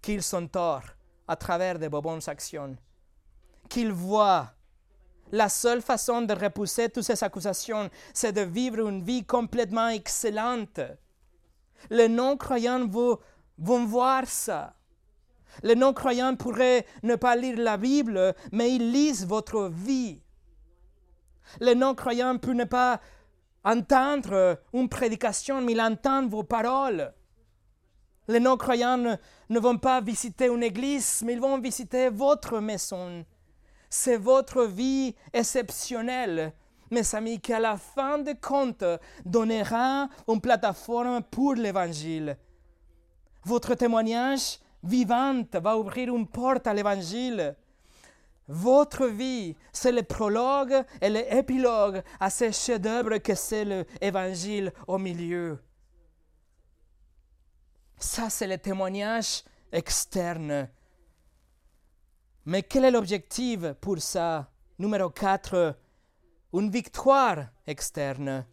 qu'ils 0.00 0.22
sont 0.22 0.46
torts 0.46 0.84
à 1.26 1.34
travers 1.34 1.78
de 1.78 1.88
bonnes 1.88 2.20
actions. 2.28 2.76
Qu'ils 3.68 3.92
voient. 3.92 4.52
La 5.32 5.48
seule 5.48 5.82
façon 5.82 6.22
de 6.22 6.34
repousser 6.34 6.88
toutes 6.88 7.02
ces 7.02 7.24
accusations, 7.24 7.90
c'est 8.12 8.32
de 8.32 8.42
vivre 8.42 8.86
une 8.86 9.02
vie 9.02 9.24
complètement 9.24 9.88
excellente. 9.88 10.80
Les 11.90 12.08
non-croyants 12.08 12.86
vont 12.86 13.86
voir 13.86 14.28
ça. 14.28 14.76
Les 15.62 15.74
non-croyants 15.74 16.36
pourraient 16.36 16.86
ne 17.02 17.16
pas 17.16 17.36
lire 17.36 17.58
la 17.58 17.76
Bible, 17.76 18.34
mais 18.52 18.74
ils 18.74 18.92
lisent 18.92 19.26
votre 19.26 19.68
vie. 19.68 20.20
Les 21.60 21.74
non-croyants 21.74 22.38
peuvent 22.38 22.54
ne 22.54 22.64
pas 22.64 23.00
entendre 23.64 24.58
une 24.72 24.88
prédication, 24.88 25.60
mais 25.60 25.72
ils 25.72 25.80
entendent 25.80 26.30
vos 26.30 26.42
paroles. 26.42 27.12
Les 28.28 28.40
non-croyants 28.40 28.96
ne, 28.96 29.14
ne, 29.50 29.58
vont 29.58 29.78
pas 29.78 30.00
visiter 30.00 30.46
une 30.46 30.62
église, 30.62 31.22
mais 31.24 31.34
ils 31.34 31.40
vont 31.40 31.58
visiter 31.58 32.08
votre 32.08 32.58
maison. 32.60 33.24
C'est 33.90 34.16
votre 34.16 34.64
vie 34.64 35.14
exceptionnelle, 35.32 36.52
mes 36.90 37.14
amis, 37.14 37.40
qui 37.40 37.52
à 37.52 37.60
la 37.60 37.76
fin 37.76 38.18
de 38.18 38.32
compte 38.32 38.84
donnera 39.24 40.08
une 40.26 40.40
plateforme 40.40 41.22
pour 41.22 41.54
l'évangile. 41.54 42.36
Votre 43.44 43.74
témoignage 43.74 44.58
vivante 44.84 45.56
va 45.56 45.76
ouvrir 45.76 46.14
une 46.14 46.26
porte 46.26 46.66
à 46.66 46.74
l'évangile. 46.74 47.56
Votre 48.46 49.06
vie, 49.06 49.56
c'est 49.72 49.92
le 49.92 50.02
prologue 50.02 50.84
et 51.00 51.08
l'épilogue 51.08 52.02
à 52.20 52.28
ce 52.28 52.50
chef-d'œuvre 52.50 53.18
que 53.18 53.34
c'est 53.34 53.64
l'évangile 53.64 54.72
au 54.86 54.98
milieu. 54.98 55.58
Ça, 57.96 58.28
c'est 58.28 58.46
le 58.46 58.58
témoignage 58.58 59.44
externe. 59.72 60.68
Mais 62.44 62.62
quel 62.62 62.84
est 62.84 62.90
l'objectif 62.90 63.72
pour 63.80 63.98
ça? 64.00 64.50
Numéro 64.78 65.08
4, 65.08 65.74
une 66.52 66.70
victoire 66.70 67.46
externe. 67.66 68.44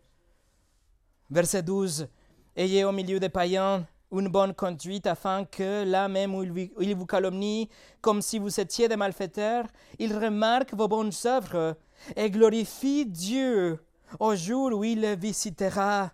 Verset 1.29 1.63
12. 1.63 2.07
Ayez 2.55 2.85
au 2.85 2.91
milieu 2.91 3.19
des 3.19 3.29
païens 3.29 3.85
une 4.11 4.27
bonne 4.27 4.53
conduite 4.53 5.07
afin 5.07 5.45
que 5.45 5.83
là 5.83 6.07
même 6.07 6.35
où 6.35 6.43
il 6.43 6.95
vous 6.95 7.05
calomnie, 7.05 7.69
comme 8.01 8.21
si 8.21 8.39
vous 8.39 8.59
étiez 8.59 8.87
des 8.87 8.97
malfaiteurs, 8.97 9.65
il 9.99 10.15
remarque 10.17 10.73
vos 10.73 10.87
bonnes 10.87 11.11
œuvres 11.25 11.77
et 12.15 12.29
glorifie 12.29 13.05
Dieu 13.05 13.79
au 14.19 14.35
jour 14.35 14.73
où 14.73 14.83
il 14.83 15.15
visitera. 15.15 16.11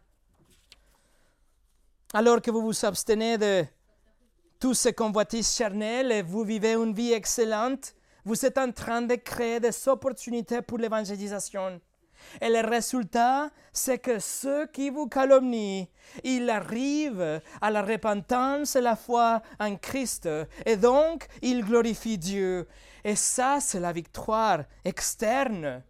Alors 2.13 2.41
que 2.41 2.51
vous 2.51 2.61
vous 2.61 2.85
abstenez 2.85 3.37
de 3.37 3.65
tout 4.59 4.73
ce 4.73 4.89
convoitises 4.89 5.55
charnel 5.55 6.11
et 6.11 6.21
vous 6.21 6.43
vivez 6.43 6.73
une 6.73 6.93
vie 6.93 7.13
excellente, 7.13 7.93
vous 8.23 8.45
êtes 8.45 8.57
en 8.57 8.71
train 8.71 9.01
de 9.01 9.15
créer 9.15 9.59
des 9.59 9.87
opportunités 9.87 10.61
pour 10.61 10.77
l'évangélisation. 10.77 11.79
Et 12.41 12.49
le 12.49 12.67
résultat, 12.67 13.49
c'est 13.73 13.99
que 13.99 14.19
ceux 14.19 14.67
qui 14.67 14.89
vous 14.89 15.07
calomnient, 15.07 15.87
ils 16.23 16.49
arrivent 16.49 17.41
à 17.61 17.71
la 17.71 17.81
repentance 17.81 18.75
et 18.75 18.81
la 18.81 18.95
foi 18.95 19.41
en 19.59 19.75
Christ. 19.75 20.29
Et 20.65 20.77
donc, 20.77 21.27
ils 21.41 21.63
glorifient 21.63 22.17
Dieu. 22.17 22.67
Et 23.03 23.15
ça, 23.15 23.59
c'est 23.59 23.79
la 23.79 23.93
victoire 23.93 24.63
externe 24.83 25.83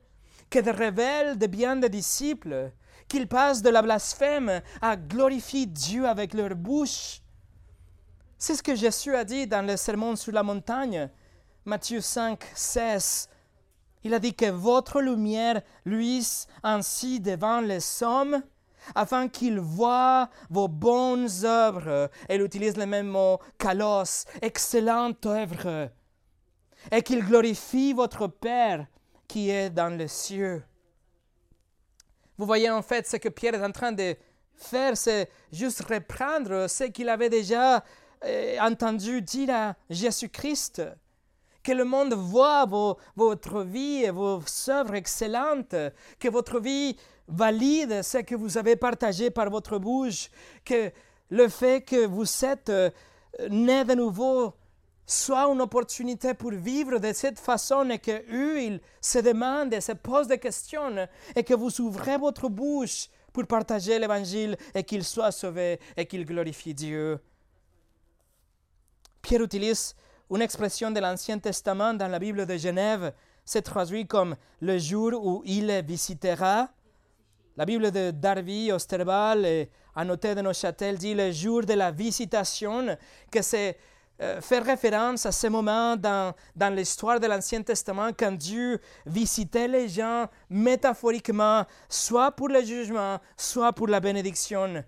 que 0.50 0.60
révèle 0.70 1.38
de 1.38 1.48
bien 1.48 1.76
des 1.76 1.90
disciples, 1.90 2.72
qu'ils 3.08 3.28
passent 3.28 3.62
de 3.62 3.70
la 3.70 3.82
blasphème 3.82 4.62
à 4.82 4.96
glorifier 4.96 5.66
Dieu 5.66 6.08
avec 6.08 6.34
leur 6.34 6.56
bouche. 6.56 7.22
C'est 8.38 8.56
ce 8.56 8.64
que 8.64 8.76
Jésus 8.76 9.16
a 9.16 9.24
dit 9.24 9.48
dans 9.48 9.66
le 9.66 9.76
sermon 9.78 10.16
sur 10.16 10.32
la 10.32 10.44
montagne, 10.44 11.10
Matthieu 11.66 12.02
5, 12.02 12.40
16. 12.54 13.30
Il 14.08 14.14
a 14.14 14.20
dit 14.20 14.34
que 14.34 14.50
votre 14.50 15.02
lumière 15.02 15.62
luise 15.84 16.48
ainsi 16.64 17.20
devant 17.20 17.60
les 17.60 18.02
hommes, 18.02 18.42
afin 18.96 19.28
qu'ils 19.28 19.60
voient 19.60 20.30
vos 20.50 20.70
bonnes 20.70 21.28
œuvres. 21.44 22.10
Elle 22.30 22.42
utilise 22.42 22.78
le 22.78 22.86
même 22.86 23.10
mot, 23.10 23.38
kalos, 23.58 24.24
excellente 24.42 25.26
œuvre. 25.26 25.90
et 26.90 27.04
qu'il 27.04 27.26
glorifie 27.26 27.92
votre 27.92 28.28
Père 28.28 28.88
qui 29.28 29.50
est 29.50 29.70
dans 29.70 29.90
les 29.90 30.08
cieux. 30.08 30.64
Vous 32.38 32.46
voyez 32.46 32.70
en 32.70 32.82
fait 32.82 33.06
ce 33.06 33.18
que 33.18 33.28
Pierre 33.28 33.56
est 33.56 33.66
en 33.66 33.74
train 33.74 33.92
de 33.92 34.16
faire, 34.56 34.96
c'est 34.96 35.30
juste 35.52 35.82
reprendre 35.82 36.70
ce 36.70 36.86
qu'il 36.86 37.10
avait 37.10 37.30
déjà 37.30 37.84
euh, 38.24 38.58
entendu 38.62 39.22
dire 39.22 39.50
à 39.54 39.76
Jésus-Christ. 39.90 40.82
Que 41.68 41.74
le 41.74 41.84
monde 41.84 42.14
voit 42.14 42.66
votre 43.18 43.62
vie 43.64 44.06
et 44.06 44.10
vos 44.10 44.40
œuvres 44.70 44.96
excellentes, 44.96 45.76
que 46.18 46.30
votre 46.30 46.62
vie 46.62 46.96
valide 47.28 48.04
ce 48.04 48.20
que 48.20 48.36
vous 48.36 48.58
avez 48.58 48.78
partagé 48.78 49.32
par 49.32 49.50
votre 49.50 49.78
bouche, 49.78 50.30
que 50.64 50.94
le 51.30 51.50
fait 51.50 51.82
que 51.82 52.06
vous 52.06 52.46
êtes 52.46 52.70
euh, 52.70 52.90
né 53.50 53.84
de 53.84 53.96
nouveau 53.96 54.54
soit 55.06 55.52
une 55.52 55.60
opportunité 55.60 56.34
pour 56.34 56.52
vivre 56.52 57.00
de 57.00 57.12
cette 57.12 57.38
façon 57.38 57.90
et 57.90 58.00
que 58.00 58.24
eux, 58.34 58.62
ils 58.62 58.82
se 59.02 59.20
demandent 59.20 59.74
et 59.74 59.82
se 59.82 59.92
posent 59.92 60.30
des 60.30 60.40
questions 60.40 61.10
et 61.36 61.44
que 61.44 61.54
vous 61.54 61.82
ouvrez 61.82 62.18
votre 62.18 62.48
bouche 62.48 63.10
pour 63.34 63.46
partager 63.46 64.00
l'évangile 64.00 64.56
et 64.74 64.86
qu'ils 64.86 65.04
soient 65.04 65.34
sauvés 65.34 65.82
et 65.98 66.06
qu'ils 66.06 66.26
glorifient 66.26 66.74
Dieu. 66.74 67.20
Pierre 69.22 69.44
utilise 69.44 69.94
une 70.36 70.42
expression 70.42 70.92
de 70.92 71.00
l'Ancien 71.00 71.40
Testament 71.40 71.94
dans 71.94 72.08
la 72.08 72.20
Bible 72.20 72.46
de 72.46 72.58
Genève. 72.58 73.14
C'est 73.46 73.62
traduit 73.62 74.06
comme 74.06 74.36
le 74.62 74.78
jour 74.78 75.14
où 75.14 75.42
il 75.46 75.72
visitera. 75.86 76.70
La 77.56 77.66
Bible 77.66 77.92
de 77.92 78.12
Darby, 78.12 78.72
Osterbal 78.72 79.46
et 79.46 79.70
Annoté 79.96 80.36
de 80.36 80.42
Neuchâtel 80.42 80.98
dit 80.98 81.16
le 81.16 81.32
jour 81.32 81.64
de 81.64 81.74
la 81.74 81.92
visitation, 81.92 82.98
que 83.32 83.42
c'est 83.42 83.78
euh, 84.22 84.42
faire 84.42 84.66
référence 84.66 85.26
à 85.26 85.32
ce 85.32 85.48
moment 85.48 85.96
dans, 85.96 86.36
dans 86.56 86.74
l'histoire 86.74 87.20
de 87.20 87.28
l'Ancien 87.28 87.62
Testament 87.62 88.10
quand 88.18 88.32
Dieu 88.32 88.80
visitait 89.06 89.68
les 89.68 89.88
gens 89.88 90.28
métaphoriquement, 90.50 91.66
soit 91.88 92.32
pour 92.32 92.50
le 92.50 92.64
jugement, 92.64 93.20
soit 93.38 93.74
pour 93.74 93.88
la 93.88 94.00
bénédiction. 94.00 94.84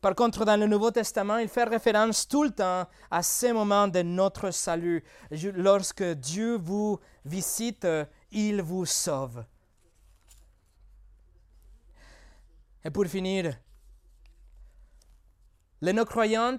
Par 0.00 0.14
contre, 0.14 0.44
dans 0.44 0.58
le 0.58 0.66
Nouveau 0.66 0.92
Testament, 0.92 1.38
il 1.38 1.48
fait 1.48 1.64
référence 1.64 2.28
tout 2.28 2.44
le 2.44 2.50
temps 2.50 2.86
à 3.10 3.22
ce 3.22 3.52
moment 3.52 3.88
de 3.88 4.02
notre 4.02 4.52
salut. 4.52 5.02
Lorsque 5.54 6.04
Dieu 6.04 6.56
vous 6.56 7.00
visite, 7.24 7.86
il 8.30 8.62
vous 8.62 8.86
sauve. 8.86 9.44
Et 12.84 12.90
pour 12.90 13.06
finir, 13.06 13.58
les 15.80 15.92
non-croyants 15.92 16.58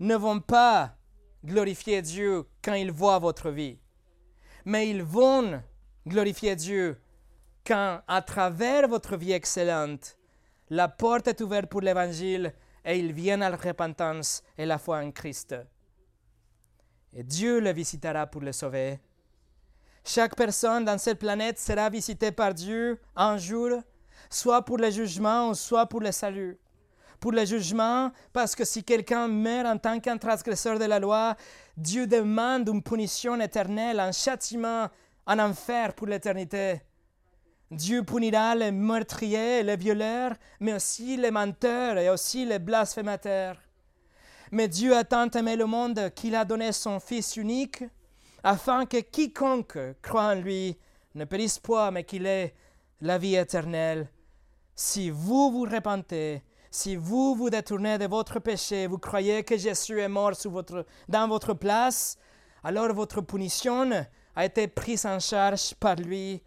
ne 0.00 0.16
vont 0.16 0.40
pas 0.40 0.96
glorifier 1.44 2.02
Dieu 2.02 2.44
quand 2.62 2.74
ils 2.74 2.90
voient 2.90 3.20
votre 3.20 3.50
vie, 3.50 3.78
mais 4.64 4.90
ils 4.90 5.04
vont 5.04 5.62
glorifier 6.06 6.56
Dieu 6.56 7.00
quand, 7.64 8.00
à 8.08 8.22
travers 8.22 8.88
votre 8.88 9.16
vie 9.16 9.32
excellente, 9.32 10.16
la 10.70 10.88
porte 10.88 11.28
est 11.28 11.40
ouverte 11.40 11.70
pour 11.70 11.80
l'Évangile 11.80 12.52
et 12.84 12.98
ils 12.98 13.12
viennent 13.12 13.42
à 13.42 13.50
la 13.50 13.56
repentance 13.56 14.42
et 14.56 14.66
la 14.66 14.78
foi 14.78 14.98
en 14.98 15.10
Christ. 15.10 15.54
Et 17.12 17.22
Dieu 17.22 17.60
le 17.60 17.72
visitera 17.72 18.26
pour 18.26 18.42
le 18.42 18.52
sauver. 18.52 19.00
Chaque 20.04 20.36
personne 20.36 20.84
dans 20.84 20.98
cette 20.98 21.18
planète 21.18 21.58
sera 21.58 21.88
visitée 21.90 22.30
par 22.30 22.54
Dieu 22.54 23.00
un 23.16 23.36
jour, 23.36 23.80
soit 24.30 24.64
pour 24.64 24.78
le 24.78 24.90
jugement 24.90 25.50
ou 25.50 25.54
soit 25.54 25.86
pour 25.86 26.00
le 26.00 26.12
salut 26.12 26.58
pour 27.20 27.32
le 27.32 27.44
jugement, 27.44 28.12
parce 28.32 28.54
que 28.54 28.64
si 28.64 28.84
quelqu'un 28.84 29.28
meurt 29.28 29.66
en 29.66 29.78
tant 29.78 30.00
qu'un 30.00 30.18
transgresseur 30.18 30.78
de 30.78 30.84
la 30.84 30.98
loi, 30.98 31.36
Dieu 31.76 32.06
demande 32.06 32.68
une 32.68 32.82
punition 32.82 33.40
éternelle, 33.40 34.00
un 34.00 34.12
châtiment, 34.12 34.88
un 35.26 35.38
enfer 35.38 35.94
pour 35.94 36.06
l'éternité. 36.06 36.82
Dieu 37.70 38.04
punira 38.04 38.54
les 38.54 38.70
meurtriers, 38.70 39.62
les 39.62 39.76
violeurs, 39.76 40.34
mais 40.60 40.74
aussi 40.74 41.16
les 41.16 41.30
menteurs 41.30 41.98
et 41.98 42.08
aussi 42.08 42.44
les 42.44 42.60
blasphémateurs. 42.60 43.56
Mais 44.52 44.68
Dieu 44.68 44.96
a 44.96 45.02
tant 45.02 45.28
aimé 45.30 45.56
le 45.56 45.66
monde 45.66 46.12
qu'il 46.14 46.36
a 46.36 46.44
donné 46.44 46.70
son 46.70 47.00
Fils 47.00 47.36
unique, 47.36 47.82
afin 48.44 48.86
que 48.86 48.98
quiconque 48.98 49.78
croit 50.00 50.28
en 50.28 50.34
lui 50.34 50.78
ne 51.16 51.24
périsse 51.24 51.58
point, 51.58 51.90
mais 51.90 52.04
qu'il 52.04 52.26
ait 52.26 52.54
la 53.00 53.18
vie 53.18 53.34
éternelle. 53.34 54.08
Si 54.74 55.10
vous 55.10 55.50
vous 55.50 55.64
repentez, 55.64 56.44
si 56.70 56.94
vous 56.94 57.34
vous 57.34 57.50
détournez 57.50 57.98
de 57.98 58.06
votre 58.06 58.38
péché, 58.38 58.86
vous 58.86 58.98
croyez 58.98 59.42
que 59.42 59.56
Jésus 59.56 59.98
est 59.98 60.08
mort 60.08 60.34
votre, 60.44 60.86
dans 61.08 61.26
votre 61.26 61.54
place, 61.54 62.18
alors 62.62 62.92
votre 62.92 63.22
punition 63.22 63.90
a 64.36 64.44
été 64.44 64.68
prise 64.68 65.06
en 65.06 65.18
charge 65.18 65.74
par 65.74 65.96
lui. 65.96 66.42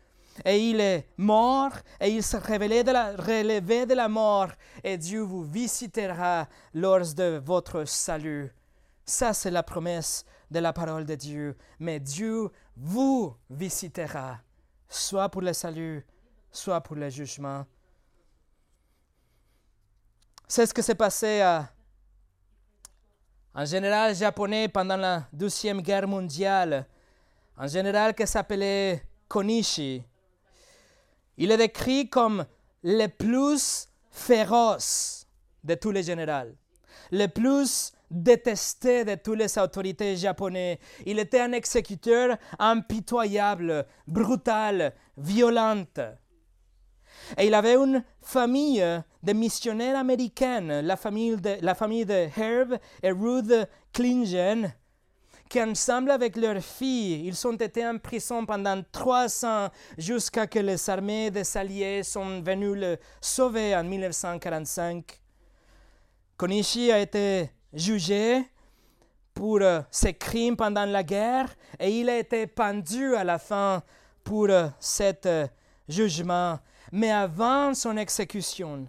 Et 0.46 0.70
il 0.70 0.80
est 0.80 1.08
mort, 1.18 1.72
et 2.00 2.10
il 2.10 2.24
s'est 2.24 2.38
révélé 2.38 2.84
de 2.84 2.92
la, 2.92 3.12
relevé 3.12 3.86
de 3.86 3.94
la 3.94 4.08
mort, 4.08 4.50
et 4.84 4.98
Dieu 4.98 5.22
vous 5.22 5.44
visitera 5.44 6.48
lors 6.74 7.14
de 7.14 7.42
votre 7.44 7.86
salut. 7.86 8.54
Ça, 9.06 9.34
c'est 9.34 9.52
la 9.52 9.64
promesse 9.64 10.26
de 10.52 10.60
la 10.60 10.74
parole 10.74 11.06
de 11.06 11.16
Dieu. 11.16 11.58
Mais 11.80 12.00
Dieu 12.00 12.50
vous 12.76 13.36
visitera, 13.50 14.40
soit 14.88 15.30
pour 15.30 15.42
le 15.42 15.54
salut, 15.54 16.06
soit 16.52 16.82
pour 16.82 16.96
le 16.96 17.10
jugement. 17.10 17.66
C'est 20.48 20.66
ce 20.66 20.74
que 20.74 20.82
s'est 20.82 20.96
passé 20.96 21.42
à, 21.42 21.70
un 23.54 23.66
général 23.66 24.16
japonais 24.16 24.68
pendant 24.68 24.98
la 24.98 25.28
Deuxième 25.34 25.82
Guerre 25.82 26.08
mondiale, 26.08 26.86
un 27.58 27.68
général 27.68 28.14
qui 28.14 28.26
s'appelait 28.26 29.04
Konishi. 29.28 30.04
Il 31.40 31.52
est 31.52 31.58
décrit 31.58 32.10
comme 32.10 32.46
le 32.84 33.08
plus 33.08 33.88
féroce 34.12 35.26
de 35.64 35.74
tous 35.74 35.92
les 35.92 36.04
généraux, 36.04 36.52
le 37.12 37.28
plus 37.28 37.94
détesté 38.12 39.06
de 39.06 39.16
toutes 39.16 39.38
les 39.38 39.58
autorités 39.58 40.18
japonaises. 40.18 40.78
Il 41.06 41.18
était 41.18 41.40
un 41.40 41.54
exécuteur 41.54 42.38
impitoyable, 42.60 43.86
brutal, 44.06 44.94
violente. 45.18 46.02
Et 47.38 47.48
il 47.48 47.54
avait 47.54 47.76
une 47.76 48.04
famille 48.22 48.84
de 49.24 49.34
missionnaires 49.34 49.98
américains, 49.98 50.82
la 50.82 50.98
famille 50.98 51.38
de, 51.38 51.58
la 51.62 51.74
famille 51.74 52.06
de 52.06 52.28
Herb 52.38 52.78
et 53.02 53.12
Ruth 53.12 53.54
Klingen, 53.94 54.74
qui 55.50 55.62
ensemble 55.62 56.12
avec 56.12 56.38
leur 56.38 56.62
fille, 56.62 57.26
ils 57.26 57.48
ont 57.48 57.56
été 57.56 57.86
en 57.86 57.98
prison 57.98 58.46
pendant 58.46 58.82
trois 58.92 59.44
ans 59.44 59.70
jusqu'à 59.98 60.46
que 60.46 60.60
les 60.60 60.90
armées 60.90 61.32
des 61.32 61.58
Alliés 61.58 62.04
sont 62.04 62.42
venues 62.42 62.76
le 62.76 62.98
sauver 63.20 63.76
en 63.76 63.84
1945. 63.84 65.20
Konishi 66.38 66.92
a 66.92 67.00
été 67.00 67.50
jugé 67.74 68.46
pour 69.34 69.60
euh, 69.62 69.82
ses 69.90 70.14
crimes 70.14 70.56
pendant 70.56 70.86
la 70.86 71.02
guerre 71.02 71.50
et 71.80 72.00
il 72.00 72.10
a 72.10 72.20
été 72.20 72.46
pendu 72.46 73.16
à 73.16 73.24
la 73.24 73.40
fin 73.40 73.82
pour 74.24 74.50
euh, 74.50 74.68
cet 74.80 75.26
euh, 75.26 75.48
jugement. 75.88 76.60
Mais 76.92 77.12
avant 77.12 77.74
son 77.74 77.98
exécution, 77.98 78.88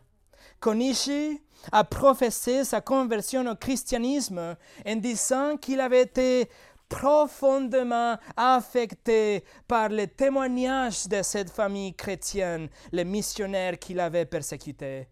Konishi 0.61 1.41
a 1.73 1.85
professé 1.85 2.65
sa 2.65 2.81
conversion 2.81 3.47
au 3.47 3.55
christianisme 3.55 4.57
en 4.87 4.97
disant 4.97 5.57
qu'il 5.57 5.81
avait 5.81 6.03
été 6.03 6.49
profondément 6.89 8.19
affecté 8.37 9.45
par 9.69 9.89
les 9.89 10.09
témoignages 10.09 11.07
de 11.07 11.23
cette 11.23 11.51
famille 11.51 11.95
chrétienne, 11.95 12.69
les 12.91 13.05
missionnaires 13.05 13.79
qu'il 13.79 14.01
avait 14.01 14.27
persécutés. 14.27 15.09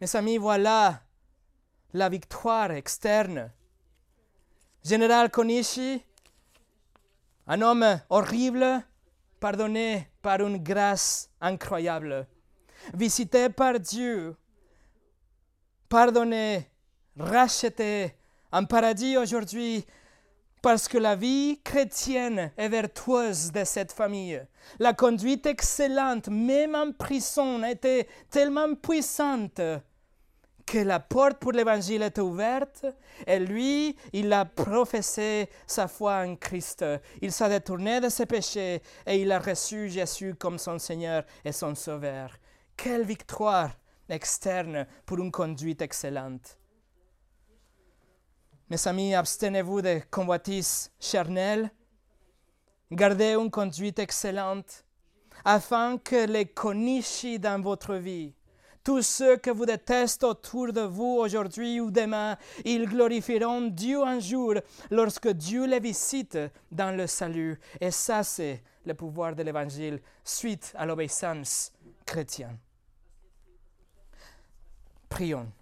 Mes 0.00 0.16
amis, 0.16 0.36
voilà 0.38 1.00
la 1.92 2.08
victoire 2.08 2.70
externe. 2.72 3.50
Général 4.84 5.30
Konishi, 5.30 6.02
un 7.46 7.60
homme 7.62 8.00
horrible, 8.08 8.82
pardonné 9.40 10.08
par 10.22 10.40
une 10.40 10.58
grâce 10.58 11.30
incroyable, 11.40 12.26
visité 12.94 13.48
par 13.48 13.80
Dieu, 13.80 14.36
pardonné, 15.90 16.70
racheté, 17.18 18.14
en 18.52 18.64
paradis 18.64 19.18
aujourd'hui, 19.18 19.84
parce 20.62 20.88
que 20.88 20.98
la 20.98 21.16
vie 21.16 21.60
chrétienne 21.64 22.52
est 22.56 22.68
vertueuse 22.68 23.50
de 23.50 23.64
cette 23.64 23.92
famille. 23.92 24.40
La 24.78 24.94
conduite 24.94 25.46
excellente, 25.46 26.28
même 26.28 26.74
en 26.74 26.92
prison, 26.92 27.62
était 27.64 28.06
tellement 28.30 28.74
puissante 28.74 29.60
que 30.64 30.78
la 30.78 31.00
porte 31.00 31.38
pour 31.38 31.50
l'évangile 31.50 32.02
était 32.02 32.20
ouverte 32.20 32.86
et 33.26 33.40
lui, 33.40 33.96
il 34.12 34.32
a 34.32 34.44
professé 34.44 35.48
sa 35.66 35.88
foi 35.88 36.18
en 36.24 36.36
Christ. 36.36 36.84
Il 37.20 37.32
s'est 37.32 37.48
détourné 37.48 38.00
de 38.00 38.08
ses 38.08 38.26
péchés 38.26 38.80
et 39.04 39.20
il 39.20 39.32
a 39.32 39.40
reçu 39.40 39.88
Jésus 39.88 40.36
comme 40.36 40.58
son 40.58 40.78
Seigneur 40.78 41.24
et 41.44 41.50
son 41.50 41.74
Sauveur. 41.74 42.30
Quelle 42.76 43.02
victoire 43.02 43.70
externe 44.10 44.86
pour 45.06 45.18
une 45.18 45.30
conduite 45.30 45.82
excellente. 45.82 46.58
Mes 48.68 48.86
amis, 48.86 49.14
abstenez-vous 49.14 49.82
des 49.82 50.02
convoitises 50.10 50.92
charnelles. 51.00 51.70
Gardez 52.92 53.34
une 53.34 53.50
conduite 53.50 53.98
excellente, 53.98 54.84
afin 55.44 55.98
que 55.98 56.26
les 56.26 56.46
conichi 56.46 57.38
dans 57.38 57.60
votre 57.60 57.94
vie, 57.94 58.34
tous 58.82 59.02
ceux 59.02 59.36
que 59.36 59.50
vous 59.50 59.66
détestez 59.66 60.24
autour 60.24 60.72
de 60.72 60.80
vous 60.80 61.18
aujourd'hui 61.20 61.80
ou 61.80 61.90
demain, 61.90 62.36
ils 62.64 62.86
glorifieront 62.86 63.68
Dieu 63.68 64.02
un 64.02 64.18
jour 64.20 64.54
lorsque 64.90 65.28
Dieu 65.28 65.66
les 65.66 65.80
visite 65.80 66.38
dans 66.72 66.96
le 66.96 67.06
salut. 67.06 67.60
Et 67.80 67.90
ça, 67.90 68.22
c'est 68.22 68.62
le 68.86 68.94
pouvoir 68.94 69.34
de 69.34 69.42
l'Évangile 69.42 70.00
suite 70.24 70.72
à 70.76 70.86
l'obéissance 70.86 71.72
chrétienne. 72.06 72.58
Prions. 75.10 75.52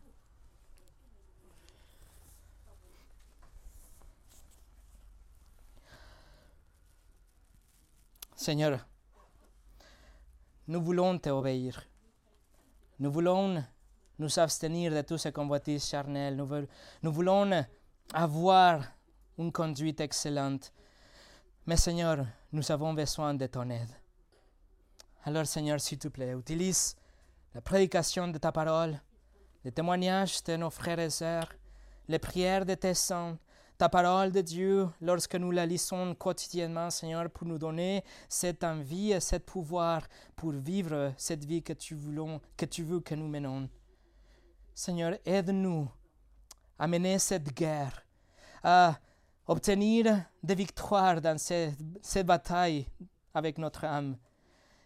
Seigneur, 8.37 8.87
nous 10.69 10.81
voulons 10.81 11.19
t'obéir. 11.19 11.83
Nous 13.01 13.11
voulons 13.11 13.65
nous 14.19 14.39
abstenir 14.39 14.93
de 14.95 15.01
tous 15.03 15.19
ces 15.19 15.33
convoitises 15.33 15.87
charnelles. 15.87 16.37
Nous, 16.37 17.13
voulons 17.13 17.65
avoir 18.15 18.85
une 19.39 19.51
conduite 19.51 20.01
excellente. 20.01 20.73
Mais 21.67 21.77
Seigneur, 21.77 22.27
nous 22.53 22.71
avons 22.71 22.95
besoin 22.95 23.35
de 23.35 23.47
ton 23.47 23.69
aide. 23.71 23.91
Alors 25.25 25.47
Seigneur, 25.47 25.81
s'il 25.81 25.99
te 25.99 26.09
plaît, 26.09 26.33
utilise 26.33 26.97
la 27.55 27.61
prédication 27.61 28.29
de 28.29 28.39
ta 28.39 28.53
parole, 28.53 29.01
les 29.69 29.73
témoignages 29.73 30.43
de 30.45 30.57
nos 30.57 30.71
frères 30.71 30.99
et 30.99 31.11
sœurs, 31.11 31.53
les 32.09 32.19
prières 32.19 32.64
de 32.64 32.73
tes 32.73 32.95
saints, 32.95 33.37
ta 33.77 33.91
parole 33.91 34.33
de 34.33 34.41
Dieu 34.41 34.89
lorsque 35.03 35.35
nous 35.35 35.51
la 35.51 35.66
lisons 35.66 36.14
quotidiennement, 36.14 36.89
Seigneur, 36.89 37.29
pour 37.29 37.47
nous 37.47 37.59
donner 37.59 38.03
cette 38.31 38.64
envie 38.64 39.12
et 39.12 39.21
ce 39.21 39.37
pouvoir 39.37 40.09
pour 40.35 40.53
vivre 40.53 41.12
cette 41.19 41.45
vie 41.45 41.62
que 41.62 41.75
tu, 41.75 41.95
voulons, 41.95 42.41
que 42.57 42.64
tu 42.64 42.83
veux 42.83 43.01
que 43.01 43.14
nous 43.14 43.29
menons. 43.29 43.69
Seigneur, 44.75 45.19
aide-nous 45.27 45.87
à 46.79 46.87
mener 46.87 47.19
cette 47.19 47.53
guerre, 47.53 48.07
à 48.62 48.99
obtenir 49.47 50.25
des 50.43 50.55
victoires 50.55 51.21
dans 51.21 51.37
cette, 51.37 51.75
cette 52.01 52.27
bataille 52.27 52.87
avec 53.35 53.59
notre 53.59 53.85
âme. 53.85 54.16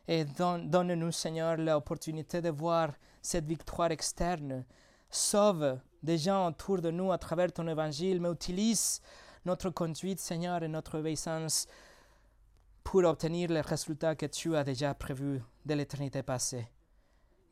Et 0.09 0.25
donne-nous, 0.25 1.13
Seigneur, 1.13 1.57
l'opportunité 1.57 2.43
de 2.43 2.51
voir 2.51 2.91
cette 3.23 3.47
victoire 3.47 3.91
externe. 3.91 4.65
Sauve 5.09 5.79
des 6.03 6.19
gens 6.19 6.49
autour 6.49 6.81
de 6.81 6.91
nous 6.91 7.13
à 7.13 7.19
travers 7.19 7.53
ton 7.53 7.69
évangile, 7.69 8.21
mais 8.21 8.31
utilise 8.31 9.01
notre 9.45 9.71
conduite, 9.71 10.21
Seigneur, 10.21 10.63
et 10.63 10.69
notre 10.69 10.99
obéissance 10.99 11.67
pour 12.83 13.05
obtenir 13.05 13.51
les 13.51 13.61
résultats 13.61 14.17
que 14.17 14.27
tu 14.27 14.57
as 14.57 14.65
déjà 14.65 14.95
prévus 14.95 15.41
de 15.65 15.75
l'éternité 15.75 16.23
passée. 16.23 16.69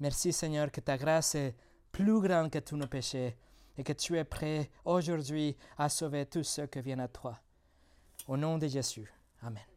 Merci, 0.01 0.33
Seigneur, 0.33 0.71
que 0.71 0.81
ta 0.81 0.97
grâce 0.97 1.35
est 1.35 1.55
plus 1.93 2.21
grande 2.21 2.51
que 2.51 2.59
tous 2.59 2.77
nos 2.77 2.87
péchés 2.87 3.37
et 3.77 3.85
que 3.85 3.93
tu 3.93 4.17
es 4.19 4.25
prêt 4.25 4.71
aujourd'hui 4.85 5.57
à 5.79 5.89
sauver 5.89 6.27
tous 6.27 6.45
ceux 6.45 6.67
qui 6.67 6.81
viennent 6.81 7.01
à 7.01 7.09
toi. 7.09 7.39
Au 8.27 8.37
nom 8.37 8.59
de 8.59 8.67
Jésus. 8.67 9.13
Amen. 9.43 9.70